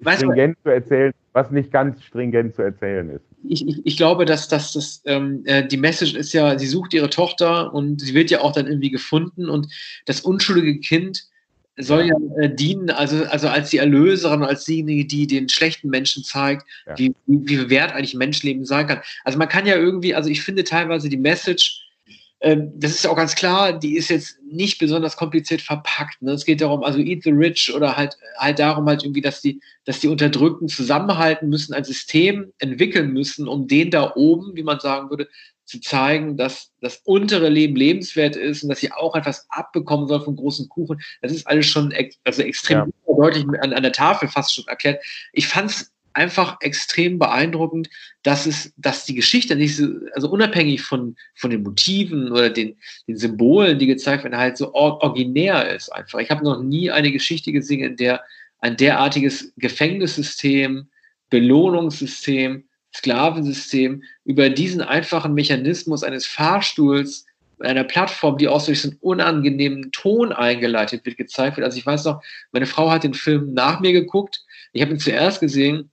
das 0.00 0.18
stringent 0.18 0.56
zu 0.62 0.70
erzählen, 0.70 1.12
was 1.32 1.50
nicht 1.50 1.72
ganz 1.72 2.02
stringent 2.02 2.54
zu 2.54 2.62
erzählen 2.62 3.10
ist. 3.10 3.24
Ich, 3.48 3.66
ich, 3.66 3.86
ich 3.86 3.96
glaube, 3.96 4.24
dass, 4.24 4.48
dass 4.48 4.72
das, 4.72 5.02
ähm, 5.06 5.42
äh, 5.46 5.66
die 5.66 5.76
Message 5.76 6.14
ist 6.14 6.32
ja, 6.32 6.58
sie 6.58 6.66
sucht 6.66 6.92
ihre 6.92 7.10
Tochter 7.10 7.72
und 7.72 8.00
sie 8.00 8.14
wird 8.14 8.30
ja 8.30 8.42
auch 8.42 8.52
dann 8.52 8.66
irgendwie 8.66 8.90
gefunden 8.90 9.48
und 9.48 9.66
das 10.06 10.20
unschuldige 10.20 10.78
Kind 10.80 11.24
soll 11.78 12.06
ja, 12.06 12.14
ja 12.18 12.42
äh, 12.42 12.54
dienen, 12.54 12.90
also, 12.90 13.24
also 13.24 13.48
als 13.48 13.70
die 13.70 13.78
Erlöserin, 13.78 14.42
als 14.42 14.64
diejenige, 14.64 15.06
die 15.06 15.26
den 15.26 15.48
schlechten 15.48 15.88
Menschen 15.88 16.22
zeigt, 16.22 16.66
ja. 16.86 16.98
wie, 16.98 17.14
wie 17.26 17.70
wert 17.70 17.92
eigentlich 17.92 18.14
Menschenleben 18.14 18.66
sein 18.66 18.86
kann. 18.86 19.00
Also 19.24 19.38
man 19.38 19.48
kann 19.48 19.66
ja 19.66 19.76
irgendwie, 19.76 20.14
also 20.14 20.28
ich 20.28 20.42
finde 20.42 20.64
teilweise 20.64 21.08
die 21.08 21.16
Message, 21.16 21.89
das 22.40 22.92
ist 22.92 23.06
auch 23.06 23.16
ganz 23.16 23.34
klar, 23.34 23.78
die 23.78 23.96
ist 23.96 24.08
jetzt 24.08 24.38
nicht 24.42 24.78
besonders 24.78 25.16
kompliziert 25.16 25.60
verpackt. 25.60 26.22
Ne? 26.22 26.32
Es 26.32 26.46
geht 26.46 26.62
darum, 26.62 26.82
also 26.82 26.98
Eat 26.98 27.22
the 27.22 27.30
Rich 27.30 27.74
oder 27.74 27.98
halt, 27.98 28.16
halt 28.38 28.58
darum 28.58 28.86
halt 28.86 29.04
irgendwie, 29.04 29.20
dass 29.20 29.42
die, 29.42 29.60
dass 29.84 30.00
die 30.00 30.08
Unterdrückten 30.08 30.66
zusammenhalten 30.68 31.50
müssen, 31.50 31.74
ein 31.74 31.84
System 31.84 32.50
entwickeln 32.58 33.12
müssen, 33.12 33.46
um 33.46 33.68
den 33.68 33.90
da 33.90 34.14
oben, 34.16 34.56
wie 34.56 34.62
man 34.62 34.80
sagen 34.80 35.10
würde, 35.10 35.28
zu 35.66 35.80
zeigen, 35.80 36.38
dass 36.38 36.72
das 36.80 37.02
untere 37.04 37.50
Leben 37.50 37.76
lebenswert 37.76 38.36
ist 38.36 38.62
und 38.62 38.70
dass 38.70 38.80
sie 38.80 38.90
auch 38.90 39.14
etwas 39.14 39.46
abbekommen 39.50 40.08
soll 40.08 40.20
vom 40.20 40.34
großen 40.34 40.68
Kuchen. 40.68 41.00
Das 41.20 41.32
ist 41.32 41.46
alles 41.46 41.66
schon 41.66 41.92
ex 41.92 42.16
also 42.24 42.42
extrem 42.42 42.78
ja. 42.78 42.86
deutlich 43.06 43.44
an, 43.60 43.74
an 43.74 43.82
der 43.82 43.92
Tafel 43.92 44.28
fast 44.28 44.54
schon 44.54 44.66
erklärt. 44.66 45.04
Ich 45.32 45.46
fand 45.46 45.70
es 45.70 45.92
einfach 46.12 46.56
extrem 46.60 47.18
beeindruckend, 47.18 47.88
dass 48.22 48.46
es, 48.46 48.72
dass 48.76 49.04
die 49.04 49.14
Geschichte 49.14 49.56
nicht 49.56 49.76
so, 49.76 49.88
also 50.14 50.30
unabhängig 50.30 50.82
von, 50.82 51.16
von 51.34 51.50
den 51.50 51.62
Motiven 51.62 52.30
oder 52.32 52.50
den, 52.50 52.76
den 53.06 53.16
Symbolen, 53.16 53.78
die 53.78 53.86
gezeigt 53.86 54.24
werden, 54.24 54.36
halt 54.36 54.56
so 54.56 54.74
originär 54.74 55.74
ist 55.74 55.88
einfach. 55.90 56.18
Ich 56.18 56.30
habe 56.30 56.44
noch 56.44 56.62
nie 56.62 56.90
eine 56.90 57.12
Geschichte 57.12 57.52
gesehen, 57.52 57.84
in 57.84 57.96
der 57.96 58.22
ein 58.58 58.76
derartiges 58.76 59.52
Gefängnissystem, 59.56 60.88
Belohnungssystem, 61.30 62.64
Sklavensystem 62.94 64.02
über 64.24 64.50
diesen 64.50 64.82
einfachen 64.82 65.32
Mechanismus 65.32 66.02
eines 66.02 66.26
Fahrstuhls 66.26 67.24
einer 67.60 67.84
Plattform, 67.84 68.38
die 68.38 68.48
auch 68.48 68.64
durch 68.64 68.82
so 68.82 68.88
einen 68.88 68.98
unangenehmen 69.00 69.92
Ton 69.92 70.32
eingeleitet 70.32 71.04
wird, 71.04 71.16
gezeigt 71.16 71.56
wird. 71.56 71.64
Also 71.64 71.78
ich 71.78 71.86
weiß 71.86 72.04
noch, 72.04 72.22
meine 72.52 72.66
Frau 72.66 72.90
hat 72.90 73.04
den 73.04 73.14
Film 73.14 73.52
nach 73.52 73.80
mir 73.80 73.92
geguckt. 73.92 74.44
Ich 74.72 74.82
habe 74.82 74.92
ihn 74.92 74.98
zuerst 74.98 75.40
gesehen 75.40 75.90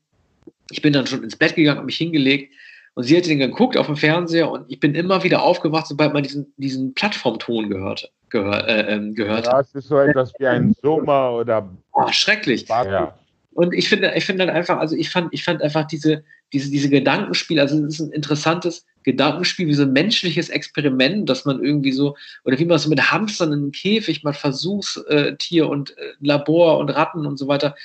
ich 0.72 0.82
bin 0.82 0.94
dann 0.94 1.08
schon 1.08 1.24
ins 1.24 1.36
Bett 1.36 1.56
gegangen, 1.56 1.78
habe 1.78 1.86
mich 1.86 1.98
hingelegt 1.98 2.54
und 2.96 3.04
sie 3.04 3.16
hat 3.16 3.28
den 3.28 3.40
geguckt 3.40 3.78
auf 3.78 3.86
dem 3.86 3.96
Fernseher 3.96 4.50
und 4.50 4.66
ich 4.70 4.80
bin 4.80 4.96
immer 4.96 5.24
wieder 5.24 5.44
aufgewacht, 5.44 5.88
sobald 5.88 6.14
man 6.14 6.24
diesen, 6.24 6.54
diesen 6.58 6.94
Plattformton 6.94 7.70
gehört, 7.70 8.12
gehör, 8.30 8.68
äh, 8.68 8.94
ähm, 8.94 9.14
gehört 9.14 9.46
ja, 9.46 9.60
es 9.60 9.74
ist 9.76 9.88
so 9.88 10.00
etwas 10.00 10.34
wie 10.40 10.48
ein 10.48 10.76
Sommer 10.82 11.34
oder. 11.34 11.70
Oh, 11.94 12.08
schrecklich. 12.12 12.68
Ja. 12.68 13.18
Und 13.54 13.74
ich 13.74 13.90
finde, 13.90 14.14
ich 14.16 14.26
finde 14.26 14.46
dann 14.46 14.56
einfach, 14.56 14.78
also 14.78 14.96
ich 14.96 15.10
fand, 15.10 15.34
ich 15.34 15.44
fand 15.44 15.62
einfach 15.62 15.86
diese, 15.86 16.24
diese, 16.54 16.70
diese 16.70 16.90
Gedankenspiele, 16.90 17.62
also 17.62 17.84
es 17.86 17.96
ist 17.96 18.00
ein 18.00 18.12
interessantes 18.12 18.86
Gedankenspiel, 19.04 19.68
wie 19.68 19.74
so 19.74 19.84
ein 19.84 19.94
menschliches 19.94 20.50
Experiment, 20.50 21.30
dass 21.30 21.46
man 21.46 21.64
irgendwie 21.64 21.92
so, 21.92 22.16
oder 22.46 22.60
wie 22.60 22.66
man 22.66 22.78
so 22.78 22.90
mit 22.90 23.12
Hamstern 23.12 23.54
in 23.54 23.60
einem 23.60 23.72
Käfig, 23.72 24.24
mal 24.24 24.34
Versuchstier 24.34 25.64
äh, 25.64 25.68
und 25.68 25.98
äh, 25.98 26.14
Labor 26.20 26.78
und 26.78 26.90
Ratten 26.90 27.26
und 27.26 27.38
so 27.38 27.48
weiter. 27.48 27.76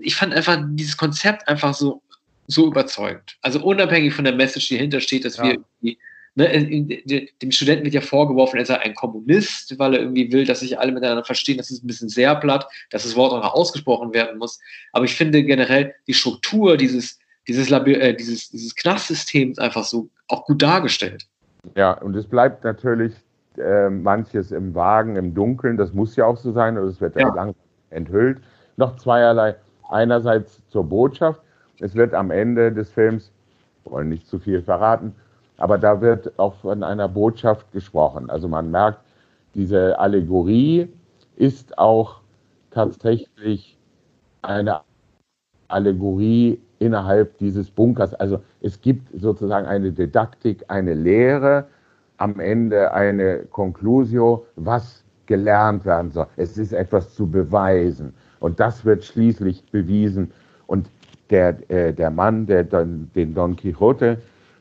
Ich 0.00 0.16
fand 0.16 0.34
einfach 0.34 0.58
dieses 0.70 0.96
Konzept 0.96 1.46
einfach 1.46 1.74
so 1.74 2.02
so 2.48 2.66
überzeugend. 2.66 3.36
Also 3.42 3.62
unabhängig 3.62 4.14
von 4.14 4.24
der 4.24 4.34
Message, 4.34 4.68
die 4.68 4.76
dahinter 4.76 5.00
steht, 5.00 5.24
dass 5.24 5.36
ja. 5.36 5.44
wir 5.44 5.52
irgendwie, 5.52 5.98
ne, 6.34 7.28
dem 7.42 7.50
Studenten 7.50 7.84
wird 7.84 7.94
ja 7.94 8.00
vorgeworfen, 8.00 8.58
er 8.58 8.66
sei 8.66 8.78
ein 8.78 8.94
Kommunist, 8.94 9.78
weil 9.78 9.94
er 9.94 10.00
irgendwie 10.00 10.32
will, 10.32 10.44
dass 10.44 10.60
sich 10.60 10.78
alle 10.78 10.92
miteinander 10.92 11.24
verstehen. 11.24 11.58
Das 11.58 11.70
ist 11.70 11.82
ein 11.82 11.86
bisschen 11.86 12.08
sehr 12.08 12.34
platt, 12.36 12.66
dass 12.90 13.02
das 13.02 13.16
Wort 13.16 13.32
auch 13.32 13.42
noch 13.42 13.54
ausgesprochen 13.54 14.12
werden 14.14 14.38
muss. 14.38 14.60
Aber 14.92 15.04
ich 15.04 15.14
finde 15.14 15.42
generell 15.42 15.94
die 16.06 16.14
Struktur 16.14 16.76
dieses, 16.76 17.18
dieses, 17.48 17.70
äh, 17.70 18.14
dieses, 18.14 18.50
dieses 18.50 18.74
Knastsystems 18.74 19.58
einfach 19.58 19.84
so 19.84 20.08
auch 20.28 20.44
gut 20.44 20.62
dargestellt. 20.62 21.26
Ja, 21.74 21.92
und 21.92 22.14
es 22.14 22.26
bleibt 22.26 22.64
natürlich 22.64 23.12
äh, 23.58 23.88
manches 23.88 24.52
im 24.52 24.74
Wagen, 24.74 25.16
im 25.16 25.34
Dunkeln. 25.34 25.76
Das 25.76 25.92
muss 25.92 26.16
ja 26.16 26.26
auch 26.26 26.36
so 26.36 26.52
sein, 26.52 26.78
oder 26.78 26.88
es 26.88 27.00
wird 27.00 27.16
ja 27.16 27.28
langsam 27.34 27.54
enthüllt. 27.90 28.38
Noch 28.76 28.96
zweierlei. 28.96 29.56
Einerseits 29.88 30.60
zur 30.68 30.84
Botschaft 30.84 31.40
es 31.80 31.94
wird 31.94 32.14
am 32.14 32.30
Ende 32.30 32.72
des 32.72 32.90
Films, 32.90 33.30
wollen 33.84 34.08
nicht 34.08 34.26
zu 34.26 34.38
viel 34.38 34.62
verraten, 34.62 35.14
aber 35.58 35.78
da 35.78 36.00
wird 36.00 36.38
auch 36.38 36.54
von 36.56 36.82
einer 36.82 37.08
Botschaft 37.08 37.70
gesprochen. 37.72 38.30
Also 38.30 38.48
man 38.48 38.70
merkt, 38.70 39.00
diese 39.54 39.98
Allegorie 39.98 40.88
ist 41.36 41.78
auch 41.78 42.20
tatsächlich 42.70 43.78
eine 44.42 44.80
Allegorie 45.68 46.60
innerhalb 46.78 47.38
dieses 47.38 47.70
Bunkers. 47.70 48.14
Also 48.14 48.40
es 48.60 48.80
gibt 48.80 49.08
sozusagen 49.18 49.66
eine 49.66 49.92
Didaktik, 49.92 50.64
eine 50.68 50.94
Lehre, 50.94 51.66
am 52.18 52.40
Ende 52.40 52.92
eine 52.92 53.40
Conclusio, 53.50 54.46
was 54.56 55.04
gelernt 55.26 55.84
werden 55.84 56.10
soll. 56.10 56.26
Es 56.36 56.56
ist 56.56 56.72
etwas 56.72 57.14
zu 57.14 57.26
beweisen. 57.30 58.14
Und 58.40 58.60
das 58.60 58.84
wird 58.84 59.04
schließlich 59.04 59.64
bewiesen. 59.70 60.32
Und 60.66 60.88
der, 61.30 61.70
äh, 61.70 61.92
der 61.92 62.10
Mann, 62.10 62.46
der 62.46 62.64
don, 62.64 63.10
den 63.14 63.34
Don 63.34 63.56
Quixote 63.56 64.18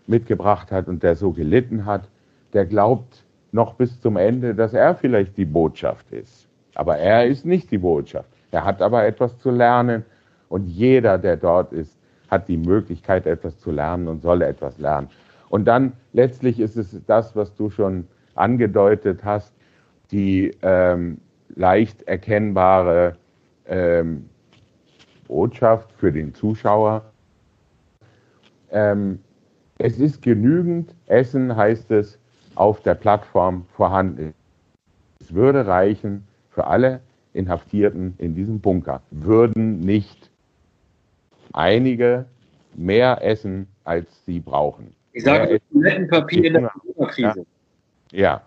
mitgebracht 0.07 0.71
hat 0.71 0.87
und 0.87 1.03
der 1.03 1.15
so 1.15 1.31
gelitten 1.31 1.85
hat, 1.85 2.07
der 2.53 2.65
glaubt 2.65 3.23
noch 3.51 3.75
bis 3.75 3.99
zum 4.01 4.17
Ende, 4.17 4.53
dass 4.53 4.73
er 4.73 4.95
vielleicht 4.95 5.37
die 5.37 5.45
Botschaft 5.45 6.11
ist. 6.11 6.47
Aber 6.75 6.97
er 6.97 7.25
ist 7.25 7.45
nicht 7.45 7.71
die 7.71 7.77
Botschaft. 7.77 8.29
Er 8.51 8.65
hat 8.65 8.81
aber 8.81 9.05
etwas 9.05 9.37
zu 9.39 9.51
lernen 9.51 10.03
und 10.49 10.67
jeder, 10.67 11.17
der 11.17 11.37
dort 11.37 11.73
ist, 11.73 11.97
hat 12.29 12.47
die 12.47 12.57
Möglichkeit, 12.57 13.25
etwas 13.25 13.57
zu 13.59 13.71
lernen 13.71 14.07
und 14.07 14.21
soll 14.21 14.41
etwas 14.41 14.77
lernen. 14.77 15.09
Und 15.49 15.65
dann 15.65 15.93
letztlich 16.13 16.59
ist 16.59 16.75
es 16.75 16.99
das, 17.05 17.35
was 17.35 17.53
du 17.55 17.69
schon 17.69 18.07
angedeutet 18.35 19.23
hast, 19.23 19.53
die 20.11 20.51
ähm, 20.61 21.17
leicht 21.55 22.03
erkennbare 22.07 23.15
ähm, 23.67 24.29
Botschaft 25.27 25.91
für 25.97 26.11
den 26.11 26.33
Zuschauer. 26.33 27.03
Ähm, 28.71 29.19
es 29.77 29.99
ist 29.99 30.21
genügend 30.21 30.93
Essen, 31.07 31.55
heißt 31.55 31.91
es, 31.91 32.17
auf 32.55 32.81
der 32.81 32.95
Plattform 32.95 33.65
vorhanden. 33.75 34.33
Es 35.19 35.33
würde 35.33 35.67
reichen 35.67 36.25
für 36.49 36.67
alle 36.67 37.01
Inhaftierten 37.33 38.15
in 38.17 38.35
diesem 38.35 38.59
Bunker. 38.59 39.01
Würden 39.11 39.81
nicht 39.81 40.29
einige 41.53 42.25
mehr 42.75 43.19
essen, 43.21 43.67
als 43.83 44.07
sie 44.25 44.39
brauchen. 44.39 44.93
Ich 45.13 45.23
sage 45.23 45.59
Toilettenpapier 45.71 46.45
in 46.45 46.53
der 46.53 46.69
Corona-Krise. 46.69 47.45
Ja. 48.11 48.19
ja. 48.19 48.41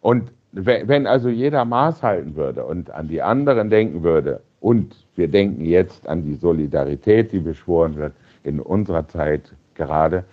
Und 0.00 0.32
wenn 0.52 1.06
also 1.06 1.28
jeder 1.28 1.64
Maß 1.64 2.02
halten 2.02 2.34
würde 2.34 2.64
und 2.64 2.90
an 2.90 3.08
die 3.08 3.22
anderen 3.22 3.70
denken 3.70 4.02
würde, 4.02 4.42
und 4.60 4.94
wir 5.20 5.28
denken 5.28 5.66
jetzt 5.66 6.08
an 6.08 6.24
die 6.24 6.34
Solidarität, 6.34 7.30
die 7.30 7.40
beschworen 7.40 7.94
wird 7.96 8.14
in 8.42 8.58
unserer 8.58 9.06
Zeit 9.06 9.52
gerade, 9.74 10.24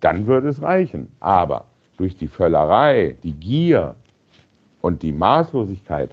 dann 0.00 0.26
würde 0.26 0.48
es 0.48 0.62
reichen. 0.62 1.08
Aber 1.20 1.66
durch 1.98 2.16
die 2.16 2.26
Völlerei, 2.26 3.14
die 3.22 3.34
Gier 3.34 3.94
und 4.80 5.02
die 5.02 5.12
Maßlosigkeit 5.12 6.10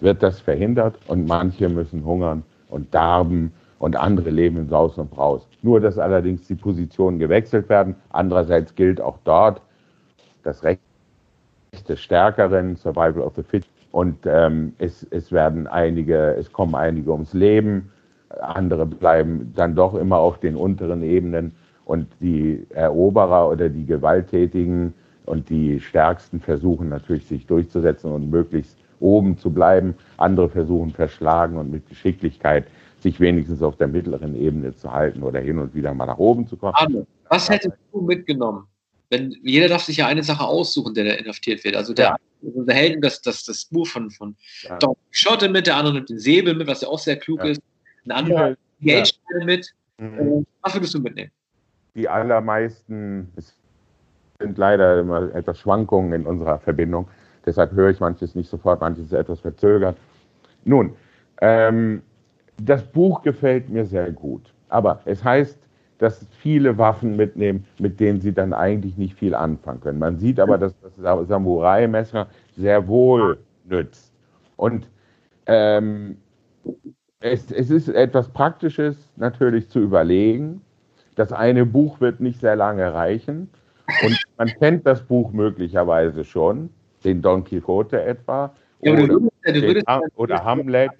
wird 0.00 0.22
das 0.22 0.40
verhindert 0.40 0.98
und 1.06 1.28
manche 1.28 1.68
müssen 1.68 2.02
hungern 2.02 2.42
und 2.70 2.94
darben 2.94 3.52
und 3.78 3.94
andere 3.94 4.30
leben 4.30 4.56
in 4.56 4.68
Saus 4.70 4.96
und 4.96 5.10
Braus. 5.10 5.46
Nur, 5.60 5.80
dass 5.80 5.98
allerdings 5.98 6.46
die 6.46 6.54
Positionen 6.54 7.18
gewechselt 7.18 7.68
werden. 7.68 7.94
Andererseits 8.08 8.74
gilt 8.74 9.02
auch 9.02 9.18
dort 9.24 9.60
das 10.44 10.64
Recht 10.64 10.80
des 11.86 12.00
Stärkeren, 12.00 12.76
Survival 12.76 13.20
of 13.20 13.34
the 13.36 13.42
Fit. 13.42 13.66
Und 13.96 14.26
ähm, 14.26 14.74
es, 14.76 15.06
es 15.08 15.32
werden 15.32 15.66
einige, 15.66 16.34
es 16.34 16.52
kommen 16.52 16.74
einige 16.74 17.12
ums 17.12 17.32
Leben. 17.32 17.90
andere 18.42 18.84
bleiben 18.84 19.54
dann 19.56 19.74
doch 19.74 19.94
immer 19.94 20.18
auf 20.18 20.38
den 20.38 20.54
unteren 20.54 21.02
Ebenen 21.02 21.52
und 21.86 22.06
die 22.20 22.66
Eroberer 22.74 23.48
oder 23.48 23.70
die 23.70 23.86
Gewalttätigen 23.86 24.92
und 25.24 25.48
die 25.48 25.80
Stärksten 25.80 26.40
versuchen 26.40 26.90
natürlich 26.90 27.26
sich 27.26 27.46
durchzusetzen 27.46 28.12
und 28.12 28.28
möglichst 28.28 28.76
oben 29.00 29.38
zu 29.38 29.50
bleiben. 29.50 29.94
Andere 30.18 30.50
versuchen 30.50 30.90
verschlagen 30.90 31.56
und 31.56 31.70
mit 31.70 31.88
Geschicklichkeit 31.88 32.66
sich 33.00 33.18
wenigstens 33.18 33.62
auf 33.62 33.76
der 33.76 33.88
mittleren 33.88 34.36
Ebene 34.36 34.76
zu 34.76 34.92
halten 34.92 35.22
oder 35.22 35.40
hin 35.40 35.58
und 35.58 35.74
wieder 35.74 35.94
mal 35.94 36.04
nach 36.04 36.18
oben 36.18 36.46
zu 36.46 36.58
kommen. 36.58 36.74
Arne, 36.74 37.06
was 37.30 37.48
hättest 37.48 37.78
du 37.94 38.02
mitgenommen? 38.02 38.64
Wenn, 39.08 39.34
jeder 39.42 39.68
darf 39.68 39.84
sich 39.84 39.96
ja 39.96 40.06
eine 40.06 40.22
Sache 40.22 40.44
aussuchen, 40.44 40.92
der 40.92 41.04
da 41.04 41.12
inhaftiert 41.12 41.64
wird. 41.64 41.76
Also 41.76 41.94
der, 41.94 42.06
ja. 42.06 42.16
Unser 42.54 42.74
Helden, 42.74 43.00
das, 43.00 43.20
das, 43.22 43.44
das 43.44 43.64
Buch 43.66 43.86
von, 43.86 44.10
von 44.10 44.36
ja. 44.62 44.76
Don 44.78 44.96
Quixote 45.12 45.48
mit, 45.48 45.66
der 45.66 45.76
andere 45.76 45.94
nimmt 45.94 46.08
den 46.08 46.18
Säbel 46.18 46.54
mit, 46.54 46.66
was 46.66 46.80
ja 46.82 46.88
auch 46.88 46.98
sehr 46.98 47.16
klug 47.16 47.40
ja. 47.40 47.50
ist. 47.50 47.62
Ein 48.04 48.12
anderer 48.12 48.56
die 48.80 48.86
Geldsteine 48.86 49.44
mit. 49.44 49.74
Mhm. 49.98 50.18
Äh, 50.18 50.44
was 50.62 50.74
würdest 50.74 50.94
du 50.94 51.00
mitnehmen? 51.00 51.30
Die 51.94 52.08
allermeisten 52.08 53.32
sind 54.38 54.58
leider 54.58 55.00
immer 55.00 55.34
etwas 55.34 55.58
Schwankungen 55.58 56.12
in 56.12 56.26
unserer 56.26 56.58
Verbindung. 56.58 57.08
Deshalb 57.46 57.72
höre 57.72 57.90
ich 57.90 58.00
manches 58.00 58.34
nicht 58.34 58.50
sofort, 58.50 58.80
manches 58.80 59.12
etwas 59.12 59.40
verzögert. 59.40 59.96
Nun, 60.64 60.94
ähm, 61.40 62.02
das 62.60 62.82
Buch 62.82 63.22
gefällt 63.22 63.68
mir 63.68 63.86
sehr 63.86 64.10
gut. 64.10 64.52
Aber 64.68 65.00
es 65.04 65.22
heißt, 65.22 65.58
dass 65.98 66.26
viele 66.40 66.76
Waffen 66.78 67.16
mitnehmen, 67.16 67.64
mit 67.78 68.00
denen 68.00 68.20
sie 68.20 68.32
dann 68.32 68.52
eigentlich 68.52 68.96
nicht 68.96 69.14
viel 69.14 69.34
anfangen 69.34 69.80
können. 69.80 69.98
Man 69.98 70.18
sieht 70.18 70.38
aber, 70.38 70.58
dass 70.58 70.74
das 70.80 71.28
Samurai-Messer 71.28 72.28
sehr 72.56 72.86
wohl 72.86 73.38
nützt. 73.64 74.12
Und 74.56 74.88
ähm, 75.46 76.18
es, 77.20 77.50
es 77.50 77.70
ist 77.70 77.88
etwas 77.88 78.28
Praktisches 78.28 78.96
natürlich 79.16 79.68
zu 79.68 79.80
überlegen. 79.80 80.60
Das 81.14 81.32
eine 81.32 81.64
Buch 81.64 82.00
wird 82.00 82.20
nicht 82.20 82.40
sehr 82.40 82.56
lange 82.56 82.92
reichen. 82.92 83.48
Und 84.04 84.22
man 84.36 84.48
kennt 84.48 84.86
das 84.86 85.02
Buch 85.02 85.32
möglicherweise 85.32 86.24
schon, 86.24 86.70
den 87.04 87.22
Don 87.22 87.44
Quixote 87.44 88.02
etwa. 88.02 88.52
Ja, 88.82 88.92
oder, 88.92 89.08
würdest, 89.08 89.62
würdest, 89.62 89.88
oder 90.16 90.44
Hamlet. 90.44 90.90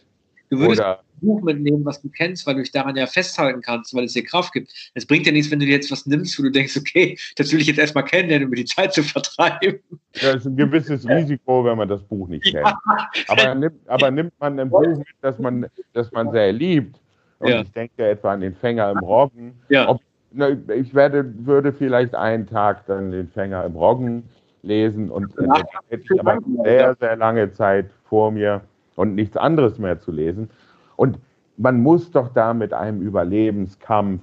Du 0.49 0.59
würdest 0.59 0.81
oder, 0.81 1.01
Buch 1.21 1.43
mitnehmen, 1.43 1.85
was 1.85 2.01
du 2.03 2.09
kennst, 2.09 2.47
weil 2.47 2.55
du 2.55 2.61
dich 2.61 2.73
daran 2.73 2.97
ja 2.97 3.07
festhalten 3.07 3.61
kannst, 3.61 3.95
weil 3.95 4.05
es 4.05 4.13
dir 4.13 4.25
Kraft 4.25 4.53
gibt. 4.53 4.73
Es 4.95 5.07
bringt 5.07 5.27
ja 5.27 5.33
nichts, 5.33 5.51
wenn 5.51 5.61
du 5.61 5.67
dir 5.67 5.73
jetzt 5.73 5.91
was 5.91 6.07
nimmst, 6.07 6.39
wo 6.39 6.43
du 6.43 6.51
denkst, 6.51 6.77
okay, 6.77 7.19
das 7.37 7.53
will 7.53 7.61
ich 7.61 7.67
jetzt 7.67 7.79
erstmal 7.79 8.05
kennenlernen, 8.05 8.49
um 8.49 8.55
die 8.55 8.65
Zeit 8.65 8.93
zu 8.93 9.03
vertreiben. 9.03 9.81
Das 10.13 10.37
ist 10.37 10.47
ein 10.47 10.57
gewisses 10.57 11.09
Risiko, 11.09 11.65
wenn 11.65 11.79
man 11.79 11.89
das 11.89 12.03
Buch 12.03 12.29
nicht 12.29 12.45
kennt. 12.45 12.67
Ja. 12.67 12.79
Aber, 13.29 13.55
nimmt, 13.55 13.89
aber 13.89 14.11
nimmt 14.11 14.33
man 14.39 14.59
ein 14.59 14.71
Buch 14.71 14.99
mit, 14.99 15.07
das 15.21 15.39
man, 15.39 15.67
das 15.93 16.11
man 16.13 16.31
sehr 16.31 16.53
liebt, 16.53 17.01
und 17.39 17.49
ja. 17.49 17.61
ich 17.61 17.73
denke 17.73 18.09
etwa 18.09 18.33
an 18.33 18.41
den 18.41 18.55
Fänger 18.55 18.91
im 18.91 18.99
Roggen, 18.99 19.55
ja. 19.69 19.89
ob, 19.89 20.01
na, 20.33 20.57
ich 20.75 20.95
werde, 20.95 21.33
würde 21.47 21.73
vielleicht 21.73 22.15
einen 22.15 22.47
Tag 22.47 22.87
dann 22.87 23.11
den 23.11 23.29
Fänger 23.29 23.65
im 23.65 23.75
Roggen 23.75 24.25
lesen 24.63 25.11
und 25.11 25.37
äh, 25.39 25.47
hätte 25.89 26.03
ich 26.11 26.21
aber 26.21 26.39
sehr, 26.65 26.97
sehr 26.99 27.17
lange 27.17 27.53
Zeit 27.53 27.91
vor 28.09 28.31
mir 28.31 28.63
und 28.97 29.15
nichts 29.15 29.37
anderes 29.37 29.79
mehr 29.79 30.01
zu 30.01 30.11
lesen. 30.11 30.51
Und 30.97 31.19
man 31.57 31.81
muss 31.81 32.11
doch 32.11 32.33
da 32.33 32.55
mit 32.55 32.73
einem 32.73 33.01
Überlebenskampf 33.01 34.23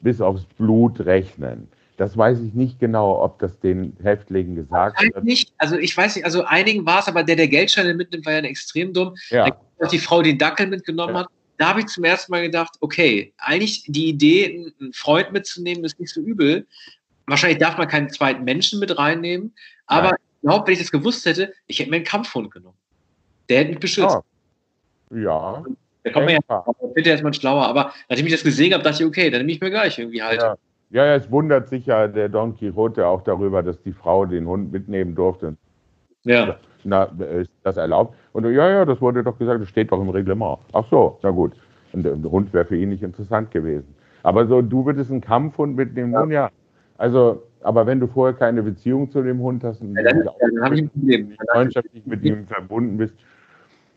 bis 0.00 0.20
aufs 0.20 0.44
Blut 0.44 1.00
rechnen. 1.00 1.68
Das 1.96 2.16
weiß 2.16 2.40
ich 2.40 2.54
nicht 2.54 2.78
genau, 2.78 3.22
ob 3.22 3.38
das 3.40 3.58
den 3.60 3.94
Häftlingen 4.02 4.54
gesagt 4.54 5.02
wird. 5.02 5.22
Nicht. 5.22 5.52
Also 5.58 5.76
ich 5.76 5.94
weiß 5.94 6.16
nicht, 6.16 6.24
also 6.24 6.44
einigen 6.44 6.86
war 6.86 7.00
es, 7.00 7.08
aber 7.08 7.22
der, 7.22 7.36
der 7.36 7.48
Geldscheine 7.48 7.92
mitnimmt, 7.92 8.24
war 8.24 8.32
ja 8.32 8.40
extrem 8.40 8.94
dumm. 8.94 9.14
Ja. 9.28 9.54
Die 9.92 9.98
Frau 9.98 10.22
den 10.22 10.38
Dackel 10.38 10.66
mitgenommen 10.66 11.14
ja. 11.14 11.20
hat. 11.20 11.28
Da 11.58 11.68
habe 11.68 11.80
ich 11.80 11.86
zum 11.88 12.04
ersten 12.04 12.32
Mal 12.32 12.40
gedacht, 12.40 12.74
okay, 12.80 13.34
eigentlich 13.36 13.84
die 13.86 14.08
Idee, 14.08 14.72
einen 14.80 14.94
Freund 14.94 15.30
mitzunehmen, 15.32 15.84
ist 15.84 16.00
nicht 16.00 16.14
so 16.14 16.22
übel. 16.22 16.66
Wahrscheinlich 17.26 17.58
darf 17.58 17.76
man 17.76 17.86
keinen 17.86 18.08
zweiten 18.08 18.44
Menschen 18.44 18.80
mit 18.80 18.96
reinnehmen, 18.96 19.52
aber 19.84 20.08
Nein. 20.08 20.16
ich 20.36 20.48
glaube, 20.48 20.66
wenn 20.66 20.72
ich 20.72 20.80
das 20.80 20.90
gewusst 20.90 21.26
hätte, 21.26 21.52
ich 21.66 21.78
hätte 21.80 21.90
mir 21.90 21.96
einen 21.96 22.06
Kampfhund 22.06 22.50
genommen. 22.50 22.78
Der 23.50 23.58
hätte 23.58 23.70
mich 23.72 23.78
beschützt. 23.80 24.16
Oh. 24.16 25.14
Ja. 25.14 25.62
Da 26.04 26.10
kommt 26.10 26.26
man 26.26 26.38
ja, 26.48 26.64
bitte 26.94 27.10
erstmal 27.10 27.34
schlauer. 27.34 27.66
Aber 27.66 27.92
nachdem 28.08 28.26
ich 28.26 28.32
das 28.32 28.42
gesehen 28.42 28.72
habe, 28.72 28.82
dachte 28.82 29.02
ich, 29.02 29.08
okay, 29.08 29.30
dann 29.30 29.40
nehme 29.40 29.52
ich 29.52 29.60
mir 29.60 29.70
gleich 29.70 29.98
irgendwie 29.98 30.22
halt. 30.22 30.40
Ja. 30.40 30.56
ja, 30.90 31.06
ja, 31.06 31.14
es 31.14 31.30
wundert 31.30 31.68
sich 31.68 31.86
ja 31.86 32.08
der 32.08 32.28
Don 32.28 32.56
Quixote 32.56 33.06
auch 33.06 33.22
darüber, 33.22 33.62
dass 33.62 33.80
die 33.82 33.92
Frau 33.92 34.24
den 34.26 34.46
Hund 34.46 34.72
mitnehmen 34.72 35.14
durfte. 35.14 35.56
Ja. 36.24 36.56
Na, 36.84 37.04
ist 37.04 37.50
das 37.62 37.76
erlaubt? 37.76 38.16
Und 38.32 38.44
ja, 38.44 38.70
ja, 38.70 38.84
das 38.84 39.00
wurde 39.00 39.22
doch 39.22 39.38
gesagt, 39.38 39.60
das 39.60 39.68
steht 39.68 39.92
doch 39.92 40.00
im 40.00 40.08
Reglement. 40.08 40.58
Ach 40.72 40.84
so, 40.90 41.18
na 41.22 41.30
gut. 41.30 41.52
Und 41.92 42.04
der 42.04 42.14
Hund 42.30 42.52
wäre 42.52 42.64
für 42.64 42.76
ihn 42.76 42.90
nicht 42.90 43.02
interessant 43.02 43.50
gewesen. 43.50 43.94
Aber 44.22 44.46
so, 44.46 44.62
du 44.62 44.86
würdest 44.86 45.10
einen 45.10 45.20
Kampfhund 45.20 45.76
mitnehmen, 45.76 46.12
ja. 46.12 46.20
nun 46.20 46.30
ja. 46.30 46.50
Also, 46.98 47.42
aber 47.62 47.86
wenn 47.86 48.00
du 48.00 48.06
vorher 48.06 48.36
keine 48.36 48.62
Beziehung 48.62 49.10
zu 49.10 49.22
dem 49.22 49.40
Hund 49.40 49.64
hast 49.64 49.80
und 49.80 49.94
ja, 49.96 50.02
dann, 50.02 50.28
dann 50.60 50.74
ich 50.74 50.90
ein 50.94 51.36
freundschaftlich 51.50 52.06
mit 52.06 52.22
ihm 52.24 52.46
verbunden 52.46 52.98
bist. 52.98 53.14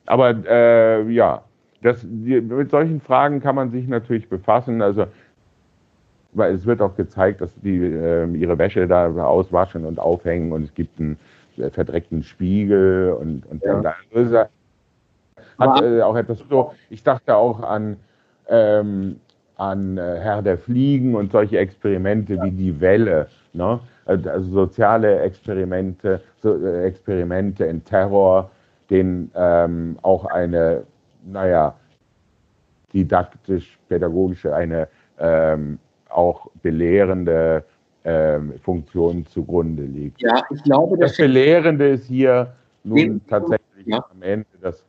Aber 0.05 0.35
äh, 0.45 1.09
ja, 1.09 1.43
das, 1.83 2.03
mit 2.03 2.71
solchen 2.71 3.01
Fragen 3.01 3.41
kann 3.41 3.55
man 3.55 3.71
sich 3.71 3.87
natürlich 3.87 4.29
befassen. 4.29 4.81
Also, 4.81 5.05
weil 6.31 6.55
es 6.55 6.65
wird 6.65 6.81
auch 6.81 6.95
gezeigt, 6.95 7.41
dass 7.41 7.53
die 7.61 7.77
äh, 7.77 8.25
ihre 8.35 8.57
Wäsche 8.57 8.87
da 8.87 9.07
auswaschen 9.23 9.85
und 9.85 9.99
aufhängen 9.99 10.51
und 10.51 10.63
es 10.63 10.73
gibt 10.73 10.99
einen 10.99 11.17
äh, 11.57 11.69
verdreckten 11.69 12.23
Spiegel 12.23 13.15
und, 13.19 13.45
und 13.45 13.63
ja. 13.63 13.81
da 13.81 13.93
also, 14.15 14.43
hat 15.59 15.81
äh, 15.81 16.01
auch 16.01 16.15
etwas 16.15 16.39
so. 16.49 16.73
Ich 16.89 17.03
dachte 17.03 17.35
auch 17.35 17.61
an, 17.61 17.97
ähm, 18.47 19.19
an 19.57 19.97
äh, 19.97 20.19
Herr 20.19 20.41
der 20.41 20.57
Fliegen 20.57 21.15
und 21.15 21.31
solche 21.31 21.59
Experimente 21.59 22.35
ja. 22.35 22.43
wie 22.43 22.51
die 22.51 22.81
Welle. 22.81 23.27
Ne? 23.53 23.79
Also, 24.05 24.29
also 24.29 24.51
soziale 24.51 25.19
Experimente, 25.19 26.21
so, 26.41 26.55
äh, 26.55 26.85
Experimente 26.85 27.65
in 27.65 27.83
Terror, 27.85 28.49
denen 28.89 29.31
ähm, 29.35 29.97
auch 30.01 30.25
eine 30.25 30.83
naja, 31.25 31.75
didaktisch-pädagogische, 32.93 34.55
eine 34.55 34.87
ähm, 35.19 35.79
auch 36.09 36.49
belehrende 36.61 37.63
ähm, 38.03 38.53
Funktion 38.61 39.25
zugrunde 39.25 39.83
liegt. 39.83 40.21
Ja, 40.21 40.43
ich 40.53 40.63
glaube, 40.63 40.97
das 40.97 41.17
Belehrende 41.17 41.89
ist 41.89 42.05
hier 42.05 42.53
nun 42.83 43.21
tatsächlich 43.27 43.85
ja. 43.85 44.05
am 44.11 44.21
Ende 44.21 44.47
das 44.61 44.83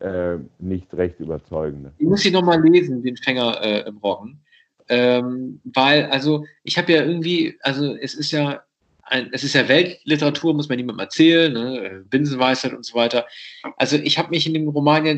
äh, 0.00 0.38
nicht 0.58 0.92
recht 0.94 1.20
überzeugende. 1.20 1.92
Ich 1.98 2.06
muss 2.06 2.20
sie 2.20 2.30
nochmal 2.30 2.62
lesen, 2.62 3.02
den 3.02 3.16
Fänger 3.16 3.60
äh, 3.60 3.88
im 3.88 3.98
Roggen. 3.98 4.40
Ähm, 4.88 5.60
weil, 5.64 6.06
also, 6.06 6.44
ich 6.64 6.78
habe 6.78 6.92
ja 6.92 7.02
irgendwie, 7.04 7.56
also, 7.62 7.94
es 7.96 8.14
ist 8.14 8.32
ja 8.32 8.62
ein, 9.02 9.28
es 9.32 9.44
ist 9.44 9.54
ja 9.54 9.68
Weltliteratur, 9.68 10.54
muss 10.54 10.68
man 10.68 10.78
niemandem 10.78 11.04
erzählen, 11.04 11.52
ne? 11.52 12.04
Binsenweisheit 12.08 12.72
und 12.72 12.84
so 12.84 12.96
weiter. 12.96 13.26
Also, 13.76 13.96
ich 13.96 14.18
habe 14.18 14.30
mich 14.30 14.46
in 14.46 14.54
dem 14.54 14.68
Roman 14.68 15.06
ja 15.06 15.14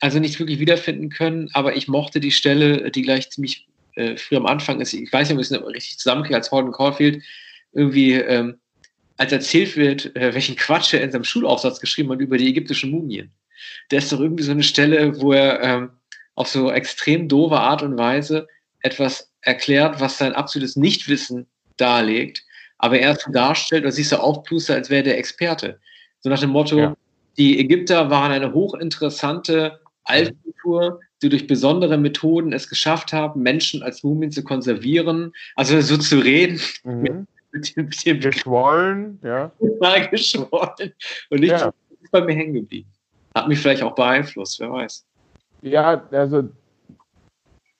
also 0.00 0.18
nicht 0.18 0.38
wirklich 0.38 0.60
wiederfinden 0.60 1.08
können, 1.10 1.50
aber 1.54 1.76
ich 1.76 1.88
mochte 1.88 2.20
die 2.20 2.30
Stelle, 2.30 2.90
die 2.90 3.02
gleich 3.02 3.30
ziemlich 3.30 3.66
äh, 3.96 4.16
früh 4.16 4.36
am 4.36 4.46
Anfang 4.46 4.80
ist. 4.80 4.92
Ich 4.92 5.12
weiß 5.12 5.28
nicht, 5.28 5.36
ob 5.36 5.42
ich 5.42 5.50
es 5.50 5.66
richtig 5.74 5.98
zusammenkriege, 5.98 6.36
als 6.36 6.50
Holden 6.50 6.72
Caulfield 6.72 7.22
irgendwie, 7.72 8.14
ähm, 8.14 8.58
als 9.16 9.32
erzählt 9.32 9.76
wird, 9.76 10.14
äh, 10.16 10.32
welchen 10.34 10.56
Quatsch 10.56 10.94
er 10.94 11.02
in 11.02 11.10
seinem 11.10 11.24
Schulaufsatz 11.24 11.80
geschrieben 11.80 12.10
hat 12.10 12.20
über 12.20 12.38
die 12.38 12.48
ägyptischen 12.48 12.90
Mumien. 12.90 13.32
Der 13.90 13.98
ist 13.98 14.12
doch 14.12 14.20
irgendwie 14.20 14.44
so 14.44 14.52
eine 14.52 14.62
Stelle, 14.62 15.20
wo 15.20 15.32
er 15.32 15.60
ähm, 15.62 15.90
auf 16.36 16.48
so 16.48 16.70
extrem 16.70 17.28
doofe 17.28 17.58
Art 17.58 17.82
und 17.82 17.98
Weise 17.98 18.46
etwas 18.82 19.32
erklärt, 19.40 20.00
was 20.00 20.18
sein 20.18 20.34
absolutes 20.34 20.76
Nichtwissen 20.76 21.46
darlegt, 21.76 22.44
aber 22.78 23.00
er 23.00 23.16
so 23.16 23.32
darstellt, 23.32 23.82
oder 23.82 23.92
siehst 23.92 24.12
du 24.12 24.20
aufpluster, 24.20 24.74
als 24.74 24.90
wäre 24.90 25.02
der 25.02 25.18
Experte. 25.18 25.80
So 26.20 26.30
nach 26.30 26.38
dem 26.38 26.50
Motto, 26.50 26.78
ja. 26.78 26.96
die 27.36 27.58
Ägypter 27.58 28.10
waren 28.10 28.30
eine 28.30 28.52
hochinteressante 28.52 29.80
Altkultur, 30.08 31.00
die 31.22 31.28
durch 31.28 31.46
besondere 31.46 31.98
Methoden 31.98 32.52
es 32.52 32.68
geschafft 32.68 33.12
haben, 33.12 33.42
Menschen 33.42 33.82
als 33.82 34.02
Mumien 34.02 34.30
zu 34.30 34.42
konservieren, 34.42 35.32
also 35.56 35.80
so 35.80 35.96
zu 35.96 36.18
reden. 36.18 36.60
Mhm. 36.84 37.26
Mit, 37.52 37.76
dem, 37.76 37.86
mit 37.86 38.06
dem 38.06 38.20
geschwollen, 38.20 39.18
ja. 39.22 39.50
Geschwollen. 40.10 40.92
Und 41.30 41.42
ich 41.42 41.50
ja. 41.50 41.72
bei 42.10 42.20
mir 42.22 42.34
hängen 42.34 42.54
geblieben. 42.54 42.90
Hat 43.34 43.48
mich 43.48 43.58
vielleicht 43.58 43.82
auch 43.82 43.94
beeinflusst, 43.94 44.60
wer 44.60 44.70
weiß. 44.70 45.04
Ja, 45.62 46.02
also 46.10 46.48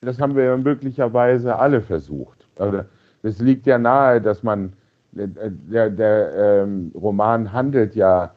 das 0.01 0.21
haben 0.21 0.37
wir 0.37 0.57
möglicherweise 0.57 1.57
alle 1.57 1.81
versucht. 1.83 2.47
Also, 2.57 2.83
es 3.23 3.39
liegt 3.41 3.67
ja 3.67 3.79
nahe, 3.79 4.21
dass 4.21 4.43
man, 4.43 4.73
der, 5.13 5.91
der 5.91 6.63
ähm, 6.63 6.93
Roman 6.95 7.53
handelt 7.53 7.97
ja 7.97 8.33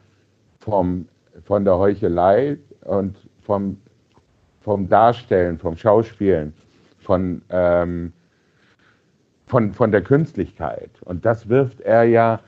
vom, 0.58 1.08
von 1.44 1.64
der 1.64 1.78
Heuchelei 1.78 2.58
und 2.84 3.16
vom, 3.52 3.76
vom 4.62 4.88
Darstellen, 4.88 5.58
vom 5.58 5.76
Schauspielen, 5.76 6.54
von, 7.00 7.42
ähm, 7.50 8.10
von, 9.46 9.74
von 9.74 9.92
der 9.92 10.00
Künstlichkeit. 10.00 10.90
Und 11.04 11.26
das 11.26 11.50
wirft 11.50 11.82
er 11.82 12.04
ja 12.04 12.40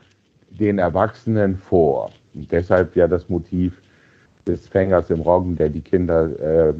den 0.48 0.78
Erwachsenen 0.78 1.59
vor. 1.59 2.11
Und 2.32 2.50
deshalb 2.50 2.96
ja 2.96 3.07
das 3.07 3.28
Motiv 3.28 3.82
des 4.46 4.66
Fängers 4.66 5.11
im 5.11 5.20
Roggen, 5.20 5.57
der 5.57 5.68
die 5.68 5.82
Kinder 5.82 6.30
äh, 6.40 6.72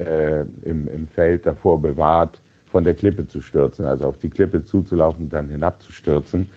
äh, 0.00 0.44
im, 0.62 0.88
im 0.88 1.06
Feld 1.06 1.46
davor 1.46 1.80
bewahrt, 1.80 2.40
von 2.66 2.82
der 2.82 2.94
Klippe 2.94 3.28
zu 3.28 3.40
stürzen, 3.40 3.84
also 3.84 4.06
auf 4.06 4.18
die 4.18 4.30
Klippe 4.30 4.64
zuzulaufen 4.64 5.26
und 5.26 5.32
dann 5.32 5.48
hinabzustürzen. 5.48 6.50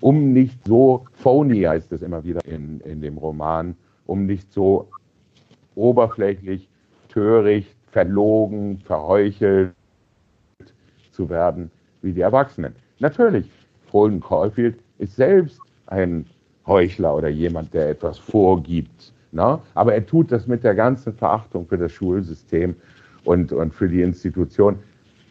Um 0.00 0.32
nicht 0.32 0.58
so 0.66 1.04
phony, 1.12 1.62
heißt 1.62 1.92
es 1.92 2.02
immer 2.02 2.24
wieder 2.24 2.44
in, 2.44 2.80
in 2.80 3.00
dem 3.00 3.18
Roman, 3.18 3.76
um 4.06 4.26
nicht 4.26 4.52
so 4.52 4.88
oberflächlich, 5.74 6.68
töricht, 7.08 7.74
verlogen, 7.90 8.78
verheuchelt 8.84 9.72
zu 11.12 11.28
werden 11.30 11.70
wie 12.02 12.12
die 12.12 12.20
Erwachsenen. 12.20 12.74
Natürlich, 12.98 13.48
Holden 13.92 14.20
Caulfield 14.20 14.76
ist 14.98 15.16
selbst 15.16 15.60
ein 15.86 16.26
Heuchler 16.66 17.14
oder 17.14 17.28
jemand, 17.28 17.72
der 17.72 17.90
etwas 17.90 18.18
vorgibt. 18.18 19.12
Ne? 19.32 19.58
Aber 19.74 19.94
er 19.94 20.04
tut 20.04 20.32
das 20.32 20.46
mit 20.46 20.64
der 20.64 20.74
ganzen 20.74 21.12
Verachtung 21.12 21.66
für 21.66 21.78
das 21.78 21.92
Schulsystem 21.92 22.74
und, 23.24 23.52
und 23.52 23.74
für 23.74 23.88
die 23.88 24.02
Institution. 24.02 24.78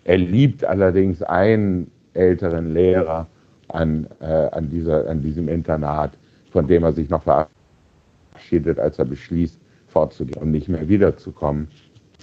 Er 0.06 0.18
liebt 0.18 0.64
allerdings 0.64 1.22
einen 1.24 1.90
älteren 2.14 2.74
Lehrer 2.74 3.28
an, 3.70 4.08
äh, 4.20 4.26
an, 4.26 4.70
dieser, 4.70 5.10
an 5.10 5.22
diesem 5.22 5.48
Internat, 5.48 6.12
von 6.52 6.68
dem 6.68 6.84
er 6.84 6.94
sich 6.94 7.10
noch 7.10 7.24
verabschiedet, 7.24 8.80
als 8.80 9.00
er 9.00 9.06
beschließt, 9.06 9.60
fortzugehen 9.94 10.42
und 10.42 10.52
nicht 10.52 10.68
mehr 10.68 10.88
wiederzukommen. 10.90 11.68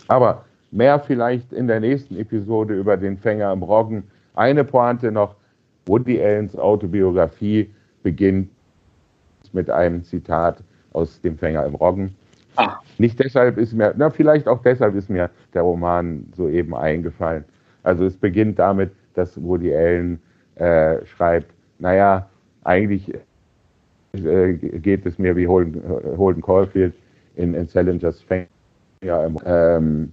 Aber 0.08 0.44
mehr 0.70 0.98
vielleicht 0.98 1.52
in 1.52 1.66
der 1.68 1.80
nächsten 1.80 2.16
Episode 2.16 2.74
über 2.74 2.96
den 2.96 3.16
Fänger 3.16 3.52
im 3.52 3.62
Roggen. 3.62 4.02
Eine 4.34 4.64
Pointe 4.64 5.10
noch, 5.10 5.36
Woody 5.86 6.22
Allens 6.22 6.56
Autobiografie 6.56 7.70
beginnt 8.02 8.50
mit 9.52 9.70
einem 9.70 10.04
Zitat 10.04 10.62
aus 10.92 11.20
dem 11.22 11.38
Fänger 11.38 11.64
im 11.64 11.74
Roggen. 11.74 12.14
Ah. 12.56 12.76
Nicht 12.98 13.18
deshalb 13.18 13.56
ist 13.56 13.72
mir, 13.72 13.94
na 13.96 14.10
vielleicht 14.10 14.46
auch 14.46 14.62
deshalb 14.62 14.94
ist 14.94 15.08
mir 15.08 15.30
der 15.54 15.62
Roman 15.62 16.26
soeben 16.36 16.74
eingefallen. 16.74 17.44
Also 17.82 18.04
es 18.04 18.16
beginnt 18.16 18.58
damit, 18.58 18.90
dass 19.14 19.40
Woody 19.42 19.74
Allen 19.74 20.20
äh, 20.56 21.04
schreibt, 21.06 21.50
naja, 21.78 22.28
eigentlich 22.64 23.12
äh, 24.12 24.52
geht 24.54 25.06
es 25.06 25.18
mir 25.18 25.34
wie 25.36 25.46
Holden, 25.46 25.82
Holden 26.16 26.42
Caulfield 26.42 26.94
in, 27.40 27.54
in 27.54 27.66
Salingers 27.66 28.22
Fänger 28.22 28.48
im 29.02 29.38
ähm, 29.44 30.12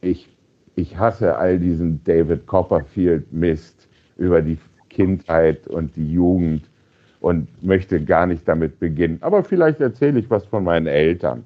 ich, 0.00 0.28
ich 0.74 0.96
hasse 0.96 1.36
all 1.36 1.58
diesen 1.58 2.02
David 2.04 2.46
Copperfield 2.46 3.32
Mist 3.32 3.86
über 4.16 4.42
die 4.42 4.58
Kindheit 4.88 5.66
und 5.68 5.94
die 5.96 6.12
Jugend 6.12 6.64
und 7.20 7.48
möchte 7.62 8.02
gar 8.02 8.26
nicht 8.26 8.46
damit 8.48 8.78
beginnen. 8.80 9.18
Aber 9.20 9.44
vielleicht 9.44 9.80
erzähle 9.80 10.20
ich 10.20 10.28
was 10.28 10.44
von 10.46 10.64
meinen 10.64 10.86
Eltern. 10.86 11.44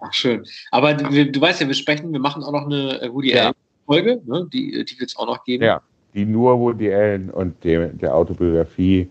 Ach, 0.00 0.12
schön. 0.12 0.44
Aber 0.70 0.94
du, 0.94 1.30
du 1.30 1.40
weißt 1.40 1.60
ja, 1.60 1.66
wir 1.66 1.74
sprechen, 1.74 2.12
wir 2.12 2.20
machen 2.20 2.44
auch 2.44 2.52
noch 2.52 2.66
eine 2.66 3.10
Woody 3.12 3.34
ja. 3.34 3.46
Allen-Folge, 3.46 4.20
ne? 4.26 4.48
die, 4.52 4.84
die 4.84 5.00
wird 5.00 5.10
es 5.10 5.16
auch 5.16 5.26
noch 5.26 5.44
geben. 5.44 5.64
Ja, 5.64 5.82
die 6.14 6.24
nur 6.24 6.58
Woody 6.60 6.92
Allen 6.92 7.30
und 7.30 7.62
dem, 7.64 7.98
der 7.98 8.14
Autobiografie, 8.14 9.08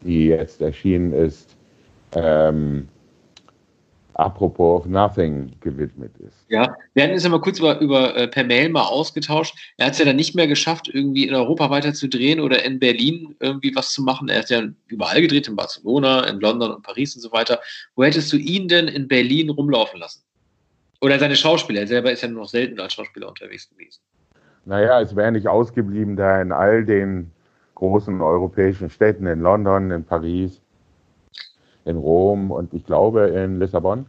die 0.00 0.28
jetzt 0.28 0.62
erschienen 0.62 1.12
ist, 1.12 1.54
ähm, 2.14 2.88
apropos 4.14 4.80
of 4.80 4.86
Nothing 4.86 5.52
gewidmet 5.60 6.12
ist. 6.18 6.44
Ja, 6.48 6.74
wir 6.94 7.04
hatten 7.04 7.14
es 7.14 7.24
ja 7.24 7.30
mal 7.30 7.40
kurz 7.40 7.58
über, 7.58 7.80
über 7.80 8.16
äh, 8.16 8.28
per 8.28 8.44
Mail 8.44 8.68
mal 8.68 8.84
ausgetauscht. 8.84 9.54
Er 9.78 9.86
hat 9.86 9.92
es 9.94 9.98
ja 9.98 10.04
dann 10.04 10.16
nicht 10.16 10.34
mehr 10.34 10.46
geschafft, 10.46 10.88
irgendwie 10.92 11.26
in 11.26 11.34
Europa 11.34 11.70
weiter 11.70 11.94
zu 11.94 12.08
drehen 12.08 12.40
oder 12.40 12.64
in 12.64 12.78
Berlin 12.78 13.34
irgendwie 13.40 13.74
was 13.74 13.92
zu 13.92 14.02
machen. 14.02 14.28
Er 14.28 14.40
hat 14.40 14.50
ja 14.50 14.62
überall 14.88 15.20
gedreht, 15.20 15.48
in 15.48 15.56
Barcelona, 15.56 16.26
in 16.28 16.40
London 16.40 16.72
und 16.72 16.82
Paris 16.82 17.14
und 17.14 17.22
so 17.22 17.32
weiter. 17.32 17.60
Wo 17.94 18.04
hättest 18.04 18.32
du 18.32 18.36
ihn 18.36 18.68
denn 18.68 18.88
in 18.88 19.08
Berlin 19.08 19.50
rumlaufen 19.50 20.00
lassen? 20.00 20.22
Oder 21.00 21.18
seine 21.18 21.36
Schauspieler? 21.36 21.80
Er 21.80 21.86
selber 21.88 22.12
ist 22.12 22.22
ja 22.22 22.28
nur 22.28 22.42
noch 22.42 22.48
selten 22.48 22.78
als 22.80 22.92
Schauspieler 22.94 23.28
unterwegs 23.28 23.68
gewesen. 23.68 24.00
Naja, 24.64 25.00
es 25.00 25.16
wäre 25.16 25.32
nicht 25.32 25.48
ausgeblieben, 25.48 26.16
da 26.16 26.40
in 26.40 26.52
all 26.52 26.84
den 26.84 27.32
großen 27.74 28.20
europäischen 28.20 28.90
Städten, 28.90 29.26
in 29.26 29.40
London, 29.40 29.90
in 29.90 30.04
Paris, 30.04 30.60
in 31.84 31.96
Rom 31.96 32.50
und 32.50 32.72
ich 32.74 32.84
glaube 32.84 33.28
in 33.28 33.58
Lissabon. 33.58 34.06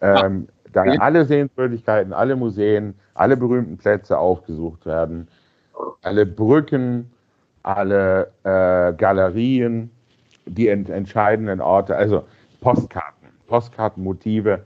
Ähm, 0.00 0.48
da 0.72 0.82
alle 0.82 1.24
Sehenswürdigkeiten, 1.24 2.12
alle 2.12 2.36
Museen, 2.36 2.94
alle 3.14 3.36
berühmten 3.36 3.76
Plätze 3.76 4.18
aufgesucht 4.18 4.84
werden, 4.86 5.28
alle 6.02 6.26
Brücken, 6.26 7.10
alle 7.62 8.30
äh, 8.42 8.92
Galerien, 8.94 9.90
die 10.46 10.68
ent 10.68 10.90
entscheidenden 10.90 11.60
Orte, 11.60 11.96
also 11.96 12.24
Postkarten, 12.60 13.28
Postkartenmotive. 13.46 14.64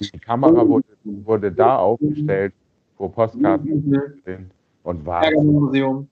Die 0.00 0.18
Kamera 0.18 0.66
wurde, 0.68 0.86
wurde 1.04 1.50
da 1.50 1.76
aufgestellt, 1.78 2.52
wo 2.98 3.08
Postkarten 3.08 4.20
sind 4.24 4.50
und 4.82 5.06
war. 5.06 5.22
Pergamon-Museum. 5.22 6.08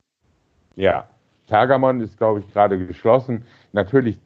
Ja, 0.76 1.06
Pergamon 1.46 2.00
ist, 2.00 2.16
glaube 2.16 2.40
ich, 2.40 2.52
gerade 2.52 2.86
geschlossen. 2.86 3.44
Natürlich 3.72 4.18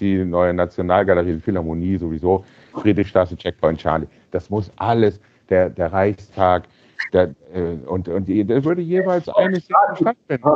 die 0.00 0.24
neue 0.24 0.54
Nationalgalerie, 0.54 1.34
die 1.34 1.40
Philharmonie 1.40 1.98
sowieso, 1.98 2.44
Friedrichstraße, 2.74 3.36
Checkpoint 3.36 3.78
Charlie. 3.78 4.06
Das 4.30 4.50
muss 4.50 4.70
alles, 4.76 5.20
der, 5.48 5.70
der 5.70 5.92
Reichstag, 5.92 6.64
der, 7.12 7.34
äh, 7.52 7.86
und, 7.86 8.08
und 8.08 8.28
das 8.28 8.64
würde 8.64 8.82
jeweils 8.82 9.28
eine 9.28 9.60
Szene 9.60 9.96
stattfinden. 9.96 10.48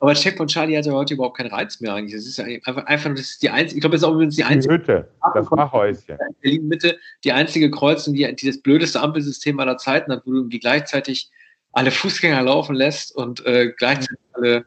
Aber 0.00 0.14
Checkpoint 0.14 0.50
Charlie 0.50 0.76
hat 0.76 0.86
ja 0.86 0.92
heute 0.92 1.14
überhaupt 1.14 1.36
keinen 1.36 1.50
Reiz 1.50 1.80
mehr 1.80 1.94
eigentlich. 1.94 2.14
Das 2.14 2.24
ist 2.24 2.38
einfach, 2.38 2.86
einfach 2.86 3.10
das 3.10 3.20
ist 3.20 3.42
die 3.42 3.50
einzige, 3.50 3.78
ich 3.78 3.80
glaube, 3.80 3.94
das 3.94 4.02
ist 4.02 4.08
auch 4.08 4.14
übrigens 4.14 4.36
die 4.36 4.44
einzige. 4.44 4.78
Die 4.78 4.80
Hütte, 4.80 5.08
das 5.34 5.50
Wachhäuschen. 5.50 6.16
Berlin 6.40 6.68
Mitte, 6.68 6.98
die 7.24 7.32
einzige 7.32 7.70
Kreuzung, 7.70 8.14
die, 8.14 8.32
die 8.36 8.46
das 8.46 8.58
blödeste 8.58 9.00
Ampelsystem 9.00 9.58
aller 9.58 9.76
Zeiten 9.76 10.12
hat, 10.12 10.22
wo 10.24 10.30
du 10.30 10.36
irgendwie 10.38 10.60
gleichzeitig 10.60 11.30
alle 11.72 11.90
Fußgänger 11.90 12.42
laufen 12.42 12.76
lässt 12.76 13.14
und 13.16 13.44
äh, 13.44 13.72
gleichzeitig 13.76 14.18
alle, 14.32 14.66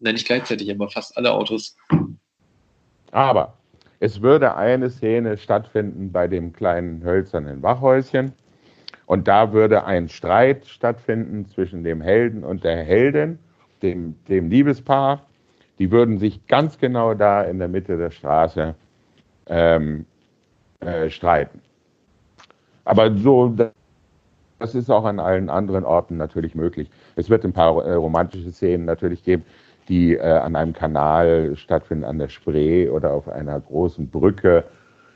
nein, 0.00 0.14
nicht 0.14 0.26
gleichzeitig, 0.26 0.70
aber 0.70 0.90
fast 0.90 1.16
alle 1.16 1.32
Autos 1.32 1.76
aber 3.12 3.54
es 4.00 4.22
würde 4.22 4.54
eine 4.56 4.90
Szene 4.90 5.36
stattfinden 5.36 6.12
bei 6.12 6.28
dem 6.28 6.52
kleinen 6.52 7.02
hölzernen 7.02 7.62
Wachhäuschen. 7.62 8.32
Und 9.06 9.26
da 9.26 9.52
würde 9.52 9.84
ein 9.84 10.08
Streit 10.08 10.66
stattfinden 10.66 11.46
zwischen 11.46 11.82
dem 11.82 12.00
Helden 12.00 12.44
und 12.44 12.62
der 12.62 12.84
Heldin, 12.84 13.38
dem, 13.82 14.14
dem 14.28 14.50
Liebespaar. 14.50 15.22
Die 15.78 15.90
würden 15.90 16.18
sich 16.18 16.46
ganz 16.46 16.78
genau 16.78 17.14
da 17.14 17.42
in 17.42 17.58
der 17.58 17.68
Mitte 17.68 17.96
der 17.96 18.10
Straße 18.10 18.74
ähm, 19.46 20.04
äh, 20.80 21.08
streiten. 21.08 21.60
Aber 22.84 23.12
so, 23.16 23.54
das 24.58 24.74
ist 24.74 24.90
auch 24.90 25.04
an 25.04 25.20
allen 25.20 25.48
anderen 25.48 25.84
Orten 25.84 26.16
natürlich 26.16 26.54
möglich. 26.54 26.90
Es 27.16 27.30
wird 27.30 27.44
ein 27.44 27.52
paar 27.52 27.84
äh, 27.84 27.94
romantische 27.94 28.52
Szenen 28.52 28.84
natürlich 28.84 29.24
geben 29.24 29.44
die 29.88 30.14
äh, 30.14 30.20
an 30.20 30.56
einem 30.56 30.72
Kanal 30.72 31.56
stattfinden, 31.56 32.04
an 32.04 32.18
der 32.18 32.28
Spree 32.28 32.88
oder 32.88 33.12
auf 33.12 33.28
einer 33.28 33.58
großen 33.60 34.08
Brücke, 34.08 34.64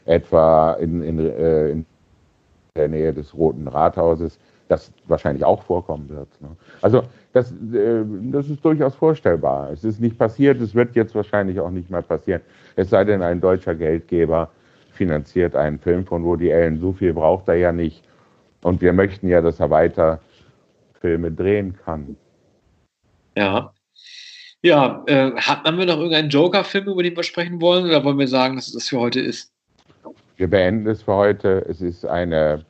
etwa 0.04 0.72
in, 0.74 1.02
in, 1.02 1.18
äh, 1.18 1.68
in 1.70 1.86
der 2.74 2.88
Nähe 2.88 3.12
des 3.12 3.34
Roten 3.34 3.68
Rathauses, 3.68 4.38
das 4.68 4.90
wahrscheinlich 5.06 5.44
auch 5.44 5.62
vorkommen 5.62 6.08
wird. 6.08 6.28
Ne? 6.40 6.48
Also 6.80 7.02
das, 7.32 7.52
äh, 7.52 8.02
das 8.30 8.48
ist 8.48 8.64
durchaus 8.64 8.94
vorstellbar. 8.94 9.70
Es 9.70 9.84
ist 9.84 10.00
nicht 10.00 10.18
passiert, 10.18 10.60
es 10.60 10.74
wird 10.74 10.94
jetzt 10.96 11.14
wahrscheinlich 11.14 11.60
auch 11.60 11.70
nicht 11.70 11.90
mehr 11.90 12.02
passieren. 12.02 12.40
Es 12.76 12.90
sei 12.90 13.04
denn, 13.04 13.22
ein 13.22 13.40
deutscher 13.40 13.74
Geldgeber 13.74 14.50
finanziert 14.92 15.54
einen 15.54 15.78
Film 15.78 16.06
von 16.06 16.24
Woody 16.24 16.52
Allen. 16.52 16.78
So 16.80 16.92
viel 16.92 17.12
braucht 17.12 17.48
er 17.48 17.56
ja 17.56 17.72
nicht. 17.72 18.02
Und 18.62 18.80
wir 18.80 18.92
möchten 18.92 19.28
ja, 19.28 19.40
dass 19.40 19.60
er 19.60 19.70
weiter 19.70 20.20
Filme 21.00 21.30
drehen 21.30 21.76
kann. 21.84 22.16
Ja, 23.36 23.72
ja, 24.62 25.02
äh, 25.06 25.32
haben 25.32 25.78
wir 25.78 25.86
noch 25.86 25.96
irgendeinen 25.96 26.30
Joker-Film, 26.30 26.86
über 26.86 27.02
den 27.02 27.16
wir 27.16 27.24
sprechen 27.24 27.60
wollen, 27.60 27.84
oder 27.84 28.04
wollen 28.04 28.18
wir 28.18 28.28
sagen, 28.28 28.56
dass 28.56 28.68
es 28.68 28.74
das 28.74 28.88
für 28.88 29.00
heute 29.00 29.20
ist? 29.20 29.52
Wir 30.36 30.48
beenden 30.48 30.86
es 30.86 31.02
für 31.02 31.14
heute. 31.14 31.64
Es 31.68 31.80
ist 31.80 32.06
eine 32.06 32.64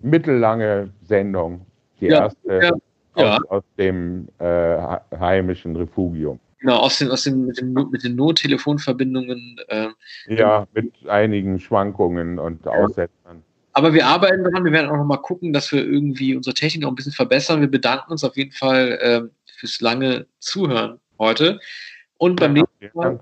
mittellange 0.00 0.90
Sendung, 1.02 1.64
die 2.00 2.06
ja, 2.06 2.24
erste 2.24 2.60
ja, 2.62 2.72
ja. 3.16 3.36
Aus, 3.36 3.50
aus, 3.50 3.64
dem 3.78 4.28
äh, 4.38 4.78
heimischen 5.18 5.76
Refugium. 5.76 6.40
Genau, 6.60 6.78
aus 6.78 6.98
den, 6.98 7.10
aus 7.10 7.22
den, 7.22 7.46
mit, 7.46 7.60
den, 7.60 7.72
mit 7.72 8.02
den 8.02 8.16
Nottelefonverbindungen. 8.16 9.60
Äh, 9.68 9.88
ja, 10.26 10.66
mit 10.74 10.92
einigen 11.08 11.60
Schwankungen 11.60 12.40
und 12.40 12.66
Aussetzern. 12.66 13.44
Aber 13.74 13.92
wir 13.92 14.06
arbeiten 14.06 14.42
daran, 14.42 14.64
wir 14.64 14.72
werden 14.72 14.90
auch 14.90 14.96
noch 14.96 15.04
mal 15.04 15.18
gucken, 15.18 15.52
dass 15.52 15.70
wir 15.70 15.84
irgendwie 15.84 16.34
unsere 16.34 16.54
Technik 16.54 16.82
noch 16.82 16.90
ein 16.90 16.96
bisschen 16.96 17.12
verbessern. 17.12 17.60
Wir 17.60 17.70
bedanken 17.70 18.10
uns 18.10 18.24
auf 18.24 18.36
jeden 18.36 18.50
Fall 18.50 18.98
äh, 19.00 19.50
fürs 19.56 19.80
lange 19.80 20.26
Zuhören 20.40 20.98
heute. 21.18 21.60
Und 22.18 22.36
beim 22.36 22.56
ja, 22.56 22.64
nächsten 22.80 22.98
Mal, 22.98 23.20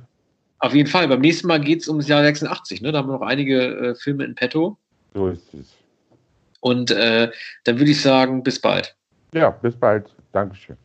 auf 0.58 0.74
jeden 0.74 0.88
Fall, 0.88 1.08
beim 1.08 1.20
nächsten 1.20 1.46
Mal 1.48 1.60
geht 1.60 1.82
es 1.82 1.88
ums 1.88 2.08
Jahr 2.08 2.22
86. 2.22 2.80
Ne? 2.82 2.92
Da 2.92 2.98
haben 2.98 3.08
wir 3.08 3.14
noch 3.14 3.26
einige 3.26 3.62
äh, 3.62 3.94
Filme 3.94 4.24
in 4.24 4.34
petto. 4.34 4.78
So 5.14 5.28
ist 5.28 5.54
es. 5.54 5.74
Und 6.60 6.90
äh, 6.90 7.30
dann 7.64 7.78
würde 7.78 7.90
ich 7.90 8.00
sagen, 8.00 8.42
bis 8.42 8.60
bald. 8.60 8.96
Ja, 9.32 9.50
bis 9.50 9.76
bald. 9.76 10.06
Dankeschön. 10.32 10.76